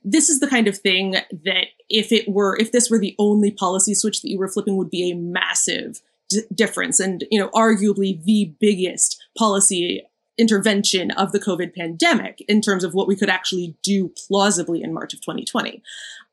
this 0.05 0.29
is 0.29 0.41
the 0.41 0.49
kind 0.49 0.69
of 0.69 0.77
thing 0.77 1.13
that 1.13 1.67
if 1.89 2.13
it 2.13 2.29
were 2.29 2.57
if 2.59 2.73
this 2.73 2.91
were 2.91 2.99
the 2.99 3.15
only 3.19 3.51
policy 3.51 3.95
switch 3.95 4.23
that 4.23 4.31
you 4.31 4.39
were 4.39 4.49
flipping 4.49 4.77
would 4.77 4.91
be 4.91 5.11
a 5.11 5.17
massive 5.17 6.01
d- 6.29 6.43
difference 6.55 7.01
and 7.01 7.25
you 7.31 7.39
know 7.39 7.49
arguably 7.51 8.23
the 8.25 8.55
biggest 8.61 9.23
policy 9.37 10.03
intervention 10.37 11.11
of 11.13 11.33
the 11.33 11.41
covid 11.41 11.75
pandemic 11.75 12.45
in 12.49 12.61
terms 12.61 12.85
of 12.85 12.95
what 12.95 13.09
we 13.09 13.17
could 13.17 13.29
actually 13.29 13.77
do 13.83 14.13
plausibly 14.27 14.83
in 14.83 14.95
march 14.95 15.13
of 15.13 15.21
2020 15.21 15.83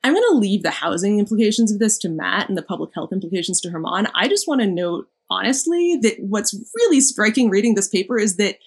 i'm 0.04 0.14
going 0.14 0.24
to 0.30 0.38
leave 0.38 0.64
the 0.64 0.72
housing 0.72 1.20
implications 1.20 1.72
of 1.72 1.80
this 1.80 1.98
to 1.98 2.10
matt 2.10 2.48
and 2.48 2.58
the 2.58 2.62
public 2.62 2.92
health 2.94 3.12
implications 3.12 3.60
to 3.62 3.70
German. 3.70 4.08
I 4.14 4.28
just 4.28 4.48
want 4.48 4.62
to 4.62 4.68
note 4.68 5.10
honestly 5.30 5.98
that 6.02 6.20
what's 6.20 6.54
really 6.76 7.02
striking 7.02 7.50
reading 7.50 7.76
this 7.76 7.88
paper 7.88 8.20
is 8.20 8.36
that 8.36 8.58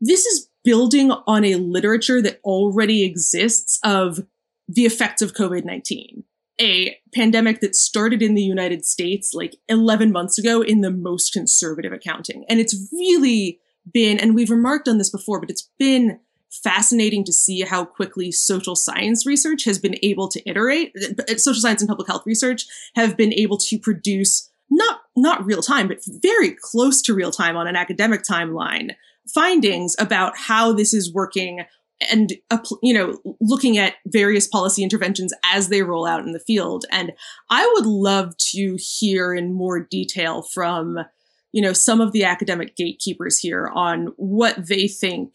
this 0.00 0.24
is 0.26 0.48
building 0.64 1.10
on 1.10 1.44
a 1.44 1.56
literature 1.56 2.22
that 2.22 2.40
already 2.44 3.04
exists 3.04 3.78
of 3.82 4.20
the 4.68 4.84
effects 4.84 5.22
of 5.22 5.32
COVID 5.32 5.64
19, 5.64 6.24
a 6.60 6.96
pandemic 7.14 7.60
that 7.60 7.74
started 7.74 8.22
in 8.22 8.34
the 8.34 8.42
United 8.42 8.84
States 8.84 9.32
like 9.34 9.56
11 9.68 10.12
months 10.12 10.38
ago 10.38 10.60
in 10.60 10.82
the 10.82 10.90
most 10.90 11.32
conservative 11.32 11.92
accounting. 11.92 12.44
And 12.48 12.60
it's 12.60 12.88
really 12.92 13.60
been, 13.92 14.18
and 14.18 14.34
we've 14.34 14.50
remarked 14.50 14.88
on 14.88 14.98
this 14.98 15.10
before, 15.10 15.40
but 15.40 15.50
it's 15.50 15.70
been 15.78 16.20
fascinating 16.50 17.24
to 17.24 17.32
see 17.32 17.60
how 17.60 17.84
quickly 17.84 18.32
social 18.32 18.74
science 18.74 19.26
research 19.26 19.64
has 19.64 19.78
been 19.78 19.96
able 20.02 20.28
to 20.28 20.48
iterate. 20.48 20.92
Uh, 20.96 21.36
social 21.36 21.60
science 21.60 21.82
and 21.82 21.88
public 21.88 22.08
health 22.08 22.24
research 22.26 22.66
have 22.94 23.16
been 23.16 23.32
able 23.32 23.58
to 23.58 23.78
produce 23.78 24.50
not 24.70 25.00
not 25.16 25.44
real 25.44 25.62
time, 25.62 25.88
but 25.88 25.98
very 26.06 26.50
close 26.50 27.02
to 27.02 27.14
real 27.14 27.32
time 27.32 27.56
on 27.56 27.66
an 27.66 27.76
academic 27.76 28.22
timeline 28.22 28.90
findings 29.32 29.96
about 29.98 30.36
how 30.36 30.72
this 30.72 30.94
is 30.94 31.12
working 31.12 31.64
and 32.10 32.34
you 32.82 32.94
know 32.94 33.18
looking 33.40 33.78
at 33.78 33.94
various 34.06 34.46
policy 34.46 34.82
interventions 34.82 35.32
as 35.44 35.68
they 35.68 35.82
roll 35.82 36.06
out 36.06 36.24
in 36.24 36.32
the 36.32 36.40
field. 36.40 36.84
And 36.90 37.12
i 37.50 37.70
would 37.74 37.86
love 37.86 38.36
to 38.38 38.78
hear 38.80 39.34
in 39.34 39.52
more 39.52 39.80
detail 39.80 40.42
from 40.42 40.98
you 41.52 41.62
know 41.62 41.72
some 41.72 42.00
of 42.00 42.12
the 42.12 42.24
academic 42.24 42.76
gatekeepers 42.76 43.38
here 43.38 43.70
on 43.74 44.12
what 44.16 44.68
they 44.68 44.88
think 44.88 45.34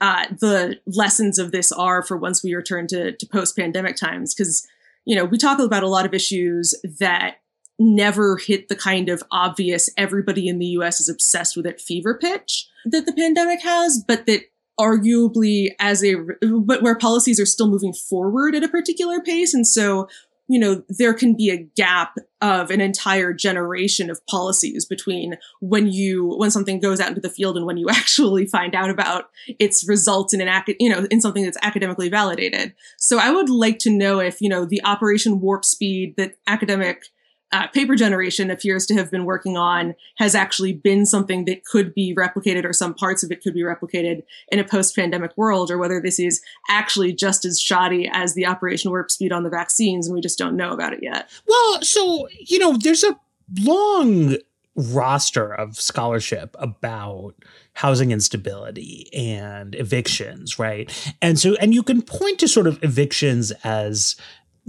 uh, 0.00 0.26
the 0.40 0.80
lessons 0.84 1.38
of 1.38 1.52
this 1.52 1.70
are 1.70 2.02
for 2.02 2.16
once 2.16 2.42
we 2.42 2.54
return 2.54 2.88
to, 2.88 3.12
to 3.12 3.26
post-pandemic 3.26 3.94
times. 3.94 4.34
Because 4.34 4.66
you 5.04 5.16
know 5.16 5.24
we 5.24 5.38
talk 5.38 5.58
about 5.58 5.82
a 5.82 5.88
lot 5.88 6.06
of 6.06 6.14
issues 6.14 6.74
that 6.98 7.36
never 7.78 8.36
hit 8.36 8.68
the 8.68 8.76
kind 8.76 9.08
of 9.08 9.22
obvious 9.30 9.88
everybody 9.96 10.48
in 10.48 10.58
the 10.58 10.66
us 10.66 11.00
is 11.00 11.08
obsessed 11.08 11.56
with 11.56 11.66
it 11.66 11.80
fever 11.80 12.16
pitch 12.16 12.68
that 12.84 13.06
the 13.06 13.12
pandemic 13.12 13.60
has 13.62 14.04
but 14.06 14.26
that 14.26 14.42
arguably 14.78 15.70
as 15.78 16.02
a 16.02 16.16
but 16.42 16.82
where 16.82 16.96
policies 16.96 17.38
are 17.38 17.46
still 17.46 17.68
moving 17.68 17.92
forward 17.92 18.54
at 18.54 18.64
a 18.64 18.68
particular 18.68 19.20
pace. 19.20 19.54
And 19.54 19.66
so 19.66 20.08
you 20.48 20.58
know 20.58 20.82
there 20.88 21.14
can 21.14 21.34
be 21.34 21.50
a 21.50 21.56
gap 21.56 22.16
of 22.40 22.70
an 22.70 22.80
entire 22.80 23.32
generation 23.32 24.10
of 24.10 24.24
policies 24.26 24.84
between 24.84 25.38
when 25.60 25.86
you 25.86 26.36
when 26.36 26.50
something 26.50 26.80
goes 26.80 27.00
out 27.00 27.08
into 27.08 27.20
the 27.20 27.30
field 27.30 27.56
and 27.56 27.64
when 27.64 27.76
you 27.76 27.88
actually 27.90 28.46
find 28.46 28.74
out 28.74 28.90
about 28.90 29.30
its 29.58 29.88
results 29.88 30.34
in 30.34 30.40
an 30.40 30.48
academic, 30.48 30.80
you 30.80 30.90
know 30.90 31.06
in 31.10 31.20
something 31.20 31.44
that's 31.44 31.58
academically 31.62 32.08
validated. 32.08 32.74
So 32.98 33.18
i 33.18 33.30
would 33.30 33.48
like 33.48 33.78
to 33.80 33.90
know 33.90 34.18
if 34.18 34.40
you 34.40 34.48
know 34.48 34.64
the 34.64 34.84
operation 34.84 35.40
warp 35.40 35.64
speed 35.64 36.16
that 36.16 36.34
academic 36.46 37.06
uh, 37.52 37.66
paper 37.68 37.94
generation 37.94 38.50
appears 38.50 38.86
to 38.86 38.94
have 38.94 39.10
been 39.10 39.24
working 39.24 39.56
on 39.56 39.94
has 40.16 40.34
actually 40.34 40.72
been 40.72 41.04
something 41.04 41.44
that 41.44 41.64
could 41.64 41.94
be 41.94 42.14
replicated 42.14 42.64
or 42.64 42.72
some 42.72 42.94
parts 42.94 43.22
of 43.22 43.30
it 43.30 43.42
could 43.42 43.54
be 43.54 43.62
replicated 43.62 44.22
in 44.50 44.58
a 44.58 44.64
post-pandemic 44.64 45.36
world 45.36 45.70
or 45.70 45.78
whether 45.78 46.00
this 46.00 46.18
is 46.18 46.40
actually 46.68 47.12
just 47.12 47.44
as 47.44 47.60
shoddy 47.60 48.08
as 48.12 48.34
the 48.34 48.46
operation 48.46 48.90
warp 48.90 49.10
speed 49.10 49.32
on 49.32 49.42
the 49.42 49.50
vaccines 49.50 50.06
and 50.06 50.14
we 50.14 50.20
just 50.20 50.38
don't 50.38 50.56
know 50.56 50.72
about 50.72 50.92
it 50.92 51.00
yet. 51.02 51.30
Well 51.46 51.82
so 51.82 52.28
you 52.38 52.58
know 52.58 52.76
there's 52.76 53.04
a 53.04 53.18
long 53.60 54.36
roster 54.74 55.52
of 55.52 55.76
scholarship 55.76 56.56
about 56.58 57.34
housing 57.74 58.10
instability 58.10 59.10
and 59.12 59.74
evictions 59.74 60.58
right? 60.58 61.12
And 61.20 61.38
so 61.38 61.54
and 61.56 61.74
you 61.74 61.82
can 61.82 62.00
point 62.00 62.38
to 62.38 62.48
sort 62.48 62.66
of 62.66 62.82
evictions 62.82 63.52
as 63.62 64.16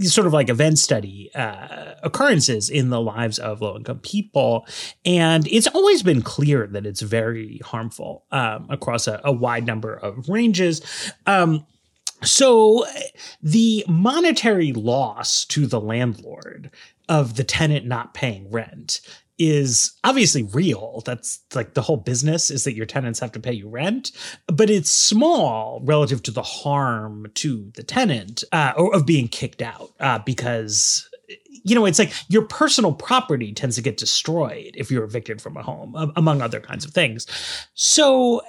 sort 0.00 0.26
of 0.26 0.32
like 0.32 0.48
event 0.48 0.78
study 0.78 1.30
uh, 1.34 1.94
occurrences 2.02 2.68
in 2.68 2.90
the 2.90 3.00
lives 3.00 3.38
of 3.38 3.60
low 3.60 3.76
income 3.76 4.00
people. 4.00 4.66
And 5.04 5.46
it's 5.48 5.66
always 5.68 6.02
been 6.02 6.22
clear 6.22 6.66
that 6.68 6.86
it's 6.86 7.00
very 7.00 7.58
harmful 7.64 8.24
um, 8.32 8.66
across 8.70 9.06
a, 9.06 9.20
a, 9.24 9.32
wide 9.32 9.66
number 9.66 9.94
of 9.94 10.28
ranges. 10.28 10.80
Um, 11.26 11.66
so 12.22 12.86
the 13.42 13.84
monetary 13.88 14.72
loss 14.72 15.44
to 15.46 15.66
the 15.66 15.80
landlord 15.80 16.70
of 17.08 17.36
the 17.36 17.44
tenant 17.44 17.86
not 17.86 18.14
paying 18.14 18.50
rent 18.50 19.00
is 19.38 19.92
obviously 20.04 20.44
real. 20.44 21.02
That's 21.04 21.40
like 21.54 21.74
the 21.74 21.82
whole 21.82 21.96
business 21.96 22.50
is 22.50 22.64
that 22.64 22.74
your 22.74 22.86
tenants 22.86 23.20
have 23.20 23.32
to 23.32 23.40
pay 23.40 23.52
you 23.52 23.68
rent, 23.68 24.12
but 24.46 24.70
it's 24.70 24.90
small 24.90 25.80
relative 25.84 26.22
to 26.24 26.30
the 26.30 26.42
harm 26.42 27.30
to 27.34 27.70
the 27.74 27.82
tenant 27.82 28.44
uh, 28.52 28.72
or 28.76 28.94
of 28.94 29.06
being 29.06 29.28
kicked 29.28 29.62
out 29.62 29.90
uh, 30.00 30.18
because 30.20 31.08
you 31.66 31.74
know, 31.74 31.86
it's 31.86 31.98
like 31.98 32.12
your 32.28 32.42
personal 32.42 32.92
property 32.92 33.52
tends 33.52 33.76
to 33.76 33.82
get 33.82 33.96
destroyed 33.96 34.72
if 34.74 34.90
you're 34.90 35.04
evicted 35.04 35.40
from 35.40 35.56
a 35.56 35.62
home, 35.62 36.12
among 36.14 36.42
other 36.42 36.60
kinds 36.60 36.84
of 36.84 36.90
things. 36.90 37.26
So 37.72 38.42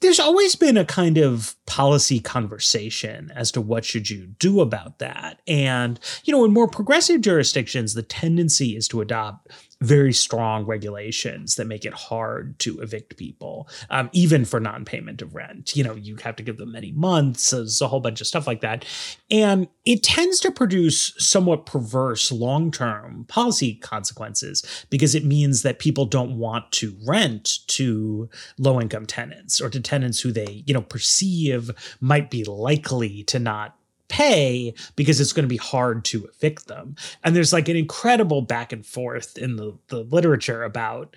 there's 0.00 0.20
always 0.20 0.56
been 0.56 0.76
a 0.76 0.84
kind 0.84 1.18
of 1.18 1.54
policy 1.66 2.20
conversation 2.20 3.32
as 3.34 3.50
to 3.52 3.60
what 3.60 3.84
should 3.84 4.08
you 4.10 4.26
do 4.38 4.60
about 4.60 4.98
that. 4.98 5.40
And, 5.46 5.98
you 6.24 6.32
know, 6.32 6.44
in 6.44 6.52
more 6.52 6.68
progressive 6.68 7.20
jurisdictions, 7.20 7.94
the 7.94 8.02
tendency 8.02 8.76
is 8.76 8.88
to 8.88 9.00
adopt 9.00 9.48
very 9.82 10.12
strong 10.12 10.64
regulations 10.64 11.56
that 11.56 11.66
make 11.66 11.84
it 11.84 11.92
hard 11.92 12.58
to 12.58 12.80
evict 12.80 13.16
people, 13.16 13.68
um, 13.90 14.08
even 14.12 14.44
for 14.44 14.58
non-payment 14.58 15.20
of 15.20 15.34
rent. 15.34 15.76
You 15.76 15.84
know, 15.84 15.94
you 15.94 16.16
have 16.16 16.36
to 16.36 16.42
give 16.42 16.56
them 16.56 16.72
many 16.72 16.92
months. 16.92 17.50
There's 17.50 17.82
a 17.82 17.88
whole 17.88 18.00
bunch 18.00 18.20
of 18.20 18.26
stuff 18.26 18.46
like 18.46 18.62
that, 18.62 18.84
and 19.30 19.68
it 19.84 20.02
tends 20.02 20.40
to 20.40 20.50
produce 20.50 21.14
somewhat 21.18 21.66
perverse 21.66 22.32
long-term 22.32 23.26
policy 23.28 23.74
consequences 23.74 24.86
because 24.90 25.14
it 25.14 25.24
means 25.24 25.62
that 25.62 25.78
people 25.78 26.06
don't 26.06 26.38
want 26.38 26.72
to 26.72 26.96
rent 27.06 27.58
to 27.68 28.30
low-income 28.58 29.06
tenants 29.06 29.60
or 29.60 29.68
to 29.68 29.80
tenants 29.80 30.20
who 30.20 30.32
they, 30.32 30.64
you 30.66 30.74
know, 30.74 30.82
perceive 30.82 31.70
might 32.00 32.30
be 32.30 32.44
likely 32.44 33.22
to 33.24 33.38
not 33.38 33.75
pay 34.08 34.74
because 34.94 35.20
it's 35.20 35.32
going 35.32 35.44
to 35.44 35.48
be 35.48 35.56
hard 35.56 36.04
to 36.06 36.26
evict 36.26 36.66
them. 36.66 36.96
And 37.24 37.34
there's 37.34 37.52
like 37.52 37.68
an 37.68 37.76
incredible 37.76 38.42
back 38.42 38.72
and 38.72 38.84
forth 38.84 39.36
in 39.38 39.56
the, 39.56 39.76
the 39.88 40.00
literature 40.00 40.62
about 40.62 41.16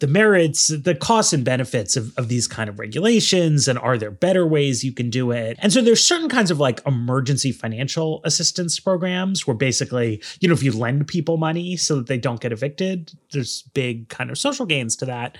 the 0.00 0.06
merits, 0.06 0.68
the 0.68 0.94
costs 0.94 1.34
and 1.34 1.44
benefits 1.44 1.94
of, 1.94 2.16
of 2.16 2.28
these 2.28 2.48
kind 2.48 2.70
of 2.70 2.78
regulations, 2.78 3.68
and 3.68 3.78
are 3.78 3.98
there 3.98 4.10
better 4.10 4.46
ways 4.46 4.82
you 4.82 4.92
can 4.92 5.10
do 5.10 5.30
it? 5.30 5.58
And 5.60 5.72
so 5.72 5.82
there's 5.82 6.02
certain 6.02 6.30
kinds 6.30 6.50
of 6.50 6.58
like 6.58 6.80
emergency 6.86 7.52
financial 7.52 8.22
assistance 8.24 8.80
programs 8.80 9.46
where 9.46 9.54
basically, 9.54 10.22
you 10.40 10.48
know, 10.48 10.54
if 10.54 10.62
you 10.62 10.72
lend 10.72 11.06
people 11.06 11.36
money 11.36 11.76
so 11.76 11.96
that 11.96 12.06
they 12.06 12.16
don't 12.16 12.40
get 12.40 12.50
evicted, 12.50 13.12
there's 13.32 13.62
big 13.74 14.08
kind 14.08 14.30
of 14.30 14.38
social 14.38 14.64
gains 14.64 14.96
to 14.96 15.04
that. 15.04 15.36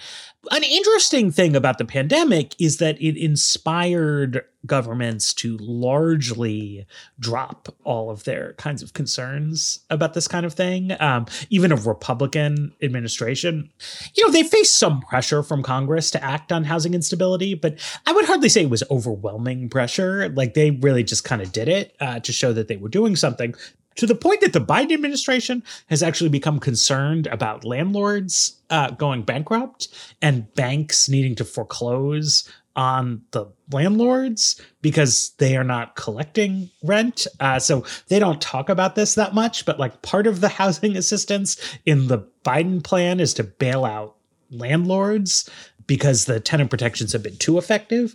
An 0.51 0.63
interesting 0.63 1.31
thing 1.31 1.55
about 1.55 1.77
the 1.77 1.85
pandemic 1.85 2.55
is 2.59 2.79
that 2.79 3.01
it 3.01 3.19
inspired 3.19 4.43
governments 4.65 5.35
to 5.35 5.59
largely 5.59 6.87
drop 7.19 7.69
all 7.85 8.11
of 8.11 8.25
their 8.25 8.55
kinds 8.55 8.83
of 8.83 8.95
concerns 8.95 9.81
about 9.91 10.15
this 10.15 10.27
kind 10.27 10.47
of 10.47 10.55
thing. 10.55 10.97
Um, 10.99 11.27
even 11.51 11.73
a 11.73 11.77
Republican 11.77 12.73
administration, 12.81 13.71
you 14.15 14.25
know, 14.25 14.33
they 14.33 14.43
faced 14.43 14.79
some 14.79 15.03
pressure 15.03 15.43
from 15.43 15.63
Congress 15.63 16.11
to 16.13 16.25
act 16.25 16.53
on 16.53 16.65
housing 16.65 16.95
instability, 16.95 17.53
but 17.55 17.79
I 18.07 18.13
would 18.13 18.25
hardly 18.25 18.49
say 18.49 18.63
it 18.63 18.71
was 18.71 18.83
overwhelming 18.91 19.69
pressure. 19.69 20.31
Like 20.31 20.55
they 20.55 20.71
really 20.71 21.05
just 21.05 21.23
kind 21.25 21.43
of 21.43 21.53
did 21.53 21.69
it 21.69 21.95
uh, 22.01 22.21
to 22.21 22.33
show 22.33 22.55
that 22.55 22.69
they 22.69 22.77
were 22.79 22.89
doing 22.89 23.15
something 23.15 23.55
to 23.97 24.07
the 24.07 24.15
point 24.15 24.41
that 24.41 24.53
the 24.53 24.61
Biden 24.61 24.93
administration 24.93 25.63
has 25.89 26.03
actually 26.03 26.31
become 26.31 26.61
concerned 26.61 27.27
about 27.27 27.65
landlords 27.65 28.57
uh, 28.71 28.91
going 28.91 29.23
bankrupt 29.23 29.89
and 30.23 30.53
banks 30.55 31.09
needing 31.09 31.35
to 31.37 31.45
foreclose 31.45 32.49
on 32.77 33.23
the 33.33 33.47
landlords 33.73 34.61
because 34.81 35.31
they 35.39 35.57
are 35.57 35.65
not 35.65 35.97
collecting 35.97 36.71
rent. 36.85 37.27
Uh, 37.41 37.59
so 37.59 37.85
they 38.09 38.19
don't 38.19 38.41
talk 38.41 38.69
about 38.69 38.95
this 38.95 39.17
that 39.17 39.35
much, 39.35 39.67
but 39.67 39.79
like 39.79 40.03
part 40.03 40.27
of 40.27 40.41
the 40.41 40.49
housing 40.61 40.97
assistance 40.97 41.61
in 41.85 42.07
the 42.07 42.19
Biden 42.45 42.83
plan 42.83 43.21
is 43.21 43.35
to 43.35 43.45
bail 43.45 43.85
out 43.85 44.17
landlords 44.51 45.49
because 45.87 46.25
the 46.25 46.41
tenant 46.41 46.71
protections 46.71 47.13
have 47.13 47.23
been 47.23 47.37
too 47.37 47.59
effective. 47.59 48.15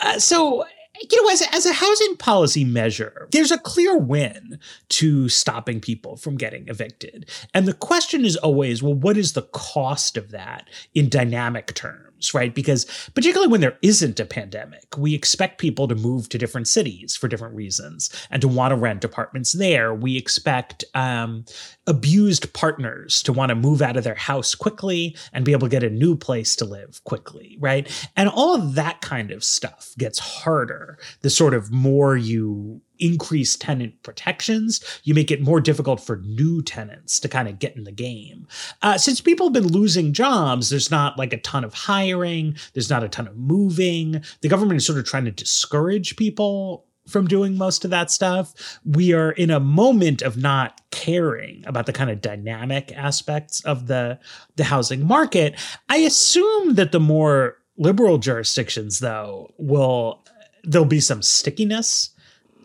Uh, 0.00 0.18
so 0.18 0.64
you 1.00 1.22
know, 1.22 1.30
as 1.30 1.42
a, 1.42 1.54
as 1.54 1.66
a 1.66 1.72
housing 1.72 2.16
policy 2.16 2.64
measure, 2.64 3.28
there's 3.32 3.50
a 3.50 3.58
clear 3.58 3.96
win 3.96 4.58
to 4.90 5.28
stopping 5.28 5.80
people 5.80 6.16
from 6.16 6.36
getting 6.36 6.68
evicted. 6.68 7.28
And 7.52 7.66
the 7.66 7.74
question 7.74 8.24
is 8.24 8.36
always, 8.36 8.82
well, 8.82 8.94
what 8.94 9.16
is 9.16 9.32
the 9.32 9.42
cost 9.42 10.16
of 10.16 10.30
that 10.30 10.68
in 10.94 11.08
dynamic 11.08 11.74
terms? 11.74 12.03
Right? 12.32 12.54
Because 12.54 12.86
particularly 13.14 13.50
when 13.50 13.60
there 13.60 13.78
isn't 13.82 14.20
a 14.20 14.24
pandemic, 14.24 14.96
we 14.96 15.14
expect 15.14 15.58
people 15.58 15.88
to 15.88 15.94
move 15.94 16.28
to 16.28 16.38
different 16.38 16.68
cities 16.68 17.16
for 17.16 17.28
different 17.28 17.54
reasons 17.54 18.10
and 18.30 18.40
to 18.40 18.48
want 18.48 18.72
to 18.72 18.76
rent 18.76 19.04
apartments 19.04 19.52
there. 19.52 19.92
We 19.94 20.16
expect 20.16 20.84
um, 20.94 21.44
abused 21.86 22.52
partners 22.54 23.22
to 23.24 23.32
want 23.32 23.50
to 23.50 23.54
move 23.54 23.82
out 23.82 23.96
of 23.96 24.04
their 24.04 24.14
house 24.14 24.54
quickly 24.54 25.16
and 25.32 25.44
be 25.44 25.52
able 25.52 25.66
to 25.66 25.72
get 25.72 25.82
a 25.82 25.90
new 25.90 26.16
place 26.16 26.56
to 26.56 26.64
live 26.64 27.02
quickly, 27.04 27.56
right? 27.60 27.90
And 28.16 28.28
all 28.28 28.54
of 28.54 28.74
that 28.74 29.00
kind 29.00 29.30
of 29.30 29.44
stuff 29.44 29.94
gets 29.98 30.18
harder 30.18 30.98
the 31.22 31.30
sort 31.30 31.54
of 31.54 31.70
more 31.70 32.16
you 32.16 32.80
increase 32.98 33.56
tenant 33.56 34.02
protections, 34.02 35.00
you 35.04 35.14
make 35.14 35.30
it 35.30 35.42
more 35.42 35.60
difficult 35.60 36.00
for 36.00 36.16
new 36.18 36.62
tenants 36.62 37.18
to 37.20 37.28
kind 37.28 37.48
of 37.48 37.58
get 37.58 37.76
in 37.76 37.84
the 37.84 37.92
game. 37.92 38.46
Uh, 38.82 38.98
since 38.98 39.20
people 39.20 39.46
have 39.46 39.52
been 39.52 39.72
losing 39.72 40.12
jobs, 40.12 40.70
there's 40.70 40.90
not 40.90 41.18
like 41.18 41.32
a 41.32 41.40
ton 41.40 41.64
of 41.64 41.74
hiring, 41.74 42.56
there's 42.72 42.90
not 42.90 43.04
a 43.04 43.08
ton 43.08 43.26
of 43.26 43.36
moving. 43.36 44.22
The 44.40 44.48
government 44.48 44.78
is 44.78 44.86
sort 44.86 44.98
of 44.98 45.04
trying 45.04 45.24
to 45.24 45.30
discourage 45.30 46.16
people 46.16 46.86
from 47.06 47.26
doing 47.26 47.56
most 47.56 47.84
of 47.84 47.90
that 47.90 48.10
stuff. 48.10 48.78
We 48.84 49.12
are 49.12 49.32
in 49.32 49.50
a 49.50 49.60
moment 49.60 50.22
of 50.22 50.36
not 50.36 50.80
caring 50.90 51.62
about 51.66 51.86
the 51.86 51.92
kind 51.92 52.10
of 52.10 52.20
dynamic 52.20 52.92
aspects 52.92 53.60
of 53.64 53.86
the 53.86 54.18
the 54.56 54.64
housing 54.64 55.06
market. 55.06 55.54
I 55.88 55.98
assume 55.98 56.74
that 56.74 56.92
the 56.92 57.00
more 57.00 57.58
liberal 57.76 58.18
jurisdictions 58.18 59.00
though 59.00 59.52
will 59.58 60.24
there'll 60.62 60.86
be 60.86 61.00
some 61.00 61.22
stickiness 61.22 62.10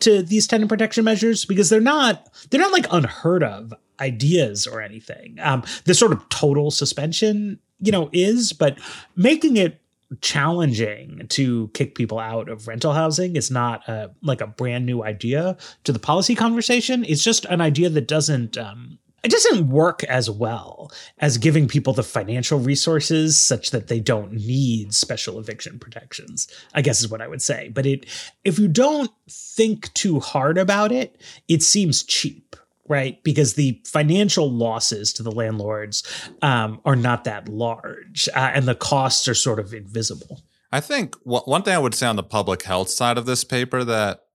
to 0.01 0.21
these 0.21 0.47
tenant 0.47 0.69
protection 0.69 1.03
measures 1.03 1.45
because 1.45 1.69
they're 1.69 1.81
not 1.81 2.29
they're 2.49 2.61
not 2.61 2.71
like 2.71 2.87
unheard 2.91 3.43
of 3.43 3.73
ideas 3.99 4.65
or 4.67 4.81
anything. 4.81 5.37
Um, 5.41 5.63
the 5.85 5.93
sort 5.93 6.11
of 6.11 6.27
total 6.29 6.71
suspension, 6.71 7.59
you 7.79 7.91
know, 7.91 8.09
is, 8.13 8.53
but 8.53 8.77
making 9.15 9.57
it 9.57 9.81
challenging 10.21 11.27
to 11.29 11.67
kick 11.73 11.95
people 11.95 12.17
out 12.17 12.49
of 12.49 12.67
rental 12.67 12.93
housing 12.93 13.35
is 13.35 13.51
not 13.51 13.87
a, 13.87 14.09
like 14.23 14.41
a 14.41 14.47
brand 14.47 14.85
new 14.85 15.03
idea 15.03 15.55
to 15.83 15.91
the 15.91 15.99
policy 15.99 16.33
conversation. 16.33 17.05
It's 17.05 17.23
just 17.23 17.45
an 17.45 17.61
idea 17.61 17.89
that 17.89 18.07
doesn't 18.07 18.57
um, 18.57 18.97
it 19.23 19.31
doesn't 19.31 19.69
work 19.69 20.03
as 20.05 20.29
well 20.29 20.91
as 21.19 21.37
giving 21.37 21.67
people 21.67 21.93
the 21.93 22.03
financial 22.03 22.59
resources 22.59 23.37
such 23.37 23.71
that 23.71 23.87
they 23.87 23.99
don't 23.99 24.33
need 24.33 24.93
special 24.93 25.39
eviction 25.39 25.79
protections 25.79 26.47
i 26.73 26.81
guess 26.81 26.99
is 26.99 27.09
what 27.09 27.21
i 27.21 27.27
would 27.27 27.41
say. 27.41 27.69
But 27.69 27.85
it 27.85 28.05
if 28.43 28.59
you 28.59 28.67
don't 28.67 29.11
think 29.29 29.93
too 29.93 30.19
hard 30.19 30.57
about 30.57 30.91
it 30.91 31.21
it 31.47 31.63
seems 31.63 32.03
cheap 32.03 32.55
right? 32.89 33.23
Because 33.23 33.53
the 33.53 33.79
financial 33.85 34.51
losses 34.51 35.13
to 35.13 35.23
the 35.23 35.31
landlords 35.31 36.03
um, 36.41 36.81
are 36.85 36.95
not 36.95 37.23
that 37.23 37.47
large 37.47 38.27
uh, 38.35 38.51
and 38.53 38.67
the 38.67 38.75
costs 38.75 39.27
are 39.27 39.35
sort 39.35 39.59
of 39.59 39.73
invisible. 39.73 40.41
I 40.71 40.81
think 40.81 41.15
one 41.23 41.63
thing 41.63 41.73
i 41.73 41.79
would 41.79 41.95
say 41.95 42.05
on 42.05 42.15
the 42.15 42.23
public 42.23 42.63
health 42.63 42.89
side 42.89 43.17
of 43.17 43.25
this 43.25 43.43
paper 43.43 43.83
that 43.83 44.25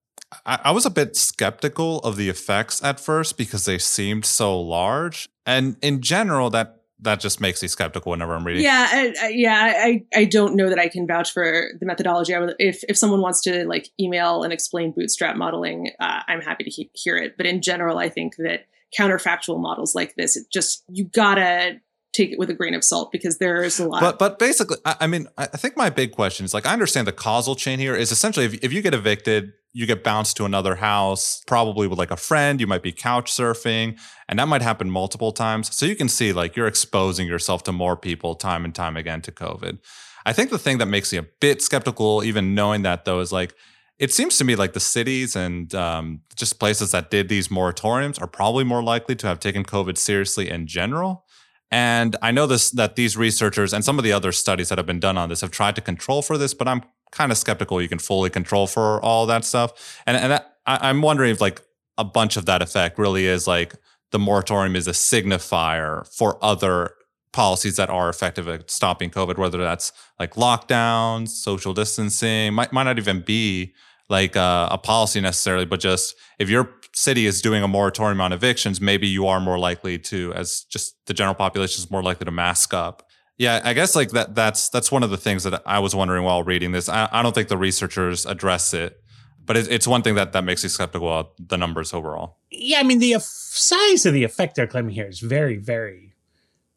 I, 0.44 0.60
I 0.64 0.70
was 0.72 0.86
a 0.86 0.90
bit 0.90 1.16
skeptical 1.16 1.98
of 2.00 2.16
the 2.16 2.28
effects 2.28 2.82
at 2.82 3.00
first 3.00 3.36
because 3.36 3.64
they 3.64 3.78
seemed 3.78 4.24
so 4.24 4.60
large. 4.60 5.28
And 5.46 5.76
in 5.82 6.00
general, 6.00 6.50
that 6.50 6.80
that 7.00 7.20
just 7.20 7.40
makes 7.40 7.60
me 7.60 7.68
skeptical 7.68 8.10
whenever 8.10 8.34
I'm 8.34 8.44
reading. 8.44 8.64
Yeah, 8.64 8.88
I, 8.90 9.14
I, 9.20 9.28
yeah, 9.28 9.72
I, 9.76 10.04
I 10.14 10.24
don't 10.24 10.54
know 10.54 10.68
that 10.68 10.78
I 10.78 10.88
can 10.88 11.06
vouch 11.06 11.32
for 11.32 11.72
the 11.78 11.86
methodology. 11.86 12.34
I 12.34 12.40
would, 12.40 12.54
if 12.58 12.82
if 12.88 12.96
someone 12.96 13.20
wants 13.20 13.40
to 13.42 13.66
like 13.66 13.88
email 14.00 14.42
and 14.42 14.52
explain 14.52 14.92
bootstrap 14.92 15.36
modeling, 15.36 15.90
uh, 16.00 16.20
I'm 16.26 16.40
happy 16.40 16.64
to 16.64 16.70
he- 16.70 16.90
hear 16.94 17.16
it. 17.16 17.36
But 17.36 17.46
in 17.46 17.62
general, 17.62 17.98
I 17.98 18.08
think 18.08 18.36
that 18.38 18.66
counterfactual 18.98 19.60
models 19.60 19.94
like 19.94 20.14
this, 20.14 20.36
it 20.36 20.46
just 20.50 20.84
you 20.88 21.04
gotta 21.04 21.80
take 22.12 22.30
it 22.30 22.38
with 22.38 22.48
a 22.48 22.54
grain 22.54 22.74
of 22.74 22.84
salt 22.84 23.10
because 23.10 23.38
there's 23.38 23.78
a 23.78 23.88
lot. 23.88 24.00
But 24.00 24.18
but 24.18 24.38
basically, 24.38 24.78
I, 24.84 24.96
I 25.00 25.06
mean, 25.06 25.26
I 25.36 25.46
think 25.46 25.76
my 25.76 25.90
big 25.90 26.12
question 26.12 26.44
is 26.44 26.54
like 26.54 26.64
I 26.64 26.72
understand 26.72 27.06
the 27.06 27.12
causal 27.12 27.56
chain 27.56 27.78
here 27.78 27.94
is 27.94 28.12
essentially 28.12 28.46
if 28.46 28.64
if 28.64 28.72
you 28.72 28.80
get 28.80 28.94
evicted 28.94 29.52
you 29.74 29.86
get 29.86 30.04
bounced 30.04 30.36
to 30.36 30.44
another 30.44 30.76
house, 30.76 31.42
probably 31.48 31.88
with 31.88 31.98
like 31.98 32.12
a 32.12 32.16
friend. 32.16 32.60
You 32.60 32.66
might 32.66 32.82
be 32.82 32.92
couch 32.92 33.30
surfing, 33.30 33.98
and 34.28 34.38
that 34.38 34.46
might 34.46 34.62
happen 34.62 34.88
multiple 34.88 35.32
times. 35.32 35.74
So 35.74 35.84
you 35.84 35.96
can 35.96 36.08
see 36.08 36.32
like 36.32 36.56
you're 36.56 36.68
exposing 36.68 37.26
yourself 37.26 37.64
to 37.64 37.72
more 37.72 37.96
people 37.96 38.36
time 38.36 38.64
and 38.64 38.74
time 38.74 38.96
again 38.96 39.20
to 39.22 39.32
COVID. 39.32 39.78
I 40.24 40.32
think 40.32 40.50
the 40.50 40.58
thing 40.58 40.78
that 40.78 40.86
makes 40.86 41.12
me 41.12 41.18
a 41.18 41.26
bit 41.40 41.60
skeptical, 41.60 42.22
even 42.22 42.54
knowing 42.54 42.82
that 42.82 43.04
though, 43.04 43.18
is 43.18 43.32
like 43.32 43.54
it 43.98 44.12
seems 44.12 44.38
to 44.38 44.44
me 44.44 44.56
like 44.56 44.72
the 44.72 44.80
cities 44.80 45.36
and 45.36 45.74
um, 45.74 46.20
just 46.36 46.58
places 46.58 46.92
that 46.92 47.10
did 47.10 47.28
these 47.28 47.48
moratoriums 47.48 48.20
are 48.22 48.26
probably 48.26 48.64
more 48.64 48.82
likely 48.82 49.16
to 49.16 49.26
have 49.26 49.40
taken 49.40 49.64
COVID 49.64 49.98
seriously 49.98 50.48
in 50.48 50.66
general. 50.66 51.24
And 51.70 52.14
I 52.22 52.30
know 52.30 52.46
this 52.46 52.70
that 52.70 52.94
these 52.94 53.16
researchers 53.16 53.72
and 53.72 53.84
some 53.84 53.98
of 53.98 54.04
the 54.04 54.12
other 54.12 54.30
studies 54.30 54.68
that 54.68 54.78
have 54.78 54.86
been 54.86 55.00
done 55.00 55.18
on 55.18 55.28
this 55.28 55.40
have 55.40 55.50
tried 55.50 55.74
to 55.74 55.80
control 55.80 56.22
for 56.22 56.38
this, 56.38 56.54
but 56.54 56.68
I'm 56.68 56.82
kind 57.14 57.32
of 57.32 57.38
skeptical 57.38 57.80
you 57.80 57.88
can 57.88 57.98
fully 57.98 58.30
control 58.30 58.66
for 58.66 59.00
all 59.02 59.26
that 59.26 59.44
stuff. 59.44 60.02
And 60.06 60.16
and 60.16 60.34
I, 60.34 60.40
I'm 60.66 61.00
wondering 61.00 61.30
if 61.30 61.40
like 61.40 61.62
a 61.96 62.04
bunch 62.04 62.36
of 62.36 62.46
that 62.46 62.60
effect 62.60 62.98
really 62.98 63.26
is 63.26 63.46
like 63.46 63.74
the 64.10 64.18
moratorium 64.18 64.76
is 64.76 64.86
a 64.86 64.92
signifier 64.92 66.06
for 66.16 66.38
other 66.42 66.92
policies 67.32 67.76
that 67.76 67.90
are 67.90 68.08
effective 68.08 68.48
at 68.48 68.70
stopping 68.70 69.10
COVID, 69.10 69.38
whether 69.38 69.58
that's 69.58 69.92
like 70.20 70.34
lockdowns, 70.34 71.28
social 71.28 71.74
distancing, 71.74 72.54
might 72.54 72.72
might 72.72 72.84
not 72.84 72.98
even 72.98 73.20
be 73.20 73.74
like 74.08 74.36
a, 74.36 74.68
a 74.70 74.78
policy 74.78 75.20
necessarily, 75.20 75.64
but 75.64 75.80
just 75.80 76.14
if 76.38 76.50
you're 76.50 76.70
city 76.94 77.26
is 77.26 77.42
doing 77.42 77.62
a 77.62 77.68
moratorium 77.68 78.20
on 78.20 78.32
evictions, 78.32 78.80
maybe 78.80 79.06
you 79.06 79.26
are 79.26 79.40
more 79.40 79.58
likely 79.58 79.98
to, 79.98 80.32
as 80.34 80.64
just 80.70 80.94
the 81.06 81.14
general 81.14 81.34
population 81.34 81.82
is 81.82 81.90
more 81.90 82.02
likely 82.02 82.24
to 82.24 82.30
mask 82.30 82.72
up. 82.72 83.08
Yeah, 83.36 83.60
I 83.64 83.72
guess 83.72 83.96
like 83.96 84.10
that. 84.10 84.34
That's 84.34 84.68
that's 84.68 84.92
one 84.92 85.02
of 85.02 85.10
the 85.10 85.16
things 85.16 85.42
that 85.42 85.62
I 85.66 85.80
was 85.80 85.94
wondering 85.94 86.24
while 86.24 86.42
reading 86.42 86.72
this. 86.72 86.88
I, 86.88 87.08
I 87.10 87.22
don't 87.22 87.34
think 87.34 87.48
the 87.48 87.58
researchers 87.58 88.26
address 88.26 88.72
it, 88.72 89.02
but 89.44 89.56
it, 89.56 89.70
it's 89.70 89.88
one 89.88 90.02
thing 90.02 90.14
that 90.14 90.32
that 90.32 90.44
makes 90.44 90.62
me 90.62 90.68
skeptical 90.68 91.08
about 91.08 91.32
the 91.38 91.58
numbers 91.58 91.92
overall. 91.92 92.38
Yeah, 92.50 92.78
I 92.78 92.84
mean 92.84 93.00
the 93.00 93.16
size 93.18 94.06
of 94.06 94.14
the 94.14 94.24
effect 94.24 94.54
they're 94.54 94.66
claiming 94.66 94.94
here 94.94 95.08
is 95.08 95.20
very, 95.20 95.56
very 95.56 96.13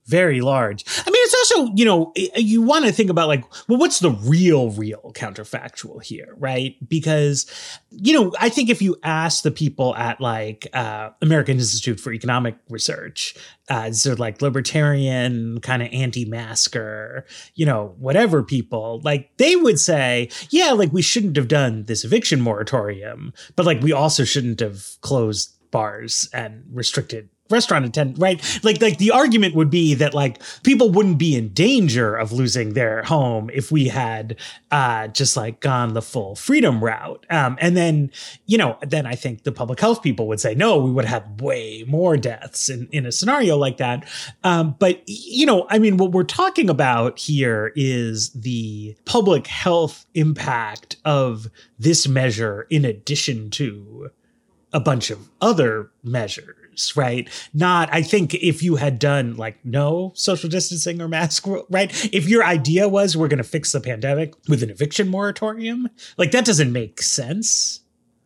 very 0.08 0.42
large. 0.42 0.86
I 0.88 1.10
mean, 1.10 1.22
it's 1.26 1.54
also, 1.54 1.74
you 1.76 1.86
know, 1.86 2.14
you 2.36 2.62
want 2.62 2.86
to 2.86 2.92
think 2.92 3.10
about 3.10 3.28
like, 3.28 3.44
well, 3.68 3.78
what's 3.78 4.00
the 4.00 4.12
real, 4.12 4.72
real 4.72 5.12
counterfactual 5.14 6.02
here, 6.02 6.34
right? 6.38 6.76
Because, 6.88 7.46
you 7.92 8.14
know, 8.14 8.34
I 8.40 8.50
think 8.50 8.70
if 8.70 8.82
you 8.82 8.96
ask 9.04 9.44
the 9.44 9.52
people 9.52 9.96
at 9.96 10.22
like 10.22 10.68
uh, 10.74 11.10
American 11.22 11.58
Institute 11.58 12.00
for 12.00 12.14
Economic 12.14 12.56
Research, 12.70 13.36
uh, 13.70 13.92
so 13.92 14.14
like 14.14 14.42
libertarian, 14.42 15.60
kind 15.60 15.82
of 15.82 15.90
anti-masker, 15.92 17.26
you 17.56 17.66
know, 17.66 17.94
whatever 18.00 18.44
people, 18.44 19.02
like 19.04 19.36
they 19.38 19.58
would 19.58 19.80
say, 19.80 20.30
yeah, 20.50 20.72
like 20.72 20.94
we 20.94 21.02
shouldn't 21.02 21.36
have 21.36 21.50
done 21.50 21.84
this 21.84 22.06
eviction 22.06 22.40
moratorium, 22.40 23.34
but 23.58 23.66
like 23.66 23.82
we 23.82 23.92
also 23.92 24.24
shouldn't 24.24 24.62
have 24.62 24.96
closed 25.02 25.54
bars 25.70 26.30
and 26.34 26.64
restricted 26.72 27.30
restaurant 27.50 27.86
attendant, 27.86 28.20
right? 28.20 28.60
Like, 28.64 28.82
like 28.82 28.98
the 28.98 29.12
argument 29.12 29.56
would 29.56 29.70
be 29.70 29.94
that 29.96 30.14
like 30.14 30.42
people 30.64 30.90
wouldn't 30.90 31.18
be 31.18 31.36
in 31.36 31.50
danger 31.50 32.16
of 32.16 32.32
losing 32.32 32.74
their 32.74 33.04
home 33.04 33.50
if 33.54 33.72
we 33.72 33.88
had 33.88 34.36
uh, 34.72 35.08
just 35.08 35.38
like 35.38 35.60
gone 35.60 35.94
the 35.94 36.02
full 36.02 36.36
freedom 36.36 36.84
route. 36.84 37.26
Um, 37.30 37.58
and 37.62 37.76
then, 37.76 38.12
you 38.46 38.58
know, 38.58 38.78
then 38.86 39.06
I 39.06 39.16
think 39.16 39.44
the 39.44 39.52
public 39.52 39.80
health 39.80 40.02
people 40.04 40.28
would 40.28 40.40
say, 40.40 40.56
no, 40.56 40.78
we 40.78 40.92
would 40.92 41.06
have 41.06 41.42
way 41.42 41.84
more 41.88 42.18
deaths 42.18 42.70
in, 42.70 42.88
in 42.92 43.06
a 43.06 43.12
scenario 43.12 43.58
like 43.58 43.78
that. 43.78 44.08
Um, 44.44 44.76
but, 44.80 45.02
you 45.08 45.46
know, 45.46 45.68
I 45.70 45.80
mean, 45.80 45.98
what 45.98 46.12
we're 46.12 46.24
talking 46.24 46.70
about 46.70 47.20
here 47.20 47.72
is 47.76 48.32
the 48.32 48.96
public 49.06 49.48
health 49.48 50.06
impact 50.14 50.98
of 51.06 51.50
this 51.80 52.08
measure 52.08 52.68
in 52.70 52.86
addition 52.86 53.50
to 53.52 54.10
a 54.74 54.80
bunch 54.80 55.10
of 55.10 55.30
other 55.42 55.90
measures 56.04 56.67
right? 56.96 57.28
Not, 57.54 57.90
I 57.92 58.02
think 58.02 58.34
if 58.36 58.62
you 58.62 58.76
had 58.76 59.00
done 59.00 59.36
like 59.36 59.64
no 59.66 60.12
social 60.16 60.50
distancing 60.50 61.02
or 61.02 61.08
mask, 61.08 61.46
right? 61.70 61.92
If 62.14 62.28
your 62.28 62.44
idea 62.44 62.88
was 62.88 63.16
we're 63.18 63.28
going 63.28 63.38
to 63.38 63.44
fix 63.44 63.72
the 63.72 63.82
pandemic 63.82 64.34
with 64.48 64.64
an 64.64 64.70
eviction 64.70 65.10
moratorium, 65.10 65.90
like 66.18 66.32
that 66.32 66.46
doesn't 66.46 66.72
make 66.72 67.02
sense 67.02 67.82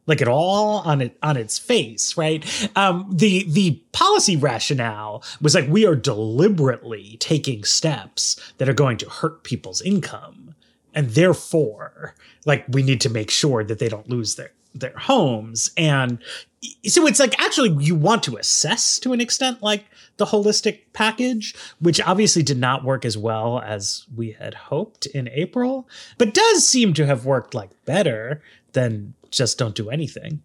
like 0.08 0.22
at 0.22 0.28
all 0.28 0.80
on 0.80 1.02
it 1.02 1.18
on 1.22 1.38
its 1.38 1.60
face 1.60 2.18
right 2.18 2.70
um, 2.76 3.08
the 3.12 3.46
the 3.52 3.82
policy 3.92 4.36
rationale 4.36 5.24
was 5.42 5.56
like 5.56 5.68
we 5.70 5.86
are 5.86 5.96
deliberately 5.96 7.18
taking 7.20 7.64
steps 7.64 8.54
that 8.58 8.68
are 8.68 8.74
going 8.74 8.98
to 8.98 9.10
hurt 9.10 9.44
people's 9.44 9.82
income 9.82 10.56
and 10.94 11.12
therefore 11.12 12.16
like 12.46 12.66
we 12.70 12.84
need 12.84 13.00
to 13.00 13.10
make 13.10 13.30
sure 13.30 13.64
that 13.64 13.80
they 13.80 13.88
don't 13.88 14.10
lose 14.10 14.36
their 14.36 14.52
their 14.74 14.98
homes. 14.98 15.72
And 15.78 16.20
so 16.86 17.08
it's 17.08 17.20
like 17.20 17.40
actually 17.42 17.70
you 17.84 17.96
want 17.96 18.24
to 18.24 18.38
assess 18.38 19.00
to 19.00 19.14
an 19.14 19.22
extent 19.22 19.62
like 19.64 19.86
the 20.18 20.26
holistic 20.26 20.82
package 20.94 21.56
which 21.80 22.00
obviously 22.02 22.44
did 22.44 22.60
not 22.60 22.84
work 22.84 23.04
as 23.04 23.18
well 23.18 23.60
as 23.60 24.06
we 24.16 24.32
had 24.32 24.54
hoped 24.54 25.08
in 25.08 25.28
april 25.30 25.90
but 26.20 26.36
does 26.36 26.68
seem 26.68 26.94
to 26.94 27.06
have 27.06 27.26
worked 27.26 27.56
like 27.56 27.72
better 27.86 28.44
than 28.74 29.14
just 29.32 29.58
don't 29.58 29.76
do 29.76 29.90
anything. 29.90 30.42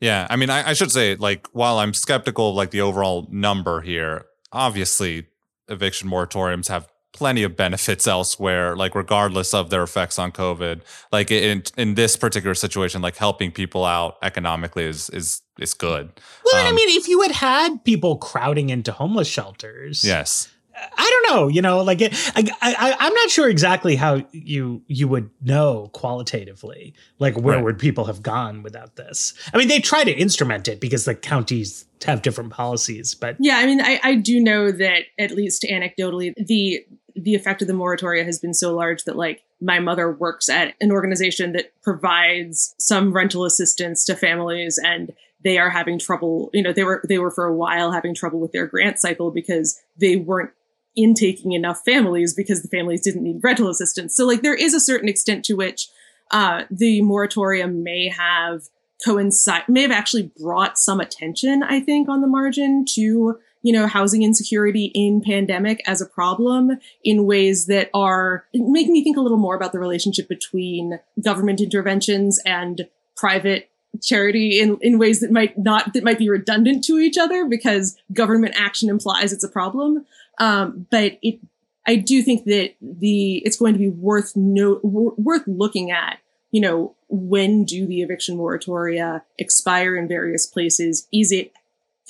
Yeah 0.00 0.26
i 0.30 0.36
mean 0.36 0.50
i, 0.50 0.70
I 0.70 0.72
should 0.74 0.92
say 0.92 1.16
like 1.16 1.48
while 1.48 1.78
i'm 1.78 1.94
skeptical 1.94 2.50
of 2.50 2.54
like 2.54 2.70
the 2.70 2.82
overall 2.82 3.26
number 3.30 3.80
here 3.80 4.26
obviously 4.52 5.26
eviction 5.68 6.08
moratoriums 6.08 6.68
have 6.68 6.88
plenty 7.12 7.42
of 7.42 7.56
benefits 7.56 8.06
elsewhere 8.06 8.76
like 8.76 8.94
regardless 8.94 9.52
of 9.52 9.70
their 9.70 9.82
effects 9.82 10.18
on 10.18 10.30
covid 10.30 10.80
like 11.12 11.30
in 11.30 11.62
in 11.76 11.94
this 11.94 12.16
particular 12.16 12.54
situation 12.54 13.02
like 13.02 13.16
helping 13.16 13.50
people 13.50 13.84
out 13.84 14.16
economically 14.22 14.84
is 14.84 15.10
is 15.10 15.42
is 15.58 15.74
good 15.74 16.10
well 16.44 16.62
um, 16.62 16.68
i 16.68 16.72
mean 16.72 16.88
if 16.90 17.08
you 17.08 17.20
had 17.22 17.32
had 17.32 17.84
people 17.84 18.16
crowding 18.16 18.70
into 18.70 18.92
homeless 18.92 19.28
shelters 19.28 20.04
yes 20.04 20.48
I 20.96 21.22
don't 21.24 21.36
know, 21.36 21.48
you 21.48 21.62
know, 21.62 21.82
like 21.82 22.00
it, 22.00 22.12
I, 22.34 22.44
I, 22.62 22.96
I'm 22.98 23.14
not 23.14 23.30
sure 23.30 23.48
exactly 23.48 23.96
how 23.96 24.22
you 24.32 24.82
you 24.86 25.08
would 25.08 25.30
know 25.42 25.90
qualitatively, 25.92 26.94
like 27.18 27.36
where 27.36 27.56
right. 27.56 27.64
would 27.64 27.78
people 27.78 28.04
have 28.06 28.22
gone 28.22 28.62
without 28.62 28.96
this? 28.96 29.34
I 29.52 29.58
mean, 29.58 29.68
they 29.68 29.80
try 29.80 30.04
to 30.04 30.12
instrument 30.12 30.68
it 30.68 30.80
because 30.80 31.04
the 31.04 31.14
counties 31.14 31.84
have 32.04 32.22
different 32.22 32.52
policies, 32.52 33.14
but 33.14 33.36
yeah, 33.40 33.58
I 33.58 33.66
mean, 33.66 33.80
I, 33.80 34.00
I 34.02 34.14
do 34.14 34.40
know 34.40 34.70
that 34.70 35.02
at 35.18 35.32
least 35.32 35.66
anecdotally, 35.68 36.32
the 36.36 36.84
the 37.22 37.34
effect 37.34 37.62
of 37.62 37.68
the 37.68 37.74
moratoria 37.74 38.24
has 38.24 38.38
been 38.38 38.54
so 38.54 38.74
large 38.74 39.04
that 39.04 39.16
like 39.16 39.42
my 39.60 39.78
mother 39.78 40.10
works 40.10 40.48
at 40.48 40.74
an 40.80 40.90
organization 40.90 41.52
that 41.52 41.72
provides 41.82 42.74
some 42.78 43.12
rental 43.12 43.44
assistance 43.44 44.04
to 44.04 44.16
families 44.16 44.78
and 44.82 45.12
they 45.42 45.58
are 45.58 45.70
having 45.70 45.98
trouble 45.98 46.50
you 46.52 46.62
know 46.62 46.72
they 46.72 46.84
were 46.84 47.02
they 47.08 47.18
were 47.18 47.30
for 47.30 47.46
a 47.46 47.54
while 47.54 47.92
having 47.92 48.14
trouble 48.14 48.40
with 48.40 48.52
their 48.52 48.66
grant 48.66 48.98
cycle 48.98 49.30
because 49.30 49.80
they 49.98 50.16
weren't 50.16 50.50
intaking 50.96 51.52
enough 51.52 51.82
families 51.84 52.34
because 52.34 52.62
the 52.62 52.68
families 52.68 53.00
didn't 53.00 53.22
need 53.22 53.40
rental 53.42 53.68
assistance. 53.68 54.14
So 54.14 54.26
like 54.26 54.42
there 54.42 54.54
is 54.54 54.74
a 54.74 54.80
certain 54.80 55.08
extent 55.08 55.44
to 55.46 55.54
which 55.54 55.88
uh, 56.30 56.64
the 56.70 57.02
moratorium 57.02 57.82
may 57.82 58.08
have 58.08 58.62
coincide 59.04 59.66
may 59.66 59.82
have 59.82 59.90
actually 59.90 60.30
brought 60.38 60.78
some 60.78 61.00
attention 61.00 61.62
i 61.62 61.80
think 61.80 62.06
on 62.06 62.20
the 62.20 62.26
margin 62.26 62.84
to 62.86 63.38
you 63.62 63.72
know, 63.72 63.86
housing 63.86 64.22
insecurity 64.22 64.86
in 64.94 65.20
pandemic 65.20 65.82
as 65.86 66.00
a 66.00 66.06
problem 66.06 66.78
in 67.04 67.26
ways 67.26 67.66
that 67.66 67.90
are 67.92 68.46
making 68.54 68.92
me 68.92 69.04
think 69.04 69.16
a 69.16 69.20
little 69.20 69.38
more 69.38 69.54
about 69.54 69.72
the 69.72 69.78
relationship 69.78 70.28
between 70.28 70.98
government 71.22 71.60
interventions 71.60 72.40
and 72.46 72.88
private 73.16 73.70
charity 74.00 74.60
in, 74.60 74.78
in 74.80 74.98
ways 74.98 75.20
that 75.20 75.30
might 75.30 75.58
not 75.58 75.92
that 75.94 76.04
might 76.04 76.18
be 76.18 76.30
redundant 76.30 76.84
to 76.84 76.98
each 76.98 77.18
other 77.18 77.44
because 77.44 77.96
government 78.12 78.54
action 78.56 78.88
implies 78.88 79.32
it's 79.32 79.44
a 79.44 79.48
problem. 79.48 80.06
Um, 80.38 80.86
but 80.90 81.18
it 81.22 81.40
I 81.86 81.96
do 81.96 82.22
think 82.22 82.44
that 82.44 82.74
the 82.80 83.38
it's 83.38 83.56
going 83.56 83.72
to 83.72 83.78
be 83.78 83.88
worth 83.88 84.36
no 84.36 84.80
worth 84.82 85.42
looking 85.46 85.90
at. 85.90 86.18
You 86.50 86.60
know, 86.60 86.96
when 87.08 87.64
do 87.64 87.86
the 87.86 88.02
eviction 88.02 88.36
moratoria 88.36 89.22
expire 89.38 89.96
in 89.96 90.08
various 90.08 90.46
places? 90.46 91.06
Is 91.12 91.30
it 91.30 91.52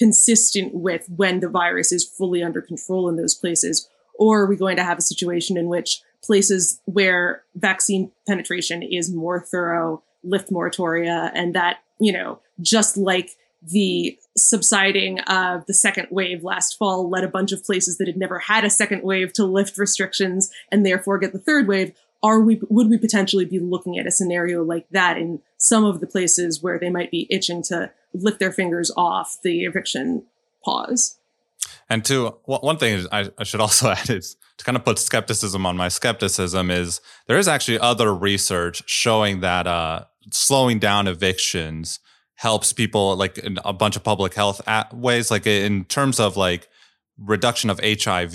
consistent 0.00 0.74
with 0.74 1.04
when 1.14 1.40
the 1.40 1.48
virus 1.48 1.92
is 1.92 2.08
fully 2.08 2.42
under 2.42 2.62
control 2.62 3.06
in 3.08 3.16
those 3.16 3.34
places? 3.34 3.86
Or 4.18 4.40
are 4.40 4.46
we 4.46 4.56
going 4.56 4.76
to 4.76 4.82
have 4.82 4.98
a 4.98 5.02
situation 5.02 5.58
in 5.58 5.68
which 5.68 6.00
places 6.22 6.80
where 6.86 7.42
vaccine 7.54 8.10
penetration 8.26 8.82
is 8.82 9.12
more 9.12 9.40
thorough 9.40 10.02
lift 10.24 10.50
moratoria 10.50 11.30
and 11.34 11.54
that, 11.54 11.78
you 11.98 12.12
know, 12.12 12.40
just 12.62 12.96
like 12.96 13.36
the 13.62 14.18
subsiding 14.38 15.20
of 15.20 15.66
the 15.66 15.74
second 15.74 16.08
wave 16.10 16.42
last 16.42 16.78
fall 16.78 17.10
led 17.10 17.24
a 17.24 17.28
bunch 17.28 17.52
of 17.52 17.62
places 17.62 17.98
that 17.98 18.06
had 18.06 18.16
never 18.16 18.38
had 18.38 18.64
a 18.64 18.70
second 18.70 19.02
wave 19.02 19.34
to 19.34 19.44
lift 19.44 19.76
restrictions 19.76 20.50
and 20.72 20.86
therefore 20.86 21.18
get 21.18 21.34
the 21.34 21.38
third 21.38 21.68
wave 21.68 21.92
are 22.22 22.40
we 22.40 22.60
would 22.68 22.88
we 22.88 22.96
potentially 22.96 23.44
be 23.44 23.58
looking 23.58 23.98
at 23.98 24.06
a 24.06 24.10
scenario 24.10 24.62
like 24.62 24.88
that 24.90 25.18
in 25.18 25.40
some 25.58 25.84
of 25.84 26.00
the 26.00 26.06
places 26.06 26.62
where 26.62 26.78
they 26.78 26.88
might 26.88 27.10
be 27.10 27.26
itching 27.28 27.62
to 27.62 27.90
lift 28.12 28.38
their 28.38 28.52
fingers 28.52 28.90
off 28.96 29.38
the 29.42 29.64
eviction 29.64 30.24
pause 30.64 31.18
and 31.88 32.04
two 32.04 32.28
one 32.44 32.76
thing 32.76 33.06
I, 33.12 33.30
I 33.38 33.44
should 33.44 33.60
also 33.60 33.90
add 33.90 34.10
is 34.10 34.36
to 34.58 34.64
kind 34.64 34.76
of 34.76 34.84
put 34.84 34.98
skepticism 34.98 35.64
on 35.66 35.76
my 35.76 35.88
skepticism 35.88 36.70
is 36.70 37.00
there 37.26 37.38
is 37.38 37.48
actually 37.48 37.78
other 37.78 38.14
research 38.14 38.82
showing 38.86 39.40
that 39.40 39.66
uh, 39.66 40.04
slowing 40.32 40.78
down 40.78 41.06
evictions 41.06 42.00
helps 42.34 42.72
people 42.72 43.16
like 43.16 43.38
in 43.38 43.58
a 43.64 43.72
bunch 43.72 43.96
of 43.96 44.04
public 44.04 44.34
health 44.34 44.60
ways 44.92 45.30
like 45.30 45.46
in 45.46 45.84
terms 45.84 46.18
of 46.18 46.36
like 46.36 46.68
reduction 47.18 47.68
of 47.68 47.78
hiv 47.80 48.34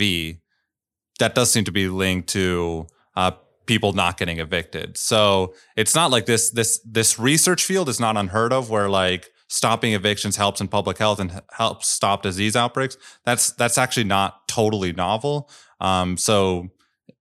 that 1.20 1.34
does 1.34 1.52
seem 1.52 1.64
to 1.64 1.72
be 1.72 1.88
linked 1.88 2.30
to 2.30 2.88
uh, 3.16 3.32
people 3.66 3.94
not 3.94 4.18
getting 4.18 4.40
evicted. 4.40 4.98
So 4.98 5.54
it's 5.76 5.96
not 5.96 6.12
like 6.12 6.26
this 6.26 6.50
this 6.52 6.80
this 6.86 7.18
research 7.20 7.64
field 7.64 7.90
is 7.90 8.00
not 8.00 8.18
unheard 8.18 8.54
of 8.54 8.70
where 8.70 8.90
like 8.90 9.30
stopping 9.48 9.94
evictions 9.94 10.36
helps 10.36 10.62
in 10.62 10.68
public 10.68 10.98
health 10.98 11.20
and 11.20 11.42
helps 11.52 11.88
stop 11.88 12.22
disease 12.22 12.56
outbreaks. 12.56 12.98
That's 13.26 13.52
that's 13.52 13.78
actually 13.78 14.06
not 14.06 14.48
totally 14.48 14.94
novel. 14.94 15.50
Um, 15.80 16.18
so 16.18 16.70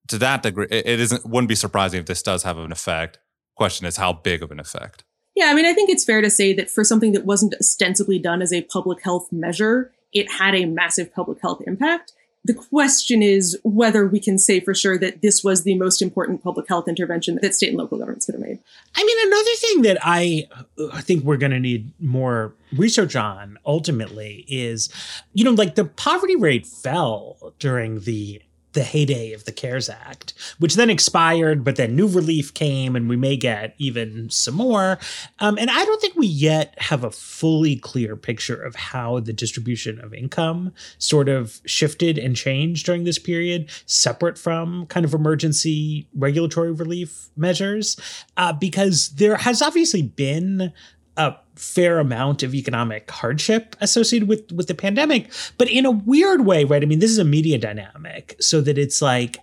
to 0.08 0.18
that 0.18 0.42
degree, 0.42 0.66
it, 0.70 0.86
it 0.86 1.00
isn't 1.00 1.26
wouldn't 1.26 1.48
be 1.48 1.54
surprising 1.54 2.00
if 2.00 2.06
this 2.06 2.22
does 2.22 2.42
have 2.42 2.58
an 2.58 2.72
effect. 2.72 3.18
Question 3.56 3.86
is 3.86 3.96
how 3.96 4.12
big 4.12 4.42
of 4.42 4.50
an 4.50 4.60
effect. 4.60 5.04
Yeah, 5.34 5.46
I 5.46 5.54
mean, 5.54 5.66
I 5.66 5.72
think 5.72 5.90
it's 5.90 6.04
fair 6.04 6.20
to 6.20 6.30
say 6.30 6.52
that 6.52 6.70
for 6.70 6.84
something 6.84 7.12
that 7.12 7.24
wasn't 7.24 7.54
ostensibly 7.54 8.18
done 8.18 8.40
as 8.40 8.52
a 8.52 8.62
public 8.62 9.02
health 9.02 9.32
measure, 9.32 9.92
it 10.12 10.30
had 10.30 10.54
a 10.54 10.64
massive 10.64 11.12
public 11.12 11.40
health 11.40 11.60
impact 11.66 12.12
The 12.46 12.54
question 12.54 13.22
is 13.22 13.58
whether 13.64 14.06
we 14.06 14.20
can 14.20 14.36
say 14.38 14.60
for 14.60 14.74
sure 14.74 14.98
that 14.98 15.22
this 15.22 15.42
was 15.42 15.62
the 15.62 15.76
most 15.76 16.02
important 16.02 16.42
public 16.42 16.68
health 16.68 16.88
intervention 16.88 17.38
that 17.40 17.54
state 17.54 17.68
and 17.68 17.78
local 17.78 17.96
governments 17.98 18.26
could 18.26 18.34
have 18.34 18.42
made. 18.42 18.58
I 18.94 19.02
mean, 19.02 19.26
another 19.26 19.54
thing 19.56 19.82
that 19.82 19.98
I, 20.02 20.48
I 20.92 21.00
think 21.00 21.24
we're 21.24 21.38
going 21.38 21.52
to 21.52 21.60
need 21.60 21.90
more 22.00 22.52
research 22.76 23.16
on 23.16 23.58
ultimately 23.64 24.44
is, 24.46 24.90
you 25.32 25.44
know, 25.44 25.52
like 25.52 25.74
the 25.74 25.86
poverty 25.86 26.36
rate 26.36 26.66
fell 26.66 27.54
during 27.58 28.00
the 28.00 28.42
the 28.74 28.84
heyday 28.84 29.32
of 29.32 29.44
the 29.44 29.52
CARES 29.52 29.88
Act, 29.88 30.34
which 30.58 30.74
then 30.74 30.90
expired, 30.90 31.64
but 31.64 31.76
then 31.76 31.96
new 31.96 32.06
relief 32.06 32.52
came, 32.52 32.94
and 32.94 33.08
we 33.08 33.16
may 33.16 33.36
get 33.36 33.74
even 33.78 34.28
some 34.30 34.54
more. 34.54 34.98
Um, 35.38 35.56
and 35.58 35.70
I 35.70 35.84
don't 35.84 36.00
think 36.00 36.16
we 36.16 36.26
yet 36.26 36.74
have 36.78 37.04
a 37.04 37.10
fully 37.10 37.76
clear 37.76 38.16
picture 38.16 38.60
of 38.60 38.74
how 38.74 39.20
the 39.20 39.32
distribution 39.32 40.00
of 40.00 40.12
income 40.12 40.72
sort 40.98 41.28
of 41.28 41.60
shifted 41.64 42.18
and 42.18 42.36
changed 42.36 42.86
during 42.86 43.04
this 43.04 43.18
period, 43.18 43.70
separate 43.86 44.38
from 44.38 44.86
kind 44.86 45.04
of 45.04 45.14
emergency 45.14 46.06
regulatory 46.14 46.72
relief 46.72 47.30
measures, 47.36 47.96
uh, 48.36 48.52
because 48.52 49.10
there 49.10 49.36
has 49.36 49.62
obviously 49.62 50.02
been 50.02 50.72
a 51.16 51.34
fair 51.54 51.98
amount 51.98 52.42
of 52.42 52.54
economic 52.54 53.10
hardship 53.10 53.76
associated 53.80 54.28
with 54.28 54.50
with 54.52 54.66
the 54.66 54.74
pandemic 54.74 55.30
but 55.56 55.68
in 55.68 55.86
a 55.86 55.90
weird 55.90 56.44
way 56.44 56.64
right? 56.64 56.82
I 56.82 56.86
mean 56.86 56.98
this 56.98 57.10
is 57.10 57.18
a 57.18 57.24
media 57.24 57.58
dynamic 57.58 58.36
so 58.40 58.60
that 58.60 58.78
it's 58.78 59.00
like 59.00 59.38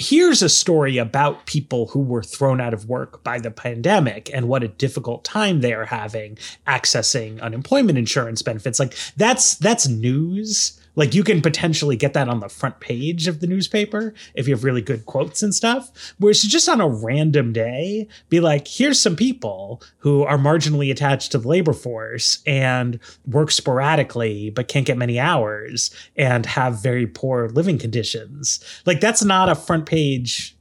here's 0.00 0.40
a 0.40 0.48
story 0.48 0.96
about 0.96 1.44
people 1.44 1.88
who 1.88 2.00
were 2.00 2.22
thrown 2.22 2.58
out 2.58 2.72
of 2.72 2.88
work 2.88 3.22
by 3.22 3.38
the 3.38 3.50
pandemic 3.50 4.30
and 4.32 4.48
what 4.48 4.62
a 4.62 4.68
difficult 4.68 5.24
time 5.24 5.60
they 5.60 5.74
are 5.74 5.84
having 5.84 6.38
accessing 6.66 7.38
unemployment 7.42 7.98
insurance 7.98 8.40
benefits. 8.40 8.80
Like 8.80 8.94
that's 9.16 9.56
that's 9.56 9.88
news 9.88 10.79
like 11.00 11.14
you 11.14 11.24
can 11.24 11.40
potentially 11.40 11.96
get 11.96 12.12
that 12.12 12.28
on 12.28 12.40
the 12.40 12.48
front 12.50 12.78
page 12.78 13.26
of 13.26 13.40
the 13.40 13.46
newspaper 13.46 14.12
if 14.34 14.46
you 14.46 14.52
have 14.54 14.64
really 14.64 14.82
good 14.82 15.06
quotes 15.06 15.42
and 15.42 15.54
stuff. 15.54 16.12
Whereas 16.18 16.42
just 16.42 16.68
on 16.68 16.78
a 16.78 16.86
random 16.86 17.54
day, 17.54 18.06
be 18.28 18.38
like, 18.38 18.68
here's 18.68 19.00
some 19.00 19.16
people 19.16 19.82
who 20.00 20.24
are 20.24 20.36
marginally 20.36 20.90
attached 20.90 21.32
to 21.32 21.38
the 21.38 21.48
labor 21.48 21.72
force 21.72 22.42
and 22.46 23.00
work 23.26 23.50
sporadically 23.50 24.50
but 24.50 24.68
can't 24.68 24.84
get 24.84 24.98
many 24.98 25.18
hours 25.18 25.90
and 26.16 26.44
have 26.44 26.82
very 26.82 27.06
poor 27.06 27.48
living 27.48 27.78
conditions. 27.78 28.62
Like 28.84 29.00
that's 29.00 29.24
not 29.24 29.48
a 29.48 29.54
front 29.54 29.86
page 29.86 30.54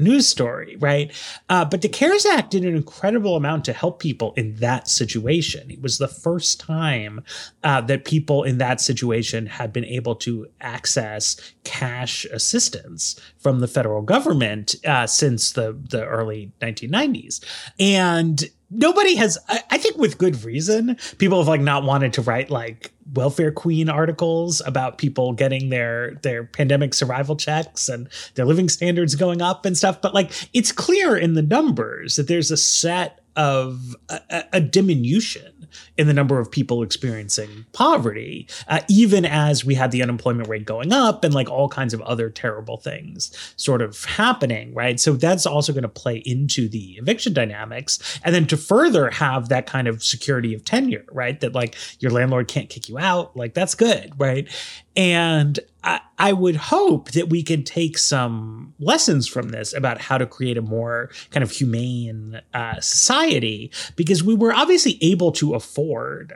news 0.00 0.26
story, 0.26 0.76
right? 0.80 1.12
Uh, 1.48 1.64
but 1.64 1.82
the 1.82 1.88
CARES 1.88 2.26
Act 2.26 2.50
did 2.50 2.64
an 2.64 2.74
incredible 2.74 3.36
amount 3.36 3.64
to 3.66 3.72
help 3.72 4.00
people 4.00 4.32
in 4.36 4.56
that 4.56 4.88
situation. 4.88 5.70
It 5.70 5.82
was 5.82 5.98
the 5.98 6.08
first 6.08 6.60
time 6.60 7.22
uh, 7.62 7.80
that 7.82 8.04
people 8.04 8.42
in 8.42 8.58
that 8.58 8.80
situation 8.80 9.46
had 9.46 9.72
been 9.72 9.84
able 9.84 10.14
to 10.16 10.46
access 10.60 11.36
cash 11.64 12.24
assistance 12.26 13.20
from 13.38 13.60
the 13.60 13.68
federal 13.68 14.02
government 14.02 14.74
uh, 14.86 15.06
since 15.06 15.52
the 15.52 15.76
the 15.90 16.04
early 16.04 16.52
1990s, 16.60 17.44
and 17.78 18.50
nobody 18.70 19.16
has 19.16 19.38
I, 19.48 19.62
I, 19.70 19.78
think 19.78 19.96
with 19.96 20.18
good 20.18 20.44
reason 20.44 20.96
people 21.18 21.38
have 21.38 21.48
like 21.48 21.60
not 21.60 21.82
wanted 21.82 22.12
to 22.14 22.22
write 22.22 22.50
like 22.50 22.92
welfare 23.14 23.50
queen 23.50 23.88
articles 23.88 24.62
about 24.64 24.98
people 24.98 25.32
getting 25.32 25.70
their 25.70 26.14
their 26.22 26.44
pandemic 26.44 26.94
survival 26.94 27.36
checks 27.36 27.88
and 27.88 28.08
their 28.34 28.44
living 28.44 28.68
standards 28.68 29.14
going 29.14 29.42
up 29.42 29.66
and 29.66 29.76
stuff 29.76 30.00
but 30.00 30.14
like 30.14 30.30
it's 30.52 30.72
clear 30.72 31.16
in 31.16 31.34
the 31.34 31.42
numbers 31.42 32.16
that 32.16 32.28
there's 32.28 32.50
a 32.50 32.56
set 32.56 33.20
of 33.36 33.96
a, 34.08 34.44
a 34.52 34.60
diminution 34.60 35.66
in 36.00 36.06
the 36.06 36.14
number 36.14 36.40
of 36.40 36.50
people 36.50 36.82
experiencing 36.82 37.66
poverty, 37.74 38.48
uh, 38.68 38.80
even 38.88 39.26
as 39.26 39.66
we 39.66 39.74
had 39.74 39.90
the 39.90 40.02
unemployment 40.02 40.48
rate 40.48 40.64
going 40.64 40.94
up 40.94 41.24
and 41.24 41.34
like 41.34 41.50
all 41.50 41.68
kinds 41.68 41.92
of 41.92 42.00
other 42.00 42.30
terrible 42.30 42.78
things 42.78 43.30
sort 43.56 43.82
of 43.82 44.02
happening, 44.04 44.72
right? 44.72 44.98
So 44.98 45.12
that's 45.12 45.44
also 45.44 45.74
going 45.74 45.82
to 45.82 45.90
play 45.90 46.22
into 46.24 46.70
the 46.70 46.92
eviction 46.92 47.34
dynamics. 47.34 48.18
And 48.24 48.34
then 48.34 48.46
to 48.46 48.56
further 48.56 49.10
have 49.10 49.50
that 49.50 49.66
kind 49.66 49.88
of 49.88 50.02
security 50.02 50.54
of 50.54 50.64
tenure, 50.64 51.04
right? 51.12 51.38
That 51.40 51.52
like 51.52 51.76
your 51.98 52.12
landlord 52.12 52.48
can't 52.48 52.70
kick 52.70 52.88
you 52.88 52.98
out, 52.98 53.36
like 53.36 53.52
that's 53.52 53.74
good, 53.74 54.14
right? 54.18 54.48
And 54.96 55.60
I, 55.84 56.00
I, 56.18 56.32
would 56.32 56.56
hope 56.56 57.12
that 57.12 57.28
we 57.28 57.42
can 57.42 57.62
take 57.62 57.96
some 57.96 58.74
lessons 58.78 59.28
from 59.28 59.50
this 59.50 59.72
about 59.72 60.00
how 60.00 60.18
to 60.18 60.26
create 60.26 60.58
a 60.58 60.62
more 60.62 61.10
kind 61.30 61.42
of 61.42 61.50
humane 61.50 62.40
uh, 62.52 62.80
society 62.80 63.70
because 63.96 64.22
we 64.22 64.34
were 64.34 64.52
obviously 64.52 64.98
able 65.00 65.32
to 65.32 65.54
afford 65.54 65.89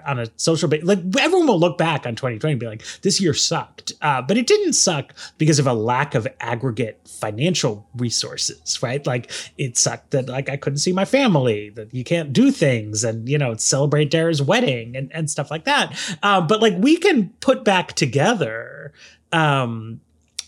on 0.06 0.18
a 0.18 0.26
social 0.36 0.68
base. 0.68 0.82
Like 0.84 0.98
everyone 1.18 1.46
will 1.46 1.58
look 1.58 1.78
back 1.78 2.06
on 2.06 2.14
2020 2.14 2.52
and 2.52 2.60
be 2.60 2.66
like, 2.66 2.84
this 3.02 3.20
year 3.20 3.34
sucked. 3.34 3.92
Uh, 4.02 4.22
but 4.22 4.36
it 4.36 4.46
didn't 4.46 4.74
suck 4.74 5.14
because 5.38 5.58
of 5.58 5.66
a 5.66 5.72
lack 5.72 6.14
of 6.14 6.26
aggregate 6.40 7.00
financial 7.06 7.88
resources, 7.96 8.82
right? 8.82 9.06
Like 9.06 9.30
it 9.58 9.76
sucked 9.76 10.10
that 10.12 10.28
like 10.28 10.48
I 10.48 10.56
couldn't 10.56 10.78
see 10.78 10.92
my 10.92 11.04
family, 11.04 11.70
that 11.70 11.94
you 11.94 12.04
can't 12.04 12.32
do 12.32 12.50
things 12.50 13.04
and, 13.04 13.28
you 13.28 13.38
know, 13.38 13.54
celebrate 13.54 14.10
Dara's 14.10 14.42
wedding 14.42 14.96
and, 14.96 15.12
and 15.12 15.30
stuff 15.30 15.50
like 15.50 15.64
that. 15.64 15.98
Uh, 16.22 16.40
but 16.40 16.60
like 16.60 16.74
we 16.78 16.96
can 16.96 17.30
put 17.40 17.64
back 17.64 17.92
together 17.92 18.92
um, 19.32 20.00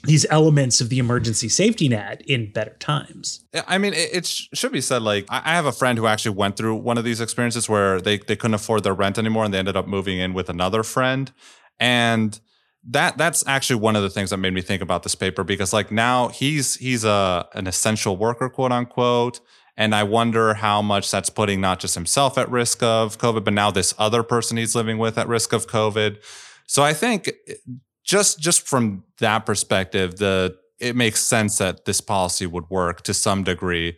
these 0.06 0.26
elements 0.30 0.80
of 0.80 0.88
the 0.88 0.98
emergency 0.98 1.48
safety 1.48 1.88
net 1.88 2.22
in 2.26 2.52
better 2.52 2.76
times. 2.78 3.44
I 3.66 3.78
mean, 3.78 3.92
it, 3.92 4.10
it, 4.12 4.26
should 4.26 4.72
be 4.72 4.80
said. 4.80 5.02
Like, 5.02 5.26
I 5.28 5.54
have 5.54 5.66
a 5.66 5.72
friend 5.72 5.98
who 5.98 6.06
actually 6.06 6.36
went 6.36 6.56
through 6.56 6.76
one 6.76 6.98
of 6.98 7.04
these 7.04 7.20
experiences 7.20 7.68
where 7.68 8.00
they 8.00 8.18
they 8.18 8.36
couldn't 8.36 8.54
afford 8.54 8.84
their 8.84 8.94
rent 8.94 9.18
anymore, 9.18 9.44
and 9.44 9.52
they 9.52 9.58
ended 9.58 9.76
up 9.76 9.86
moving 9.86 10.18
in 10.18 10.34
with 10.34 10.48
another 10.48 10.82
friend, 10.82 11.32
and 11.78 12.40
that 12.88 13.18
that's 13.18 13.46
actually 13.46 13.80
one 13.80 13.96
of 13.96 14.02
the 14.02 14.10
things 14.10 14.30
that 14.30 14.36
made 14.36 14.54
me 14.54 14.62
think 14.62 14.80
about 14.80 15.02
this 15.02 15.14
paper 15.14 15.42
because 15.42 15.72
like 15.72 15.90
now 15.90 16.28
he's 16.28 16.76
he's 16.76 17.04
a 17.04 17.48
an 17.54 17.66
essential 17.66 18.16
worker, 18.16 18.48
quote 18.48 18.72
unquote. 18.72 19.40
And 19.78 19.94
I 19.94 20.04
wonder 20.04 20.54
how 20.54 20.80
much 20.80 21.10
that's 21.10 21.28
putting 21.28 21.60
not 21.60 21.80
just 21.80 21.94
himself 21.94 22.38
at 22.38 22.50
risk 22.50 22.82
of 22.82 23.18
COVID, 23.18 23.44
but 23.44 23.52
now 23.52 23.70
this 23.70 23.92
other 23.98 24.22
person 24.22 24.56
he's 24.56 24.74
living 24.74 24.96
with 24.96 25.18
at 25.18 25.28
risk 25.28 25.52
of 25.52 25.66
COVID. 25.66 26.16
So 26.66 26.82
I 26.82 26.94
think 26.94 27.30
just 28.06 28.38
just 28.40 28.66
from 28.66 29.04
that 29.18 29.44
perspective, 29.44 30.16
the 30.16 30.56
it 30.78 30.94
makes 30.94 31.22
sense 31.22 31.58
that 31.58 31.84
this 31.84 32.00
policy 32.00 32.46
would 32.46 32.70
work 32.70 33.02
to 33.02 33.14
some 33.14 33.44
degree. 33.44 33.96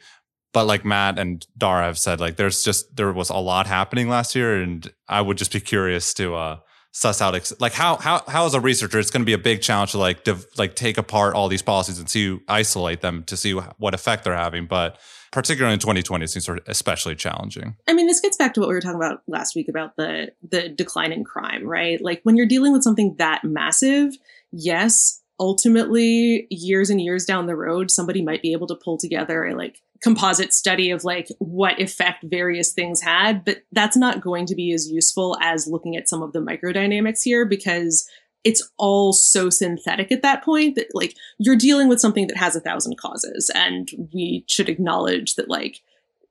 But 0.55 0.67
like 0.67 0.85
Matt 0.85 1.19
and 1.19 1.47
Dara 1.57 1.85
have 1.85 1.99
said, 1.99 2.19
like 2.21 2.37
there's 2.37 2.65
just 2.65 2.97
there 2.97 3.13
was 3.13 3.29
a 3.31 3.37
lot 3.37 3.67
happening 3.67 4.09
last 4.09 4.35
year, 4.35 4.61
and 4.61 4.91
I 5.09 5.21
would 5.21 5.37
just 5.37 5.53
be 5.53 5.61
curious 5.61 6.15
to 6.15 6.35
uh, 6.35 6.59
suss 6.91 7.21
out 7.21 7.35
ex- 7.35 7.53
like 7.61 7.75
how 7.75 7.97
how 7.97 8.23
how 8.27 8.47
as 8.47 8.55
a 8.55 8.61
researcher, 8.61 8.99
it's 8.99 9.11
going 9.11 9.23
to 9.23 9.27
be 9.27 9.35
a 9.35 9.39
big 9.39 9.61
challenge 9.61 9.93
to 9.93 9.99
like 9.99 10.25
div- 10.25 10.47
like 10.57 10.75
take 10.75 10.97
apart 10.97 11.35
all 11.35 11.49
these 11.49 11.63
policies 11.63 11.99
and 11.99 12.09
see 12.09 12.41
isolate 12.49 13.03
them 13.03 13.25
to 13.25 13.37
see 13.37 13.53
what 13.53 13.93
effect 13.93 14.25
they're 14.25 14.35
having. 14.35 14.67
But 14.67 14.99
particularly 15.31 15.75
in 15.75 15.81
2020 15.81 16.25
it 16.25 16.29
seems 16.29 16.49
especially 16.67 17.15
challenging. 17.15 17.77
I 17.87 17.93
mean 17.93 18.07
this 18.07 18.21
gets 18.21 18.37
back 18.37 18.55
to 18.55 18.61
what 18.61 18.69
we 18.69 18.75
were 18.75 18.81
talking 18.81 18.97
about 18.97 19.23
last 19.27 19.55
week 19.55 19.69
about 19.69 19.97
the 19.97 20.33
the 20.49 20.69
decline 20.69 21.13
in 21.13 21.25
crime 21.25 21.67
right? 21.67 22.01
Like 22.01 22.21
when 22.23 22.37
you're 22.37 22.47
dealing 22.47 22.73
with 22.73 22.83
something 22.83 23.17
that 23.19 23.45
massive 23.45 24.15
yes 24.53 25.21
ultimately 25.41 26.47
years 26.51 26.91
and 26.91 27.01
years 27.01 27.25
down 27.25 27.47
the 27.47 27.55
road 27.55 27.91
somebody 27.91 28.23
might 28.23 28.43
be 28.43 28.53
able 28.53 28.67
to 28.67 28.75
pull 28.75 28.99
together 28.99 29.45
a 29.45 29.55
like 29.55 29.81
composite 30.03 30.53
study 30.53 30.91
of 30.91 31.05
like 31.05 31.29
what 31.39 31.81
effect 31.81 32.25
various 32.25 32.73
things 32.73 33.01
had 33.01 33.45
but 33.45 33.59
that's 33.73 33.97
not 33.97 34.21
going 34.21 34.47
to 34.47 34.55
be 34.55 34.73
as 34.73 34.91
useful 34.91 35.37
as 35.41 35.67
looking 35.67 35.97
at 35.97 36.09
some 36.09 36.23
of 36.23 36.33
the 36.33 36.41
microdynamics 36.41 37.23
here 37.23 37.45
because 37.45 38.09
it's 38.45 38.69
all 38.77 39.13
so 39.13 39.51
synthetic 39.51 40.13
at 40.13 40.23
that 40.23 40.45
point 40.45 40.75
that 40.77 40.87
like 40.95 41.17
you're 41.39 41.57
dealing 41.57 41.89
with 41.89 42.01
something 42.01 42.27
that 42.29 42.37
has 42.37 42.57
a 42.57 42.61
thousand 42.61 42.97
causes 42.97 43.51
and 43.55 43.91
we 44.13 44.45
should 44.47 44.69
acknowledge 44.69 45.35
that 45.35 45.49
like 45.49 45.81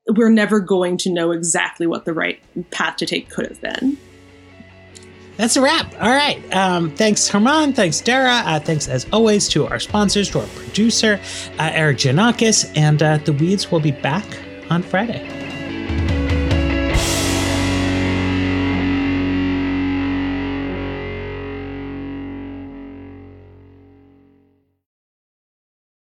we're 0.10 0.30
never 0.30 0.60
going 0.60 0.98
to 0.98 1.12
know 1.12 1.32
exactly 1.32 1.86
what 1.86 2.06
the 2.06 2.14
right 2.14 2.40
path 2.72 2.96
to 2.98 3.06
take 3.06 3.30
could 3.30 3.46
have 3.46 3.62
been 3.62 3.98
that's 5.38 5.56
a 5.56 5.62
wrap. 5.62 5.94
All 6.02 6.10
right. 6.10 6.42
Um, 6.52 6.90
thanks, 6.96 7.30
German. 7.30 7.72
Thanks, 7.72 8.02
Dara. 8.02 8.42
Uh, 8.44 8.60
thanks, 8.60 8.88
as 8.88 9.06
always, 9.14 9.48
to 9.50 9.68
our 9.68 9.80
sponsors, 9.80 10.32
to 10.32 10.40
our 10.40 10.48
producer, 10.48 11.20
uh, 11.60 11.70
Erikk 11.70 11.98
Geannikis. 11.98 12.76
And 12.76 13.04
uh, 13.04 13.18
the 13.18 13.34
Weeds 13.34 13.72
will 13.72 13.80
be 13.80 13.92
back 13.92 14.26
on 14.72 14.82
Friday. 14.82 15.47